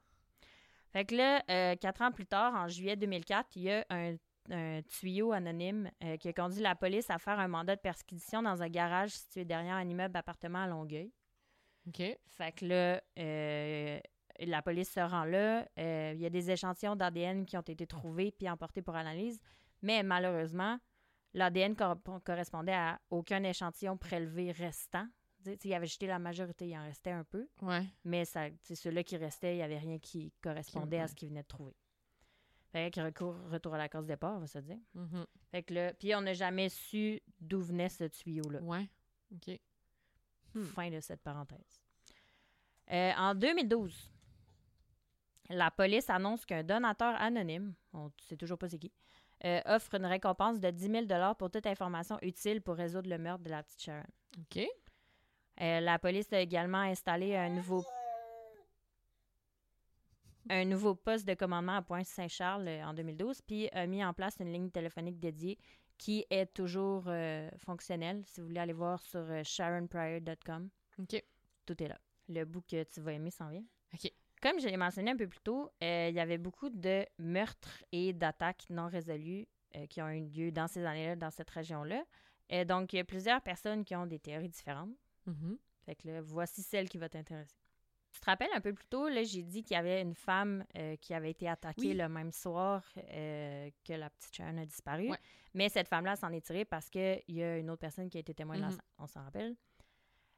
Fait 0.91 1.05
que 1.05 1.15
là, 1.15 1.41
euh, 1.49 1.75
quatre 1.77 2.01
ans 2.01 2.11
plus 2.11 2.25
tard, 2.25 2.53
en 2.53 2.67
juillet 2.67 2.95
2004, 2.97 3.55
il 3.55 3.61
y 3.63 3.71
a 3.71 3.85
un, 3.89 4.15
un 4.49 4.81
tuyau 4.83 5.31
anonyme 5.31 5.89
euh, 6.03 6.17
qui 6.17 6.27
a 6.29 6.33
conduit 6.33 6.61
la 6.61 6.75
police 6.75 7.09
à 7.09 7.17
faire 7.19 7.39
un 7.39 7.47
mandat 7.47 7.75
de 7.75 7.81
perquisition 7.81 8.41
dans 8.41 8.61
un 8.63 8.69
garage 8.69 9.11
situé 9.11 9.45
derrière 9.45 9.75
un 9.75 9.87
immeuble 9.87 10.17
appartement 10.17 10.63
à 10.63 10.67
Longueuil. 10.67 11.11
OK. 11.87 12.01
Fait 12.27 12.51
que 12.53 12.65
là, 12.65 13.01
euh, 13.19 13.99
la 14.39 14.61
police 14.61 14.91
se 14.91 14.99
rend 14.99 15.23
là. 15.25 15.67
Euh, 15.77 16.11
Il 16.15 16.21
y 16.21 16.25
a 16.25 16.29
des 16.29 16.49
échantillons 16.51 16.95
d'ADN 16.95 17.45
qui 17.45 17.57
ont 17.57 17.61
été 17.61 17.85
trouvés 17.87 18.31
puis 18.31 18.49
emportés 18.49 18.81
pour 18.81 18.95
analyse. 18.95 19.39
Mais 19.81 20.03
malheureusement, 20.03 20.79
l'ADN 21.33 21.75
cor- 21.75 21.97
correspondait 22.23 22.73
à 22.73 22.99
aucun 23.09 23.43
échantillon 23.43 23.97
prélevé 23.97 24.51
restant. 24.51 25.07
Il 25.63 25.73
avait 25.73 25.87
jeté 25.87 26.05
la 26.05 26.19
majorité, 26.19 26.67
il 26.67 26.77
en 26.77 26.83
restait 26.83 27.09
un 27.11 27.23
peu. 27.23 27.47
Ouais. 27.63 27.83
Mais 28.03 28.25
ceux-là 28.25 29.03
qui 29.03 29.17
restaient, 29.17 29.53
il 29.55 29.57
n'y 29.57 29.63
avait 29.63 29.79
rien 29.79 29.97
qui 29.97 30.31
correspondait 30.41 30.99
à 30.99 31.07
ce 31.07 31.15
qu'il 31.15 31.29
venait 31.29 31.41
de 31.41 31.47
trouver. 31.47 31.75
Fait 32.71 32.89
que 32.89 33.01
recours, 33.01 33.35
retour 33.49 33.73
à 33.73 33.77
la 33.77 33.89
case 33.89 34.05
départ, 34.05 34.35
on 34.35 34.39
va 34.39 34.47
se 34.47 34.59
dire. 34.59 34.77
Mhm. 34.93 35.25
Fait 35.51 35.63
que 35.63 35.73
là, 35.73 35.93
puis 35.93 36.15
on 36.15 36.21
n'a 36.21 36.33
jamais 36.33 36.69
su 36.69 37.21
d'où 37.39 37.61
venait 37.61 37.89
ce 37.89 38.05
tuyau-là. 38.05 38.61
Ouais. 38.61 38.89
OK. 39.33 39.59
Hmm. 40.53 40.63
Fin 40.63 40.89
de 40.89 40.99
cette 40.99 41.21
parenthèse. 41.21 41.81
Euh, 42.91 43.11
en 43.17 43.35
2012, 43.35 44.11
la 45.49 45.71
police 45.71 46.09
annonce 46.09 46.45
qu'un 46.45 46.63
donateur 46.63 47.13
anonyme, 47.21 47.73
on 47.93 48.05
ne 48.05 48.09
sait 48.21 48.37
toujours 48.37 48.57
pas 48.57 48.69
c'est 48.69 48.79
qui, 48.79 48.91
euh, 49.45 49.61
offre 49.65 49.95
une 49.95 50.05
récompense 50.05 50.59
de 50.59 50.69
10 50.69 51.07
000 51.07 51.35
pour 51.35 51.49
toute 51.49 51.65
information 51.65 52.17
utile 52.21 52.61
pour 52.61 52.75
résoudre 52.75 53.09
le 53.09 53.17
meurtre 53.17 53.43
de 53.43 53.49
la 53.49 53.63
petite 53.63 53.81
Sharon. 53.81 54.03
OK. 54.37 54.63
Euh, 55.61 55.79
la 55.79 55.99
police 55.99 56.31
a 56.31 56.39
également 56.39 56.79
installé 56.79 57.35
un 57.35 57.49
nouveau 57.49 57.83
un 60.49 60.65
nouveau 60.65 60.95
poste 60.95 61.27
de 61.27 61.33
commandement 61.33 61.77
à 61.77 61.81
Pointe-Saint-Charles 61.81 62.67
euh, 62.67 62.83
en 62.83 62.93
2012, 62.93 63.41
puis 63.41 63.69
a 63.71 63.85
mis 63.87 64.03
en 64.03 64.13
place 64.13 64.37
une 64.39 64.51
ligne 64.51 64.69
téléphonique 64.69 65.19
dédiée 65.19 65.57
qui 66.01 66.25
est 66.31 66.51
toujours 66.51 67.03
euh, 67.09 67.47
fonctionnelle. 67.59 68.23
Si 68.25 68.41
vous 68.41 68.47
voulez 68.47 68.59
aller 68.59 68.73
voir 68.73 68.99
sur 69.03 69.19
euh, 69.19 69.43
sharonpryor.com, 69.43 70.69
OK. 70.97 71.23
tout 71.67 71.83
est 71.83 71.87
là. 71.87 71.99
Le 72.27 72.43
bout 72.43 72.61
que 72.61 72.83
tu 72.85 73.01
vas 73.01 73.13
aimer 73.13 73.29
s'en 73.29 73.49
vient. 73.49 73.63
OK. 73.93 74.11
Comme 74.41 74.59
je 74.59 74.67
l'ai 74.67 74.77
mentionné 74.77 75.11
un 75.11 75.15
peu 75.15 75.27
plus 75.27 75.41
tôt, 75.41 75.69
euh, 75.83 76.07
il 76.09 76.15
y 76.15 76.19
avait 76.19 76.39
beaucoup 76.39 76.71
de 76.71 77.05
meurtres 77.19 77.83
et 77.91 78.13
d'attaques 78.13 78.65
non 78.71 78.87
résolues 78.87 79.47
euh, 79.75 79.85
qui 79.85 80.01
ont 80.01 80.09
eu 80.09 80.21
lieu 80.21 80.51
dans 80.51 80.67
ces 80.67 80.83
années-là, 80.83 81.15
dans 81.15 81.29
cette 81.29 81.51
région-là. 81.51 82.03
Donc, 82.65 82.91
il 82.91 82.97
y 82.97 82.99
a 82.99 83.05
plusieurs 83.05 83.41
personnes 83.41 83.85
qui 83.85 83.95
ont 83.95 84.07
des 84.07 84.19
théories 84.19 84.49
différentes. 84.49 84.89
Mhm. 85.27 85.57
Fait 85.85 85.95
que 85.95 86.07
là, 86.07 86.21
voici 86.21 86.63
celle 86.63 86.89
qui 86.89 86.97
va 86.97 87.07
t'intéresser. 87.07 87.60
Tu 88.11 88.19
te 88.19 88.25
rappelles 88.25 88.49
un 88.53 88.59
peu 88.61 88.73
plus 88.73 88.85
tôt, 88.87 89.07
là, 89.07 89.23
j'ai 89.23 89.41
dit 89.41 89.63
qu'il 89.63 89.73
y 89.75 89.79
avait 89.79 90.01
une 90.01 90.15
femme 90.15 90.65
euh, 90.77 90.95
qui 90.97 91.13
avait 91.13 91.31
été 91.31 91.47
attaquée 91.47 91.87
Oui. 91.89 91.93
le 91.93 92.09
même 92.09 92.31
soir 92.31 92.83
euh, 92.97 93.69
que 93.85 93.93
la 93.93 94.09
petite 94.09 94.35
Sharon 94.35 94.57
a 94.57 94.65
disparu. 94.65 95.09
Ouais. 95.09 95.17
Mais 95.53 95.69
cette 95.69 95.87
femme-là 95.87 96.15
s'en 96.17 96.31
est 96.31 96.45
tirée 96.45 96.65
parce 96.65 96.89
qu'il 96.89 97.21
y 97.29 97.41
a 97.41 97.57
une 97.57 97.69
autre 97.69 97.79
personne 97.79 98.09
qui 98.09 98.17
a 98.17 98.19
été 98.19 98.33
témoin 98.33 98.55
scène. 98.57 98.81
On 98.97 99.07
s'en 99.07 99.23
rappelle. 99.23 99.55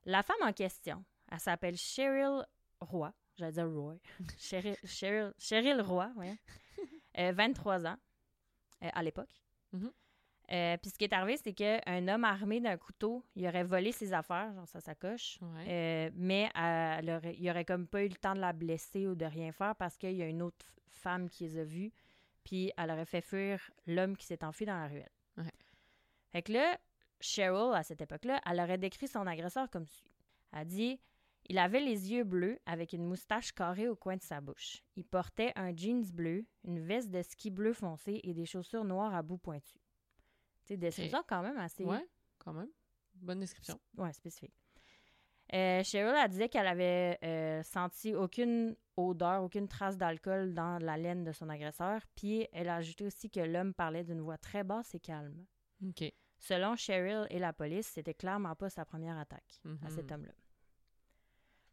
La 0.05 0.21
femme 0.21 0.37
en 0.41 0.53
question, 0.53 1.03
elle 1.31 1.39
s'appelle 1.39 1.75
Cheryl 1.77 2.45
Roy. 2.79 3.11
J'allais 3.35 3.53
dire 3.53 3.67
Roy. 3.69 3.95
Cheryl, 4.37 4.75
Cheryl, 4.85 5.33
Cheryl 5.39 5.81
Roy, 5.81 6.11
ouais. 6.17 6.37
Euh, 7.19 7.31
23 7.31 7.85
ans 7.85 7.97
à 8.81 9.03
l'époque. 9.03 9.29
Mhm. 9.71 9.91
Euh, 10.51 10.77
Puis 10.77 10.91
ce 10.91 10.97
qui 10.97 11.05
est 11.05 11.13
arrivé, 11.13 11.37
c'est 11.37 11.53
qu'un 11.53 12.07
homme 12.07 12.25
armé 12.25 12.59
d'un 12.59 12.77
couteau, 12.77 13.23
il 13.35 13.47
aurait 13.47 13.63
volé 13.63 13.91
ses 13.91 14.13
affaires, 14.13 14.53
genre 14.53 14.67
sa 14.67 14.81
sacoche. 14.81 15.39
Ouais. 15.41 15.65
Euh, 15.67 16.11
mais 16.15 16.45
euh, 16.57 16.95
elle 16.99 17.09
aurait- 17.09 17.35
il 17.39 17.49
aurait 17.49 17.65
comme 17.65 17.87
pas 17.87 18.03
eu 18.03 18.09
le 18.09 18.15
temps 18.15 18.35
de 18.35 18.39
la 18.41 18.53
blesser 18.53 19.07
ou 19.07 19.15
de 19.15 19.25
rien 19.25 19.51
faire 19.51 19.75
parce 19.75 19.97
qu'il 19.97 20.11
y 20.13 20.21
a 20.21 20.27
une 20.27 20.41
autre 20.41 20.65
femme 20.89 21.29
qui 21.29 21.45
les 21.45 21.57
a 21.59 21.63
vus, 21.63 21.91
puis 22.43 22.71
elle 22.77 22.91
aurait 22.91 23.05
fait 23.05 23.21
fuir 23.21 23.71
l'homme 23.87 24.17
qui 24.17 24.25
s'est 24.25 24.43
enfui 24.43 24.65
dans 24.65 24.77
la 24.77 24.87
ruelle. 24.87 25.11
Ouais. 25.37 25.51
Fait 26.31 26.41
que 26.41 26.51
là, 26.51 26.77
Cheryl, 27.21 27.73
à 27.73 27.83
cette 27.83 28.01
époque-là, 28.01 28.41
elle 28.45 28.59
aurait 28.59 28.77
décrit 28.77 29.07
son 29.07 29.25
agresseur 29.25 29.69
comme 29.69 29.87
suit. 29.87 30.11
Elle 30.51 30.59
a 30.59 30.65
dit 30.65 30.99
Il 31.49 31.57
avait 31.57 31.79
les 31.79 32.11
yeux 32.11 32.23
bleus 32.25 32.59
avec 32.65 32.91
une 32.93 33.05
moustache 33.05 33.53
carrée 33.53 33.87
au 33.87 33.95
coin 33.95 34.17
de 34.17 34.21
sa 34.21 34.41
bouche. 34.41 34.83
Il 34.97 35.05
portait 35.05 35.51
un 35.55 35.75
jeans 35.75 36.05
bleu, 36.11 36.45
une 36.65 36.79
veste 36.79 37.09
de 37.11 37.21
ski 37.21 37.49
bleu 37.49 37.73
foncé 37.73 38.19
et 38.23 38.33
des 38.33 38.45
chaussures 38.45 38.83
noires 38.85 39.15
à 39.15 39.21
bout 39.21 39.37
pointu. 39.37 39.77
Tu 40.65 40.73
sais, 40.73 40.77
description 40.77 41.23
quand 41.27 41.41
même 41.41 41.57
assez 41.57 41.83
Ouais, 41.83 42.05
quand 42.37 42.53
même. 42.53 42.69
Bonne 43.15 43.39
description. 43.39 43.79
Ouais, 43.97 44.13
spécifique. 44.13 44.53
Euh, 45.53 45.83
Cheryl, 45.83 46.15
elle 46.17 46.29
disait 46.29 46.49
qu'elle 46.49 46.67
avait 46.67 47.19
euh, 47.23 47.61
senti 47.63 48.15
aucune 48.15 48.75
odeur, 48.97 49.43
aucune 49.43 49.67
trace 49.67 49.97
d'alcool 49.97 50.53
dans 50.53 50.79
la 50.79 50.97
laine 50.97 51.23
de 51.23 51.31
son 51.31 51.49
agresseur. 51.49 52.01
Puis 52.15 52.47
elle 52.53 52.69
a 52.69 52.75
ajouté 52.77 53.05
aussi 53.05 53.29
que 53.29 53.41
l'homme 53.41 53.73
parlait 53.73 54.03
d'une 54.03 54.21
voix 54.21 54.37
très 54.37 54.63
basse 54.63 54.95
et 54.95 54.99
calme. 54.99 55.45
OK. 55.85 56.03
Selon 56.39 56.75
Cheryl 56.75 57.27
et 57.29 57.39
la 57.39 57.53
police, 57.53 57.87
c'était 57.87 58.13
clairement 58.13 58.55
pas 58.55 58.69
sa 58.69 58.83
première 58.85 59.17
attaque 59.17 59.59
à 59.65 59.67
Mhm. 59.67 59.89
cet 59.89 60.11
homme-là. 60.11 60.33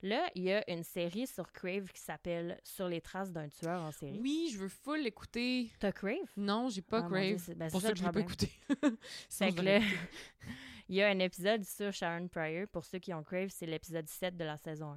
Là, 0.02 0.30
il 0.34 0.44
y 0.44 0.52
a 0.52 0.68
une 0.70 0.82
série 0.82 1.26
sur 1.26 1.52
Crave 1.52 1.88
qui 1.92 2.00
s'appelle 2.00 2.58
Sur 2.64 2.88
les 2.88 3.00
traces 3.02 3.30
d'un 3.32 3.48
tueur 3.48 3.82
en 3.82 3.92
série. 3.92 4.18
Oui, 4.18 4.50
je 4.52 4.58
veux 4.58 4.68
full 4.68 5.00
l'écouter. 5.02 5.70
T'as 5.78 5.92
Crave? 5.92 6.30
Non, 6.38 6.68
j'ai 6.70 6.80
pas 6.82 6.98
Ah, 6.98 7.00
Dieu, 7.02 7.10
Crave. 7.10 7.38
c'est- 7.38 7.54
ben, 7.54 7.70
pour 7.70 7.80
c'est 7.80 7.86
ça 7.88 7.92
que 7.92 7.98
je 7.98 8.04
l'ai 8.04 8.12
pas 8.12 8.20
écouté. 8.20 8.50
Je 9.30 9.54
que 9.54 9.60
là, 9.62 9.78
il 10.88 10.94
y 10.96 11.02
a 11.02 11.08
un 11.08 11.18
épisode 11.18 11.62
sur 11.64 11.92
Sharon 11.92 12.28
Pryor. 12.28 12.66
Pour 12.68 12.84
ceux 12.84 12.98
qui 12.98 13.12
ont 13.12 13.22
Crave, 13.22 13.50
c'est 13.50 13.66
l'épisode 13.66 14.08
7 14.08 14.36
de 14.36 14.44
la 14.44 14.56
saison 14.56 14.92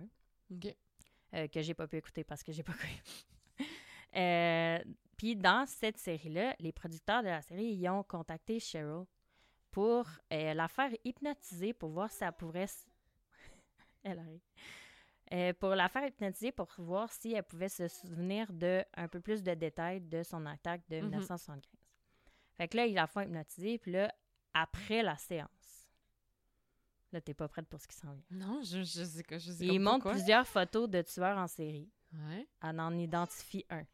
1. 0.52 0.56
OK. 0.56 0.76
euh, 1.36 1.48
que 1.48 1.62
j'ai 1.62 1.74
pas 1.74 1.88
pu 1.88 1.98
écouter 1.98 2.24
parce 2.24 2.42
que 2.44 2.52
j'ai 2.54 2.64
pas 2.64 2.74
Crave. 3.58 3.68
Euh, 4.16 4.80
Puis 5.18 5.36
dans 5.36 5.66
cette 5.66 5.98
série-là, 5.98 6.56
les 6.60 6.72
producteurs 6.72 7.24
de 7.24 7.28
la 7.28 7.42
série 7.42 7.66
ils 7.66 7.90
ont 7.90 8.04
contacté 8.04 8.60
Cheryl 8.60 9.06
pour 9.72 10.06
euh, 10.32 10.54
la 10.54 10.68
faire 10.68 10.92
hypnotiser 11.04 11.74
pour 11.74 11.90
voir 11.90 12.12
si 12.12 12.24
elle 12.24 12.32
pourrait. 12.34 12.64
s- 12.64 12.86
elle 14.04 14.20
arrive. 14.20 14.42
Euh, 15.34 15.52
pour 15.54 15.70
la 15.70 15.90
faire 15.90 16.06
hypnotiser 16.06 16.52
pour 16.52 16.68
voir 16.78 17.12
si 17.12 17.34
elle 17.34 17.44
pouvait 17.44 17.70
se 17.70 17.88
souvenir 17.88 18.52
de 18.54 18.84
un 18.96 19.08
peu 19.08 19.20
plus 19.20 19.42
de 19.42 19.54
détails 19.56 20.00
de 20.02 20.22
son 20.22 20.46
attaque 20.46 20.88
de 20.90 20.98
Mhm. 20.98 21.06
1975. 21.10 21.72
Fait 22.56 22.68
que 22.68 22.78
là, 22.78 22.86
ils 22.86 22.94
la 22.94 23.08
font 23.08 23.22
hypnotiser, 23.22 23.80
puis 23.80 23.94
là, 23.94 24.14
après 24.54 25.02
la 25.02 25.18
séance, 25.18 25.90
là, 27.12 27.20
t'es 27.20 27.34
pas 27.34 27.48
prête 27.48 27.68
pour 27.68 27.80
ce 27.82 27.88
qui 27.88 27.96
s'en 27.96 28.14
vient. 28.14 28.24
Non, 28.30 28.62
je, 28.62 28.84
je 28.84 29.04
sais 29.04 29.24
quoi. 29.24 29.40
Je 29.40 29.52
sais 29.52 29.66
Ils 29.66 29.80
montrent 29.80 30.12
plusieurs 30.12 30.48
photos 30.48 30.88
de 30.88 31.02
tueurs 31.02 31.38
en 31.38 31.48
série. 31.48 31.90
Ouais. 32.14 32.48
Elle 32.62 32.80
en 32.80 32.96
identifie 32.96 33.66
un. 33.72 33.86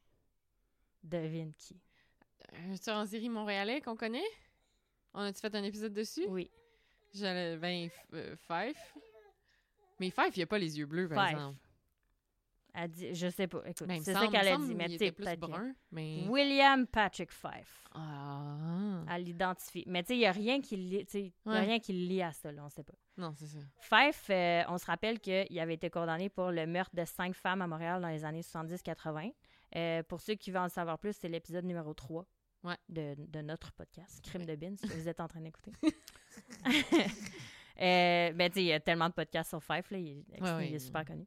Devine 1.04 1.54
qui. 1.54 1.80
Un 2.52 2.76
tueur 2.76 2.98
en 2.98 3.06
série 3.06 3.30
montréalais 3.30 3.80
qu'on 3.80 3.96
connaît? 3.96 4.28
On 5.14 5.22
a-tu 5.22 5.40
fait 5.40 5.56
un 5.56 5.64
épisode 5.64 5.94
dessus? 5.94 6.26
Oui. 6.28 6.52
J'allais. 7.14 7.56
Ben, 7.58 7.90
euh, 8.14 8.36
Fife. 8.36 8.94
Mais 10.00 10.10
Fife, 10.10 10.36
il 10.38 10.42
a 10.44 10.48
pas 10.48 10.58
les 10.58 10.78
yeux 10.80 10.86
bleus, 10.86 11.08
par 11.10 11.26
Fife. 11.28 11.36
exemple. 11.38 11.60
Elle 12.74 12.92
dit, 12.92 13.16
je 13.16 13.28
sais 13.30 13.48
pas. 13.48 13.62
Écoute, 13.66 13.88
Ben, 13.88 14.00
c'est 14.04 14.14
ça 14.14 14.28
qu'elle 14.28 14.48
a 14.48 14.58
dit, 14.58 14.76
mais 14.76 14.88
tu 14.96 15.12
plus 15.12 15.36
brun, 15.38 15.74
mais. 15.92 16.26
William 16.30 16.86
Patrick 16.86 17.32
Fife. 17.32 17.88
Ah. 17.94 19.04
Elle 19.10 19.24
l'identifie. 19.24 19.84
Mais 19.88 20.04
tu 20.04 20.10
sais, 20.10 20.16
il 20.16 20.20
n'y 20.20 20.26
a 20.28 20.32
rien 20.32 20.62
qui 20.62 20.78
lie, 20.78 21.06
y 21.14 21.50
a 21.50 21.60
rien 21.62 21.80
qui 21.80 21.94
lie 21.94 22.22
à 22.22 22.32
ça, 22.32 22.52
là, 22.52 22.64
on 22.64 22.70
sait 22.70 22.84
pas. 22.84 22.94
Non, 23.18 23.34
c'est 23.36 23.48
ça. 23.48 23.58
Fife, 23.82 24.28
euh, 24.30 24.64
on 24.70 24.78
se 24.78 24.86
rappelle 24.86 25.20
qu'il 25.20 25.60
avait 25.60 25.74
été 25.74 25.90
condamné 25.90 26.30
pour 26.30 26.52
le 26.52 26.68
meurtre 26.68 26.96
de 26.96 27.04
cinq 27.06 27.34
femmes 27.36 27.62
à 27.64 27.68
Montréal 27.68 28.02
dans 28.02 28.08
les 28.10 28.24
années 28.24 28.44
70-80. 28.44 29.34
Euh, 29.76 30.04
pour 30.04 30.22
ceux 30.22 30.36
qui 30.36 30.52
veulent 30.52 30.62
en 30.62 30.70
savoir 30.70 31.00
plus, 31.00 31.14
c'est 31.20 31.28
l'épisode 31.28 31.66
numéro 31.66 31.94
3 31.94 32.26
Ouais. 32.64 32.76
de, 32.90 33.16
de 33.18 33.42
notre 33.42 33.72
podcast, 33.72 34.22
Crime 34.24 34.42
Ouais. 34.42 34.48
de 34.48 34.56
Bin, 34.56 34.76
si 34.76 34.86
vous 34.88 35.08
êtes 35.08 35.20
en 35.22 35.28
train 35.28 35.42
d'écouter. 35.42 35.72
euh, 37.82 38.32
ben, 38.34 38.50
tu 38.50 38.56
sais, 38.56 38.64
il 38.64 38.68
y 38.68 38.74
a 38.74 38.80
tellement 38.80 39.08
de 39.10 39.14
podcasts 39.14 39.50
sur 39.50 39.64
Fife, 39.64 39.92
là, 39.92 39.98
il, 39.98 40.24
est, 40.34 40.42
Ouais, 40.42 40.52
ouais. 40.54 40.68
il 40.70 40.76
est 40.76 40.80
super 40.80 41.06
connu. 41.06 41.26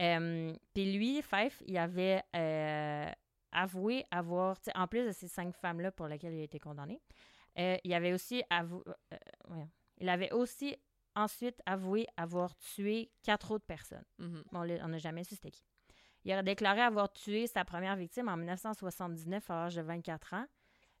Euh, 0.00 0.52
Puis 0.74 0.92
lui, 0.92 1.22
Fife, 1.22 1.62
il 1.66 1.78
avait 1.78 2.22
euh, 2.34 3.10
avoué 3.52 4.04
avoir, 4.10 4.56
en 4.74 4.86
plus 4.86 5.06
de 5.06 5.12
ces 5.12 5.28
cinq 5.28 5.54
femmes-là 5.54 5.92
pour 5.92 6.06
lesquelles 6.08 6.34
il 6.34 6.40
a 6.40 6.44
été 6.44 6.58
condamné, 6.58 7.00
il 7.56 7.94
avait 7.94 8.12
aussi 8.12 8.42
avoué, 8.50 8.82
il 9.98 10.08
avait 10.08 10.32
aussi 10.32 10.76
ensuite 11.14 11.60
avoué 11.64 12.06
avoir 12.16 12.56
tué 12.56 13.10
quatre 13.22 13.52
autres 13.52 13.64
personnes. 13.66 14.04
Mhm. 14.18 14.42
Là, 14.52 14.78
on 14.82 14.88
n'a 14.88 14.98
jamais 14.98 15.22
su 15.24 15.36
c'était 15.36 15.52
qui. 15.52 15.64
Il 16.24 16.32
aurait 16.32 16.42
déclaré 16.42 16.80
avoir 16.80 17.12
tué 17.12 17.46
sa 17.46 17.64
première 17.64 17.96
victime 17.96 18.28
en 18.28 18.36
1979 18.36 19.50
à 19.50 19.54
l'âge 19.54 19.76
de 19.76 19.82
24 19.82 20.34
ans. 20.34 20.46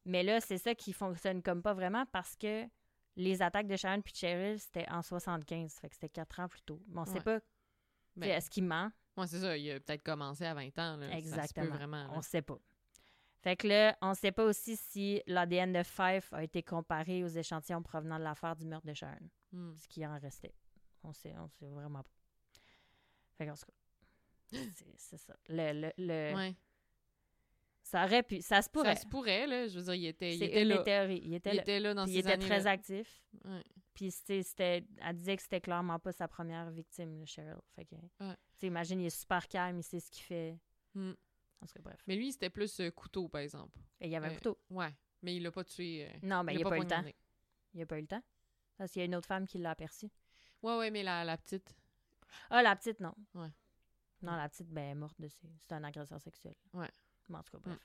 Mais 0.04 0.22
là, 0.22 0.40
c'est 0.40 0.58
ça 0.58 0.74
qui 0.74 0.92
fonctionne 0.92 1.42
comme 1.42 1.62
pas 1.62 1.72
vraiment 1.72 2.04
parce 2.12 2.36
que 2.36 2.64
les 3.16 3.42
attaques 3.42 3.66
de 3.66 3.76
Sharon 3.76 4.00
puis 4.02 4.14
Cheryl, 4.14 4.58
c'était 4.58 4.88
en 4.90 5.02
75. 5.02 5.74
Fait 5.80 5.88
que 5.88 5.94
c'était 5.94 6.08
quatre 6.08 6.40
ans 6.40 6.48
plus 6.48 6.62
tôt. 6.62 6.82
Mais 6.88 7.00
on 7.00 7.04
sait 7.04 7.14
Ouais. 7.14 7.20
pas, 7.20 7.40
Ben, 8.16 8.30
est-ce 8.30 8.48
qu'il 8.50 8.64
ment? 8.64 8.90
ouais, 9.16 9.26
c'est 9.26 9.40
ça. 9.40 9.56
Il 9.56 9.70
a 9.70 9.80
peut-être 9.80 10.02
commencé 10.02 10.44
à 10.44 10.54
20 10.54 10.78
ans. 10.78 10.96
Là. 10.96 11.06
Ça 11.08 11.08
se 11.08 11.10
peut 11.12 11.16
Exactement. 11.18 11.74
vraiment. 11.74 12.04
là. 12.06 12.10
On 12.12 12.22
sait 12.22 12.42
pas. 12.42 12.58
Fait 13.42 13.56
que 13.56 13.66
là, 13.68 13.96
on 14.00 14.14
sait 14.14 14.32
pas 14.32 14.44
aussi 14.44 14.76
si 14.76 15.20
l'ADN 15.26 15.72
de 15.72 15.82
Fife 15.82 16.32
a 16.32 16.42
été 16.42 16.62
comparé 16.62 17.22
aux 17.24 17.28
échantillons 17.28 17.82
provenant 17.82 18.18
de 18.18 18.24
l'affaire 18.24 18.56
du 18.56 18.64
meurtre 18.66 18.86
de 18.86 18.94
Sharon. 18.94 19.28
Hmm. 19.52 19.74
ce 19.76 19.86
qui 19.86 20.04
en 20.06 20.18
restait. 20.18 20.54
On 21.02 21.12
sait, 21.12 21.34
on 21.38 21.46
sait 21.48 21.68
vraiment 21.68 22.02
pas. 22.02 22.10
Fait 23.36 23.46
qu'en 23.46 23.54
tout 23.54 23.66
cas, 23.66 23.72
c'est 24.74 24.94
c'est 24.96 25.18
ça. 25.18 25.34
Le, 25.48 25.72
le, 25.72 25.92
le, 25.98 26.34
Ouais. 26.34 26.54
Ça 27.84 28.04
aurait 28.06 28.22
pu, 28.22 28.40
ça 28.40 28.62
se 28.62 28.68
pourrait. 28.70 28.94
Ça 28.96 29.02
se 29.02 29.06
pourrait, 29.06 29.46
là. 29.46 29.68
Je 29.68 29.78
veux 29.78 29.84
dire, 29.84 29.94
il 29.94 30.06
était, 30.06 30.34
il 30.34 30.42
était 30.42 30.64
là. 30.64 30.78
théories. 30.78 31.20
Il 31.22 31.34
était, 31.34 31.50
il 31.50 31.56
là. 31.56 31.62
était 31.62 31.80
là 31.80 31.94
dans 31.94 32.04
Puis 32.04 32.14
il 32.14 32.18
était 32.18 32.38
très 32.38 32.66
actif. 32.66 33.22
Ouais. 33.44 33.62
Puis 33.92 34.10
c'était, 34.10 34.84
elle 35.02 35.16
disait 35.16 35.36
que 35.36 35.42
c'était 35.42 35.60
clairement 35.60 35.98
pas 36.00 36.10
sa 36.10 36.26
première 36.26 36.70
victime, 36.70 37.20
le 37.20 37.26
Cheryl. 37.26 37.56
Fait 37.76 37.84
que, 37.84 37.94
Ouais. 37.94 38.34
tu 38.54 38.60
sais, 38.60 38.66
imagine, 38.68 39.00
il 39.00 39.06
est 39.06 39.10
super 39.20 39.46
calme, 39.46 39.78
il 39.78 39.82
sait 39.84 40.00
ce 40.00 40.10
qu'il 40.10 40.24
fait. 40.24 40.58
Hmm. 40.94 41.12
En 41.60 41.66
tout 41.66 41.74
cas, 41.74 41.82
bref. 41.82 42.00
Mais 42.06 42.16
lui, 42.16 42.32
c'était 42.32 42.50
plus 42.50 42.80
euh, 42.80 42.90
couteau, 42.90 43.28
par 43.28 43.42
exemple. 43.42 43.78
Et 44.00 44.06
il 44.06 44.10
y 44.10 44.16
avait 44.16 44.28
un 44.28 44.34
couteau. 44.34 44.58
Ouais. 44.70 44.92
Mais 45.22 45.36
il 45.36 45.42
l'a 45.42 45.50
pas 45.52 45.62
tué. 45.64 46.06
euh, 46.06 46.18
Non, 46.22 46.42
mais 46.42 46.54
il 46.54 46.60
l'a 46.62 46.66
a 46.66 46.70
pas 46.70 46.76
eu 46.78 46.80
le 46.80 46.86
temps. 46.88 47.04
Il 47.74 47.82
a 47.82 47.86
pas 47.86 47.98
eu 47.98 48.02
le 48.02 48.06
temps. 48.08 48.22
Parce 48.78 48.90
qu'il 48.92 49.00
y 49.00 49.02
a 49.02 49.06
une 49.06 49.14
autre 49.14 49.28
femme 49.28 49.46
qui 49.46 49.58
l'a 49.58 49.70
aperçu. 49.70 50.08
Ouais, 50.62 50.76
ouais, 50.78 50.90
mais 50.90 51.02
la, 51.02 51.22
la 51.24 51.36
petite. 51.36 51.74
Ah, 52.50 52.62
la 52.62 52.74
petite, 52.74 52.98
non. 53.00 53.14
Ouais. 53.34 53.48
Non, 54.22 54.32
la 54.36 54.48
petite, 54.48 54.68
ben, 54.70 54.82
elle 54.84 54.90
est 54.92 54.94
morte 54.94 55.20
dessus. 55.20 55.46
C'est 55.60 55.72
un 55.74 55.84
agresseur 55.84 56.20
sexuel. 56.20 56.54
Ouais. 56.72 56.88
Bon, 57.28 57.38
en 57.38 57.42
tout 57.42 57.52
cas, 57.52 57.58
bref. 57.64 57.78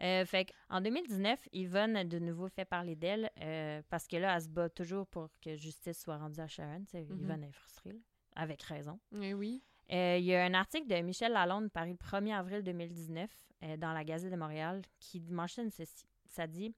Euh, 0.00 0.24
fait 0.24 0.52
en 0.68 0.80
2019, 0.80 1.48
Yvonne 1.52 2.04
de 2.08 2.18
nouveau 2.18 2.48
fait 2.48 2.64
parler 2.64 2.96
d'elle 2.96 3.30
euh, 3.40 3.82
parce 3.88 4.08
que 4.08 4.16
là, 4.16 4.34
elle 4.34 4.42
se 4.42 4.48
bat 4.48 4.68
toujours 4.68 5.06
pour 5.06 5.28
que 5.40 5.54
justice 5.54 6.00
soit 6.00 6.16
rendue 6.16 6.40
à 6.40 6.48
Sharon. 6.48 6.84
Mhm. 6.92 7.18
Yvonne 7.20 7.44
est 7.44 7.52
frustrée, 7.52 7.92
là, 7.92 7.98
avec 8.34 8.62
raison. 8.62 8.98
Eh 9.20 9.34
oui. 9.34 9.62
Euh, 9.92 10.16
Il 10.18 10.24
y 10.24 10.34
a 10.34 10.44
un 10.44 10.54
article 10.54 10.88
de 10.88 10.96
Michel 11.02 11.32
Lalonde 11.32 11.70
paru 11.70 11.90
le 11.90 11.96
1er 11.96 12.34
avril 12.34 12.62
2019 12.62 13.30
euh, 13.64 13.76
dans 13.76 13.92
la 13.92 14.02
Gazette 14.04 14.32
de 14.32 14.36
Montréal 14.36 14.82
qui 14.98 15.20
mentionne 15.20 15.70
ceci. 15.70 16.06
Ça 16.26 16.46
dit 16.46 16.74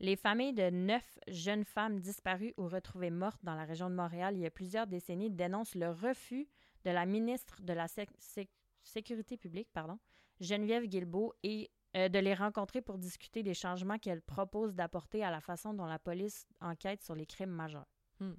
Les 0.00 0.16
familles 0.16 0.52
de 0.54 0.70
neuf 0.70 1.18
jeunes 1.28 1.64
femmes 1.64 1.98
disparues 2.00 2.54
ou 2.56 2.68
retrouvées 2.68 3.10
mortes 3.10 3.40
dans 3.42 3.54
la 3.54 3.64
région 3.64 3.90
de 3.90 3.94
Montréal 3.96 4.34
il 4.36 4.40
y 4.42 4.46
a 4.46 4.50
plusieurs 4.50 4.86
décennies 4.86 5.30
dénoncent 5.30 5.74
le 5.74 5.90
refus 5.90 6.46
de 6.84 6.90
la 6.90 7.04
ministre 7.04 7.60
de 7.62 7.72
la 7.72 7.88
Sé- 7.88 8.06
Sé- 8.18 8.48
Sécurité 8.82 9.36
publique, 9.36 9.68
pardon, 9.72 9.98
Geneviève 10.40 10.86
Guilbeault, 10.86 11.34
et 11.42 11.70
euh, 11.96 12.08
de 12.08 12.18
les 12.18 12.34
rencontrer 12.34 12.82
pour 12.82 12.98
discuter 12.98 13.42
des 13.42 13.54
changements 13.54 13.98
qu'elle 13.98 14.22
propose 14.22 14.74
d'apporter 14.74 15.24
à 15.24 15.30
la 15.30 15.40
façon 15.40 15.74
dont 15.74 15.86
la 15.86 15.98
police 15.98 16.46
enquête 16.60 17.02
sur 17.02 17.14
les 17.14 17.26
crimes 17.26 17.50
majeurs. 17.50 17.86
Hmm. 18.20 18.34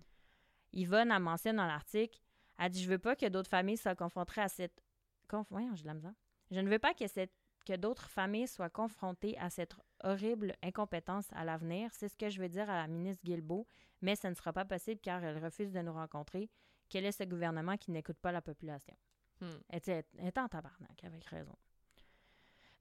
Yvonne 0.73 1.11
a 1.11 1.19
mentionné 1.19 1.57
dans 1.57 1.65
l'article 1.65 2.19
elle 2.57 2.71
dit 2.71 2.83
Je 2.83 2.89
veux 2.89 2.99
pas 2.99 3.15
que 3.15 3.27
d'autres 3.27 3.49
familles 3.49 3.77
soient 3.77 3.95
confrontées 3.95 4.41
à 4.41 4.49
cette. 4.49 4.81
Conf... 5.27 5.47
Voyons, 5.49 5.75
j'ai 5.75 5.83
de 5.83 5.87
la 5.87 5.93
misère. 5.93 6.13
Je 6.51 6.59
ne 6.59 6.69
veux 6.69 6.79
pas 6.79 6.93
que, 6.93 7.07
cette... 7.07 7.33
que 7.65 7.75
d'autres 7.75 8.09
familles 8.09 8.47
soient 8.47 8.69
confrontées 8.69 9.37
à 9.37 9.49
cette 9.49 9.75
horrible 10.03 10.53
incompétence 10.63 11.27
à 11.33 11.43
l'avenir. 11.43 11.89
C'est 11.93 12.09
ce 12.09 12.17
que 12.17 12.29
je 12.29 12.41
veux 12.41 12.49
dire 12.49 12.69
à 12.69 12.75
la 12.75 12.87
ministre 12.87 13.23
Guilbeault, 13.23 13.67
mais 14.01 14.15
ce 14.15 14.27
ne 14.27 14.33
sera 14.33 14.53
pas 14.53 14.65
possible 14.65 15.01
car 15.01 15.23
elle 15.23 15.43
refuse 15.43 15.71
de 15.71 15.81
nous 15.81 15.93
rencontrer. 15.93 16.49
Quel 16.89 17.05
est 17.05 17.11
ce 17.11 17.23
gouvernement 17.23 17.77
qui 17.77 17.91
n'écoute 17.91 18.17
pas 18.19 18.31
la 18.31 18.41
population? 18.41 18.95
Hmm. 19.41 19.57
Elle 19.69 19.77
était 19.77 20.39
en 20.39 20.47
tabarnak, 20.47 21.03
avec 21.03 21.25
raison. 21.25 21.55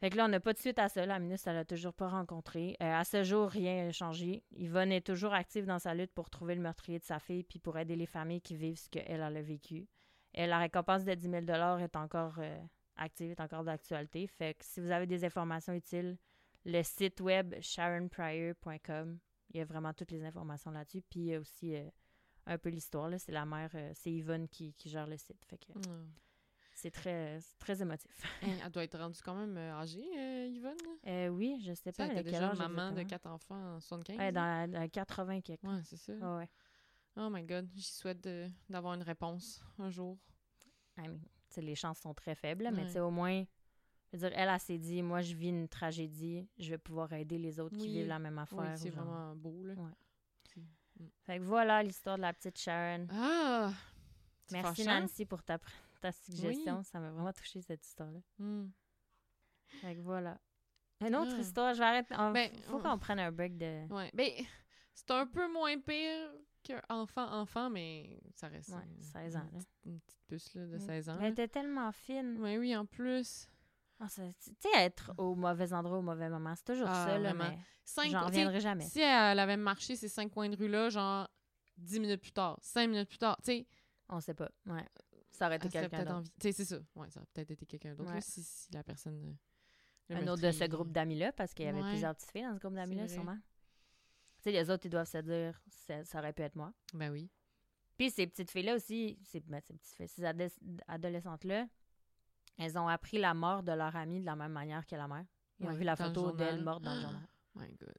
Fait 0.01 0.11
que 0.11 0.17
là, 0.17 0.27
on 0.27 0.29
n'a 0.29 0.41
pas 0.41 0.53
de 0.53 0.59
suite 0.59 0.79
à 0.79 0.89
ça. 0.89 1.07
La 1.07 1.19
ministre, 1.19 1.49
elle 1.49 1.55
l'a 1.55 1.65
toujours 1.65 1.95
pas 1.95 2.09
rencontré. 2.09 2.77
Euh, 2.83 2.93
à 2.93 3.05
ce 3.05 3.23
jour, 3.23 3.49
rien 3.49 3.87
n'a 3.87 3.93
changé. 3.93 4.45
Yvonne 4.53 4.93
est 4.93 5.07
toujours 5.07 5.33
active 5.33 5.65
dans 5.65 5.79
sa 5.79 5.95
lutte 5.95 6.13
pour 6.13 6.29
trouver 6.29 6.55
le 6.55 6.61
meurtrier 6.61 6.99
de 6.99 7.05
sa 7.05 7.19
fille 7.19 7.45
puis 7.45 7.59
pour 7.59 7.79
aider 7.79 7.97
les 7.97 8.07
familles 8.07 8.43
qui 8.43 8.57
vivent 8.57 8.79
ce 8.79 8.91
qu'elle 8.91 9.07
elle 9.07 9.23
a 9.23 9.43
vécu. 9.43 9.89
Et 10.35 10.47
la 10.47 10.59
récompense 10.59 11.05
de 11.05 11.15
10 11.15 11.31
000 11.31 11.45
est 11.79 11.97
encore 11.97 12.35
euh, 12.39 12.61
active, 12.97 13.31
est 13.31 13.41
encore 13.41 13.65
d'actualité. 13.65 14.27
Fait 14.27 14.53
que 14.53 14.65
si 14.67 14.81
vous 14.81 14.91
avez 14.91 15.07
des 15.07 15.25
informations 15.25 15.73
utiles, 15.73 16.19
le 16.67 16.83
site 16.83 17.23
web 17.23 17.55
sharonpryor.com, 17.59 19.19
il 19.55 19.59
y 19.59 19.61
a 19.63 19.65
vraiment 19.65 19.95
toutes 19.95 20.11
les 20.11 20.25
informations 20.25 20.73
là-dessus. 20.73 21.01
Puis 21.09 21.21
il 21.21 21.27
y 21.27 21.35
a 21.35 21.41
aussi 21.41 21.75
euh, 21.75 21.89
un 22.45 22.59
peu 22.59 22.69
l'histoire. 22.69 23.11
C'est 23.17 23.33
la 23.33 23.47
mère, 23.47 23.75
c'est 23.95 24.13
Yvonne 24.13 24.47
qui, 24.47 24.75
gère 24.85 25.07
le 25.07 25.17
site. 25.17 25.43
Fait 25.47 25.57
que. 25.57 25.73
C'est 26.77 26.91
très, 26.91 27.39
très 27.59 27.81
émotif. 27.83 28.11
Hein, 28.43 28.59
Elle 28.65 28.71
doit 28.71 28.85
être 28.85 28.99
rendue 28.99 29.19
quand 29.25 29.35
même 29.35 29.57
euh, 29.57 29.73
âgée, 29.75 30.05
euh, 30.17 30.47
Yvonne. 30.47 30.77
Euh, 31.07 31.29
oui, 31.29 31.59
je 31.65 31.73
sais 31.75 31.91
Tu 31.91 31.97
sais, 31.97 32.07
pas. 32.07 32.13
Elle 32.13 32.19
était 32.21 32.31
déjà 32.31 32.51
âge 32.51 32.59
maman 32.59 32.93
de 32.93 33.03
quatre 33.03 33.27
enfants 33.27 33.77
en 33.77 33.81
75. 33.81 34.19
Ouais, 34.19 34.31
dans 34.33 34.71
dans 34.71 34.79
la 34.81 34.89
80 34.89 35.41
quelque. 35.41 35.67
Ouais, 35.67 35.81
c'est 35.85 35.97
ça. 35.97 36.13
Ouais. 36.37 36.49
Oh 37.17 37.29
my 37.31 37.43
god, 37.43 37.69
j'y 37.75 37.83
souhaite 37.83 38.29
d'avoir 38.69 38.95
une 38.95 39.03
réponse 39.03 39.63
un 39.79 39.89
jour. 39.91 40.19
I 40.99 41.09
mean, 41.09 41.19
les 41.57 41.75
chances 41.75 41.99
sont 42.01 42.13
très 42.15 42.35
faibles, 42.35 42.69
mais 42.75 42.85
Ouais. 42.95 43.01
au 43.01 43.11
moins, 43.11 43.43
je 44.13 44.19
veux 44.19 44.29
dire, 44.29 44.39
elle, 44.39 44.51
elle 44.51 44.61
s'est 44.61 44.77
dit, 44.79 45.03
moi, 45.03 45.23
je 45.23 45.35
vis 45.35 45.49
une 45.49 45.69
tragédie, 45.69 46.47
je 46.59 46.69
vais 46.71 46.79
pouvoir 46.79 47.11
aider 47.15 47.39
les 47.39 47.59
autres 47.59 47.77
qui 47.79 47.89
vivent 47.89 48.09
la 48.09 48.19
même 48.19 48.39
affaire. 48.39 48.59
Oui, 48.59 48.67
c'est 48.77 48.91
vraiment 48.91 49.35
beau, 49.35 49.65
là. 49.65 49.73
Ouais. 49.75 49.91
C'est- 50.55 50.61
Fait 51.25 51.39
que 51.39 51.43
voilà 51.45 51.83
l'histoire 51.83 52.17
de 52.17 52.23
la 52.23 52.33
petite 52.35 52.59
Sharon. 52.59 53.07
Ah! 53.11 53.73
Merci 54.53 54.85
fâchant. 54.85 55.01
Nancy 55.01 55.25
pour 55.27 55.43
ta, 55.43 55.59
suggestion. 56.13 56.83
Ça 56.85 57.01
m'a 57.01 57.11
vraiment 57.11 57.33
touché 57.33 57.61
cette 57.63 57.85
histoire-là. 57.85 58.21
Hmm. 58.39 58.69
Fait 59.67 59.97
que 59.97 60.01
voilà. 60.01 60.39
Une 61.01 61.15
autre 61.17 61.33
Ah. 61.37 61.41
histoire, 61.41 61.75
je 61.75 61.79
vais 61.81 61.85
arrêter. 61.85 62.15
on- 62.19 62.31
Ben, 62.33 62.51
faut 62.69 62.77
on- 62.77 62.81
qu'on 62.83 62.99
prenne 62.99 63.19
un 63.19 63.33
break 63.33 63.57
de. 63.59 63.87
Ouais. 63.93 64.11
Ben, 64.15 64.31
c'est 64.95 65.11
un 65.11 65.27
peu 65.27 65.51
moins 65.53 65.79
pire 65.81 66.31
qu'un 66.63 66.81
enfant-enfant, 66.89 67.69
mais 67.71 68.19
ça 68.35 68.49
reste. 68.49 68.71
Ouais, 68.71 68.83
une- 68.97 69.03
16 69.03 69.37
ans, 69.37 69.47
Une, 69.53 69.59
là. 69.59 69.65
une 69.87 70.01
petite 70.01 70.21
puce 70.29 70.55
là, 70.55 70.67
de 70.67 70.77
Mm. 70.77 70.81
16 70.81 71.09
ans. 71.09 71.19
Elle 71.21 71.33
était 71.33 71.49
tellement 71.49 71.93
fine. 71.93 72.39
Ouais, 72.41 72.57
oui, 72.59 72.75
en 72.77 72.87
plus. 72.87 73.49
Ah, 73.99 74.07
Tu 74.09 74.23
sais, 74.61 74.69
être 74.75 75.13
au 75.17 75.35
mauvais 75.35 75.73
endroit 75.73 75.99
au 75.99 76.03
mauvais 76.03 76.29
moment, 76.29 76.55
c'est 76.55 76.65
toujours 76.65 76.89
Ah, 76.89 77.07
ça, 77.07 77.19
là, 77.19 77.33
vraiment. 77.33 77.51
mais 77.51 77.59
Cinq, 77.85 78.11
j'en 78.11 78.27
reviendrai 78.27 78.61
jamais. 78.61 78.85
Si 78.85 79.01
elle 79.01 79.39
avait 79.39 79.57
marché 79.57 79.97
ces 79.97 80.09
cinq 80.09 80.31
coins 80.31 80.49
de 80.51 80.57
rue-là, 80.57 80.91
genre 80.91 81.29
10 81.79 82.01
minutes 82.01 82.21
plus 82.21 82.33
tard, 82.33 82.59
5 82.61 82.89
minutes 82.89 83.09
plus 83.09 83.19
tard, 83.19 83.37
tu 83.39 83.53
sais, 83.53 83.67
On 84.09 84.21
sait 84.21 84.35
pas. 84.35 84.51
Ouais. 84.67 84.87
Ça 85.33 85.47
aurait 85.47 85.57
été 85.57 85.69
quelqu'un 85.69 85.99
d'autre. 86.05 86.15
envie. 86.15 86.31
Tu 86.41 86.49
sais, 86.49 86.53
c'est 86.53 86.65
ça. 86.65 86.79
Ouais, 86.95 87.11
ça 87.11 87.21
aurait 87.21 87.29
peut-être 87.33 87.51
été 87.51 87.67
quelqu'un 87.67 87.95
d'autre 87.95 88.13
Ouais. 88.13 88.21
si, 88.21 88.43
si 88.43 88.71
la 88.73 88.83
personne. 88.85 89.37
euh, 90.11 90.15
Un 90.17 90.27
autre 90.29 90.43
de 90.43 90.53
ce 90.53 90.65
groupe 90.65 90.93
d'amis-là, 90.93 91.33
parce 91.33 91.53
qu'il 91.53 91.65
y 91.65 91.69
avait 91.69 91.83
Ouais. 91.83 91.91
plusieurs 91.91 92.15
petites 92.15 92.31
filles 92.31 92.43
dans 92.45 92.55
ce 92.55 92.61
groupe 92.61 92.75
d'amis-là, 92.75 93.09
sûrement. 93.09 93.37
Tu 94.39 94.43
sais, 94.45 94.53
les 94.53 94.71
autres, 94.71 94.87
ils 94.87 94.91
doivent 94.91 95.09
se 95.09 95.19
dire, 95.19 95.61
ça, 95.69 96.05
ça 96.05 96.19
aurait 96.21 96.33
pu 96.33 96.43
être 96.43 96.55
moi. 96.55 96.73
Ben 96.95 97.11
oui. 97.11 97.29
Puis 97.99 98.11
ces 98.11 98.27
petites 98.27 98.51
filles-là 98.51 98.77
aussi, 98.77 99.19
ces, 99.25 99.41
ben, 99.41 99.61
ces 99.61 99.75
petites 99.75 99.95
filles, 99.97 100.09
ces 100.09 100.25
ado- 100.25 100.45
adolescentes-là, 100.87 101.67
elles 102.59 102.79
ont 102.79 102.87
appris 102.89 103.19
la 103.19 103.35
mort 103.35 103.63
de 103.65 103.73
leur 103.73 103.97
amie 103.97 104.21
de 104.21 104.27
la 104.27 104.37
même 104.37 104.53
manière 104.53 104.87
que 104.87 104.95
la 104.95 105.09
mère. 105.09 105.25
Ils 105.59 105.67
ont 105.67 105.71
Ouais, 105.71 105.77
vu 105.77 105.85
la 105.85 105.97
photo 105.97 106.31
d'elle 106.33 106.63
morte 106.63 106.83
dans 106.85 106.95
le 106.95 106.99
Ah! 106.99 107.03
journal. 107.03 107.29
My 107.57 107.75
God. 107.75 107.97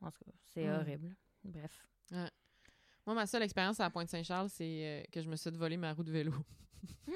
En 0.00 0.10
tout 0.10 0.24
cas, 0.24 0.32
c'est 0.44 0.70
horrible. 0.70 1.14
Bref. 1.44 1.86
Moi, 3.06 3.14
ma 3.14 3.26
seule 3.26 3.42
expérience 3.42 3.80
à 3.80 3.84
la 3.84 3.90
Pointe-Saint-Charles, 3.90 4.48
c'est 4.48 4.84
euh, 4.84 5.02
que 5.10 5.20
je 5.20 5.28
me 5.28 5.36
suis 5.36 5.50
fait 5.50 5.56
voler 5.56 5.76
ma 5.76 5.92
roue 5.92 6.04
de 6.04 6.12
vélo. 6.12 6.32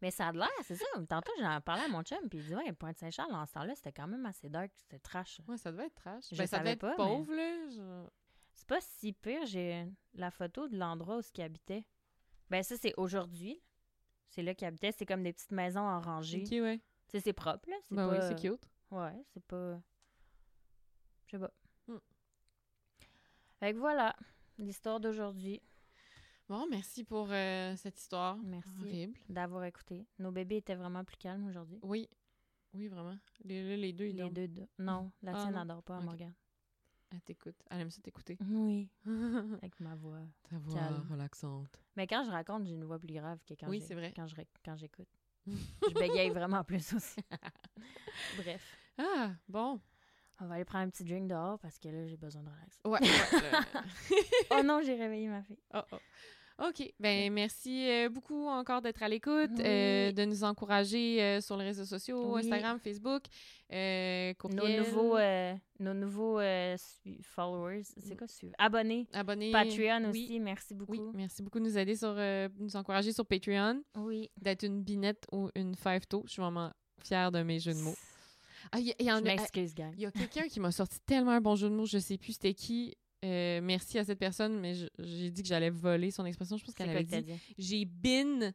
Mais 0.00 0.12
ça 0.12 0.28
a 0.28 0.32
de 0.32 0.38
l'air, 0.38 0.48
c'est 0.62 0.76
ça. 0.76 0.84
Tantôt, 1.08 1.32
j'en 1.40 1.60
parlais 1.60 1.82
à 1.84 1.88
mon 1.88 2.02
chum, 2.02 2.18
puis 2.28 2.38
il 2.38 2.44
dit, 2.46 2.54
ouais, 2.54 2.72
Pointe-Saint-Charles, 2.72 3.32
dans 3.32 3.44
ce 3.46 3.52
temps-là, 3.52 3.74
c'était 3.74 3.92
quand 3.92 4.06
même 4.06 4.24
assez 4.26 4.48
dark, 4.48 4.70
c'était 4.76 5.00
trash. 5.00 5.40
Ouais, 5.48 5.56
ça 5.56 5.72
devait 5.72 5.86
être 5.86 5.94
trash. 5.96 6.24
Je 6.30 6.36
ben, 6.36 6.46
ça 6.46 6.58
devait 6.58 6.70
savais 6.70 6.70
être 6.72 6.80
pas, 6.80 6.90
mais- 6.90 6.96
pauvre, 6.96 7.34
là. 7.34 7.68
genre. 7.70 8.10
C'est 8.54 8.66
pas 8.66 8.80
si 8.80 9.12
pire, 9.12 9.44
j'ai 9.46 9.86
la 10.14 10.30
photo 10.30 10.68
de 10.68 10.76
l'endroit 10.76 11.18
où 11.18 11.20
il 11.36 11.42
habitait. 11.42 11.84
Ben 12.50 12.62
ça, 12.62 12.76
c'est 12.76 12.94
aujourd'hui. 12.96 13.60
C'est 14.30 14.42
là 14.42 14.54
qu'il 14.54 14.66
habitait. 14.66 14.92
C'est 14.92 15.06
comme 15.06 15.22
des 15.22 15.32
petites 15.32 15.52
maisons 15.52 15.80
en 15.80 16.00
rangée. 16.00 16.42
Ok, 16.44 16.50
ouais. 16.52 16.80
C'est 17.08 17.32
propre, 17.32 17.68
là. 17.70 17.76
Ben 17.90 18.08
pas... 18.08 18.12
oui, 18.12 18.18
c'est 18.22 18.38
cute. 18.48 18.68
Ouais, 18.90 19.14
c'est 19.32 19.44
pas... 19.44 19.80
Je 21.26 21.32
sais 21.32 21.38
pas. 21.38 21.50
Fait 23.60 23.72
que 23.72 23.78
voilà, 23.78 24.14
l'histoire 24.58 25.00
d'aujourd'hui. 25.00 25.60
Bon, 26.48 26.66
merci 26.70 27.04
pour 27.04 27.28
euh, 27.30 27.76
cette 27.76 27.98
histoire. 27.98 28.38
Merci. 28.38 29.12
D'avoir 29.28 29.64
écouté. 29.64 30.06
Nos 30.18 30.30
bébés 30.32 30.56
étaient 30.58 30.74
vraiment 30.76 31.04
plus 31.04 31.16
calmes 31.18 31.46
aujourd'hui. 31.46 31.78
Oui. 31.82 32.08
Oui, 32.74 32.88
vraiment. 32.88 33.18
Les, 33.44 33.92
deux, 33.92 34.06
ils 34.06 34.16
Les 34.16 34.30
deux, 34.30 34.48
deux. 34.48 34.66
Non, 34.78 35.10
la 35.22 35.32
Ah, 35.34 35.42
tienne 35.42 35.54
n'adore 35.54 35.82
pas, 35.82 35.98
Ok. 35.98 36.04
Morgane. 36.04 36.34
Elle 37.10 37.22
t'écoute. 37.22 37.56
Elle 37.70 37.80
aime 37.80 37.90
ça 37.90 38.00
t'écouter. 38.02 38.36
Oui, 38.50 38.88
Ta 39.04 39.10
avec 39.62 39.80
ma 39.80 39.94
voix. 39.94 40.20
voix 40.50 40.74
Calme. 40.78 41.06
relaxante. 41.10 41.80
Mais 41.96 42.06
quand 42.06 42.22
je 42.24 42.30
raconte, 42.30 42.66
j'ai 42.66 42.74
une 42.74 42.84
voix 42.84 42.98
plus 42.98 43.12
grave 43.14 43.40
que 43.46 43.54
quand 43.54 43.68
Oui, 43.68 43.80
c'est 43.80 43.94
vrai. 43.94 44.12
quand 44.14 44.26
je 44.26 44.36
quand 44.64 44.76
j'écoute. 44.76 45.08
je 45.46 45.94
bégaye 45.94 46.30
vraiment 46.30 46.62
plus 46.64 46.92
aussi. 46.94 47.20
Bref. 48.36 48.78
Ah, 48.98 49.32
bon. 49.48 49.80
On 50.40 50.46
va 50.46 50.54
aller 50.54 50.64
prendre 50.64 50.84
un 50.86 50.90
petit 50.90 51.04
drink 51.04 51.28
dehors 51.28 51.58
parce 51.58 51.78
que 51.78 51.88
là, 51.88 52.06
j'ai 52.06 52.16
besoin 52.16 52.42
de 52.42 52.48
relax. 52.48 52.78
Ouais. 52.84 53.00
oh 54.50 54.62
non, 54.64 54.80
j'ai 54.84 54.94
réveillé 54.94 55.28
ma 55.28 55.42
fille. 55.42 55.58
Oh, 55.74 55.80
oh. 55.92 55.96
OK. 56.68 56.92
Ben, 56.98 57.32
merci 57.32 57.88
euh, 57.88 58.08
beaucoup 58.08 58.46
encore 58.48 58.82
d'être 58.82 59.00
à 59.02 59.08
l'écoute, 59.08 59.50
Oui. 59.56 59.62
euh, 59.64 60.10
de 60.12 60.24
nous 60.24 60.42
encourager 60.42 61.22
euh, 61.22 61.40
sur 61.40 61.56
les 61.56 61.64
réseaux 61.66 61.84
sociaux, 61.84 62.34
Oui. 62.34 62.40
Instagram, 62.40 62.80
Facebook, 62.80 63.22
Nos 63.70 64.68
nouveaux, 64.78 65.18
nos 65.78 65.94
nouveaux 65.94 66.40
sui- 66.76 67.22
followers, 67.22 67.84
c'est 67.84 68.16
quoi 68.16 68.26
suivre? 68.26 68.54
Abonnés. 68.58 69.06
abonnés. 69.12 69.52
Patreon 69.52 70.10
Oui. 70.12 70.24
aussi, 70.24 70.40
merci 70.40 70.74
beaucoup. 70.74 70.92
Oui, 70.92 71.00
merci 71.14 71.42
beaucoup 71.44 71.60
de 71.60 71.64
nous 71.64 71.78
aider 71.78 71.94
sur, 71.94 72.14
nous 72.58 72.74
encourager 72.76 73.12
sur 73.12 73.24
Patreon, 73.24 73.82
Oui. 73.96 74.28
d'être 74.36 74.64
une 74.64 74.82
binette 74.82 75.26
ou 75.30 75.50
une 75.54 75.76
five 75.76 76.06
toe. 76.08 76.22
Je 76.26 76.32
suis 76.32 76.42
vraiment 76.42 76.72
fière 77.04 77.30
de 77.30 77.42
mes 77.42 77.60
jeux 77.60 77.74
de 77.74 77.80
mots. 77.80 77.94
Ah, 78.72 78.78
il 78.80 78.86
y, 78.88 78.94
il 78.98 79.06
y 79.06 79.08
Je 79.08 79.10
a- 79.12 79.20
m'excuse, 79.20 79.74
gang. 79.74 79.92
Il 79.96 80.02
y 80.02 80.06
a 80.06 80.10
quelqu'un 80.12 80.48
qui 80.48 80.60
m'a 80.60 80.70
sorti 80.72 80.98
tellement 81.06 81.32
un 81.32 81.40
bon 81.40 81.56
jeu 81.56 81.68
de 81.70 81.74
mots, 81.74 81.86
je 81.86 81.98
sais 81.98 82.18
plus 82.18 82.32
c'était 82.34 82.54
qui. 82.54 82.94
Euh, 83.24 83.60
merci 83.62 83.98
à 83.98 84.04
cette 84.04 84.18
personne, 84.18 84.60
mais 84.60 84.74
j'ai 84.98 85.30
dit 85.30 85.42
que 85.42 85.48
j'allais 85.48 85.70
voler 85.70 86.10
son 86.10 86.24
expression. 86.24 86.56
Je 86.56 86.64
pense 86.64 86.74
qu'elle 86.74 86.90
avait 86.90 87.02
dit? 87.04 87.24
J'ai 87.58 87.84
bin, 87.84 88.52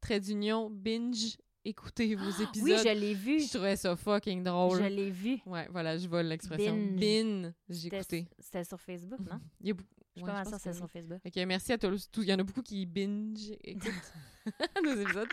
trait 0.00 0.20
d'union, 0.20 0.70
binge 0.70 1.36
écouter 1.66 2.14
vos 2.14 2.30
épisodes. 2.30 2.62
Oui, 2.62 2.76
je 2.78 2.92
l'ai 2.98 3.14
vu. 3.14 3.40
Je 3.40 3.48
trouvais 3.52 3.76
ça 3.76 3.94
fucking 3.96 4.42
drôle. 4.42 4.78
Je 4.78 4.84
l'ai 4.88 5.10
vu. 5.10 5.38
Ouais, 5.46 5.66
voilà, 5.70 5.96
je 5.98 6.06
vole 6.08 6.26
l'expression. 6.26 6.74
Bin. 6.76 7.52
J'ai 7.68 7.88
écouté. 7.88 8.28
C'était 8.38 8.64
sur 8.64 8.80
Facebook, 8.80 9.20
non? 9.20 9.40
Il 9.60 9.68
y 9.68 9.70
a 9.70 9.74
beaucoup- 9.74 9.88
Je 10.16 10.22
Ouais, 10.22 10.30
suis 10.30 10.34
pas 10.44 10.44
pense 10.44 10.48
sûre 10.48 10.58
que 10.62 10.68
que 10.70 10.76
sur. 10.76 10.90
Facebook. 10.90 11.20
Ok, 11.26 11.36
merci 11.46 11.72
à 11.72 11.78
tous. 11.78 12.08
Il 12.16 12.24
y 12.24 12.32
en 12.32 12.38
a 12.38 12.42
beaucoup 12.42 12.62
qui 12.62 12.86
binge 12.86 13.50
écoutent 13.62 14.12
nos 14.84 14.94
épisodes. 14.94 15.28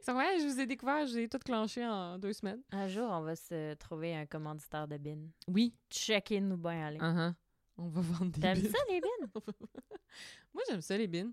Ils 0.00 0.04
sont 0.04 0.12
ouais, 0.14 0.38
je 0.40 0.46
vous 0.46 0.60
ai 0.60 0.66
découvert, 0.66 1.06
j'ai 1.08 1.28
tout 1.28 1.38
clenché 1.38 1.84
en 1.84 2.18
deux 2.18 2.32
semaines. 2.32 2.62
Un 2.70 2.86
jour, 2.86 3.08
on 3.10 3.22
va 3.22 3.34
se 3.34 3.74
trouver 3.74 4.14
un 4.14 4.26
commanditaire 4.26 4.86
de 4.86 4.96
bin. 4.98 5.18
Oui. 5.48 5.74
Checkez-nous 5.90 6.56
bien, 6.56 6.86
allez. 6.86 6.98
Uh-huh. 6.98 7.34
On 7.78 7.88
va 7.88 8.00
vendre 8.00 8.30
des 8.30 8.40
T'aimes 8.40 8.60
bins. 8.62 8.68
ça, 8.70 8.78
les 8.92 9.00
bins? 9.00 9.30
Moi, 10.54 10.62
j'aime 10.68 10.82
ça, 10.82 10.96
les 10.98 11.08
bins. 11.08 11.32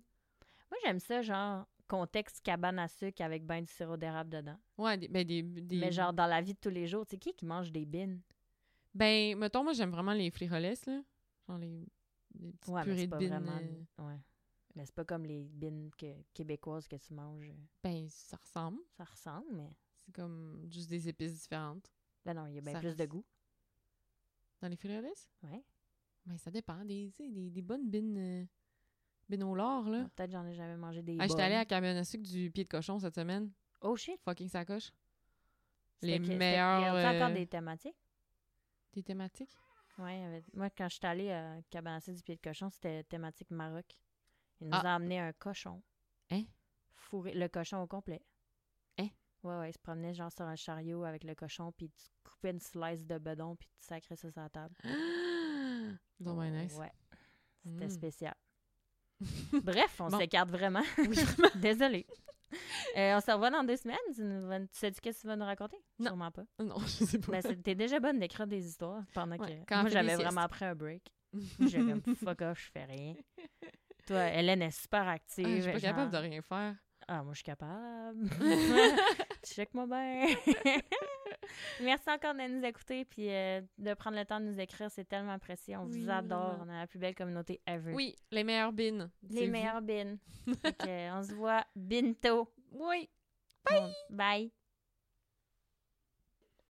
Moi, 0.72 0.80
j'aime 0.84 1.00
ça, 1.00 1.22
genre, 1.22 1.68
contexte 1.90 2.40
cabane 2.42 2.80
à 2.80 2.88
sucre 2.88 3.22
avec 3.22 3.46
ben 3.46 3.62
du 3.62 3.72
sirop 3.72 3.98
d'érable 3.98 4.30
dedans. 4.30 4.58
Ouais, 4.78 4.98
des, 4.98 5.08
ben, 5.10 5.26
des, 5.28 5.42
des- 5.42 5.78
Mais 5.80 5.92
genre, 5.92 6.14
dans 6.14 6.28
la 6.28 6.42
vie 6.42 6.54
de 6.54 6.60
tous 6.60 6.70
les 6.70 6.88
jours, 6.88 7.06
tu 7.06 7.12
sais, 7.12 7.18
qui 7.18 7.34
qui 7.34 7.46
mange 7.46 7.72
des 7.72 7.86
bins? 7.86 8.18
Ben, 8.94 9.38
mettons, 9.38 9.64
moi, 9.64 9.74
j'aime 9.74 9.92
vraiment 9.92 10.14
les 10.14 10.32
frijoles, 10.32 10.62
là. 10.62 10.76
Genre 11.48 11.58
les, 11.58 11.86
les 12.40 12.52
petites 12.54 12.68
Ouais, 12.74 12.82
mais 12.82 12.84
purées 12.86 12.98
c'est 13.00 13.06
de 13.08 13.12
pas 13.12 13.18
bines. 13.18 13.28
vraiment... 13.30 13.58
euh, 14.00 14.06
Ouais. 14.08 14.20
Mais 14.76 14.86
c'est 14.86 14.96
pas 14.96 15.04
comme 15.04 15.26
les 15.26 15.50
que- 15.98 16.22
québécoises 16.34 16.88
que 16.88 16.96
tu 16.96 17.14
manges. 17.14 17.52
Ben, 17.84 18.08
ça 18.10 18.38
ressemble. 18.38 18.80
Ça 18.96 19.04
ressemble, 19.04 19.52
mais... 19.52 19.70
C'est 20.06 20.14
comme 20.14 20.66
juste 20.72 20.90
des 20.90 21.08
épices 21.10 21.42
différentes. 21.42 21.92
Ben 22.26 22.34
non, 22.34 22.46
il 22.48 22.56
y 22.56 22.58
a 22.58 22.62
bien 22.62 22.74
Ça 22.74 22.80
plus 22.80 22.96
de 22.96 23.06
goût. 23.06 23.26
Dans 24.62 24.68
les 24.68 24.76
frijoles? 24.76 25.06
Ouais. 25.44 25.64
Ben, 26.26 26.38
ça 26.38 26.50
dépend. 26.52 26.84
Des, 26.86 27.12
des, 27.18 27.50
des 27.50 27.62
bonnes 27.62 27.90
bines, 27.90 28.18
euh, 28.18 28.46
bines 29.30 29.44
au 29.44 29.56
lard, 29.56 29.84
là. 29.90 30.04
Ah, 30.06 30.10
Peut-être 30.16 30.32
j'en 30.32 30.46
ai 30.46 30.54
jamais 30.54 30.76
mangé 30.78 31.02
des 31.04 31.18
Ah, 31.20 31.28
J'étais 31.28 31.42
allée 31.44 31.56
à 31.56 32.04
sucre 32.04 32.24
du 32.24 32.50
pied 32.52 32.64
de 32.64 32.70
cochon 32.70 33.00
cette 33.00 33.16
semaine. 33.16 33.52
Oh 33.82 33.96
shit! 33.96 34.20
Fucking 34.24 34.50
sacoche. 34.50 34.92
Les 36.02 36.18
meilleurs, 36.20 36.82
Y 36.82 36.86
a 36.86 37.16
encore 37.16 37.30
euh, 37.30 37.34
des 37.34 37.48
thématiques? 37.48 37.98
Des 38.94 39.04
thématiques? 39.04 39.52
Il 39.98 40.04
y 40.06 40.24
avait- 40.24 40.44
moi, 40.54 40.70
quand 40.70 40.88
je 40.88 40.96
suis 40.96 41.06
allée 41.06 41.30
à 41.32 41.58
Cabanassi 41.70 42.14
du 42.14 42.24
pied 42.24 42.36
de 42.38 42.42
cochon, 42.42 42.70
c'était 42.70 43.04
thématique 43.04 43.52
Maroc. 43.52 43.86
Il 44.62 44.68
nous 44.68 44.74
Ah. 44.74 44.92
a 44.92 44.96
amené 44.96 45.20
un 45.20 45.34
cochon. 45.34 45.82
Hein? 46.32 46.44
Fourré, 46.94 47.34
le 47.34 47.48
cochon 47.50 47.82
au 47.82 47.88
complet. 47.88 48.22
Hein? 48.98 49.10
Ouais, 49.44 49.58
ouais, 49.58 49.70
il 49.70 49.74
se 49.74 49.80
promenait 49.80 50.14
genre 50.14 50.32
sur 50.32 50.46
un 50.46 50.56
chariot 50.56 51.04
avec 51.04 51.26
le 51.26 51.36
cochon, 51.36 51.74
puis 51.74 51.90
tu 51.90 52.06
coupais 52.24 52.52
une 52.52 52.60
slice 52.62 53.06
de 53.06 53.18
bedon, 53.18 53.58
puis 53.58 53.68
tu 53.78 53.88
sacrais 53.88 54.16
ça 54.16 54.32
sur 54.32 54.42
la 54.42 54.50
table. 54.50 54.74
Donc, 56.22 56.40
ben 56.40 56.52
nice. 56.64 56.76
Ouais, 56.78 56.92
c'était 57.64 57.88
Mm. 57.88 57.90
spécial. 57.90 58.36
Bref, 59.64 60.00
on 60.00 60.10
Bon. 60.10 60.18
s'écarte 60.20 60.50
vraiment. 60.50 60.84
Désolée. 61.56 62.06
Euh, 62.98 63.16
on 63.18 63.22
se 63.22 63.32
revoit 63.32 63.52
dans 63.52 63.64
deux 63.64 63.76
semaines. 63.78 63.98
Tu, 64.16 64.22
nous 64.24 64.48
vas- 64.48 64.60
tu 64.60 64.68
sais-tu 64.72 65.00
qu'est-ce 65.02 65.18
que 65.18 65.22
tu 65.22 65.28
vas 65.28 65.36
nous 65.36 65.46
raconter? 65.46 65.78
Non. 66.00 66.08
Sûrement 66.08 66.32
pas. 66.32 66.44
Non, 66.60 66.80
je 66.80 67.06
sais 67.06 67.20
pas. 67.20 67.42
Ben, 67.42 67.62
t'es 67.62 67.76
déjà 67.76 68.00
bonne 68.00 68.18
d'écrire 68.20 68.48
des 68.48 68.66
histoires 68.66 69.04
pendant 69.14 69.38
Ouais, 69.38 69.60
que. 69.60 69.66
quand 69.68 69.82
Moi, 69.82 69.90
j'avais 69.90 70.16
vraiment 70.16 70.48
pris 70.48 70.66
un 70.66 70.74
break. 70.76 71.04
J'ai 71.60 71.78
comme 71.78 72.02
fuck 72.16 72.42
off, 72.42 72.60
je 72.66 72.72
fais 72.72 72.86
rien. 72.86 73.14
Toi, 74.08 74.30
Hélène 74.34 74.64
est 74.64 74.72
super 74.72 75.08
active. 75.08 75.46
Ah, 75.48 75.56
je 75.58 75.62
suis 75.62 75.72
pas 75.74 75.80
capable 75.80 76.12
de 76.12 76.18
rien 76.18 76.42
faire. 76.42 76.76
Ah, 77.08 77.22
moi, 77.24 77.34
je 77.34 77.38
suis 77.38 77.44
capable. 77.44 78.28
Check-moi 79.46 79.86
bien. 79.86 80.26
Merci 81.82 82.10
encore 82.10 82.34
de 82.34 82.48
nous 82.48 82.64
écouter 82.66 83.06
puis 83.06 83.30
euh, 83.30 83.62
de 83.78 83.94
prendre 83.94 84.18
le 84.18 84.26
temps 84.26 84.40
de 84.40 84.46
nous 84.46 84.60
écrire. 84.60 84.90
C'est 84.92 85.08
tellement 85.08 85.34
apprécié. 85.34 85.78
On 85.78 85.86
Oui, 85.86 86.04
vous 86.04 86.10
adore. 86.10 86.56
vraiment. 86.58 86.66
On 86.68 86.76
a 86.76 86.80
la 86.82 86.88
plus 86.88 87.00
belle 87.00 87.16
communauté 87.16 87.62
ever. 87.66 87.94
Oui, 87.94 88.16
les 88.32 88.44
meilleurs 88.44 88.72
bins. 88.74 89.08
Les. 89.30 89.50
Fait 90.62 90.74
que, 90.78 91.18
on 91.18 91.24
se 91.24 91.34
voit 91.34 91.66
bientôt. 91.76 92.52
Oui. 92.72 93.10
Bon, 93.70 93.92
bye. 94.10 94.52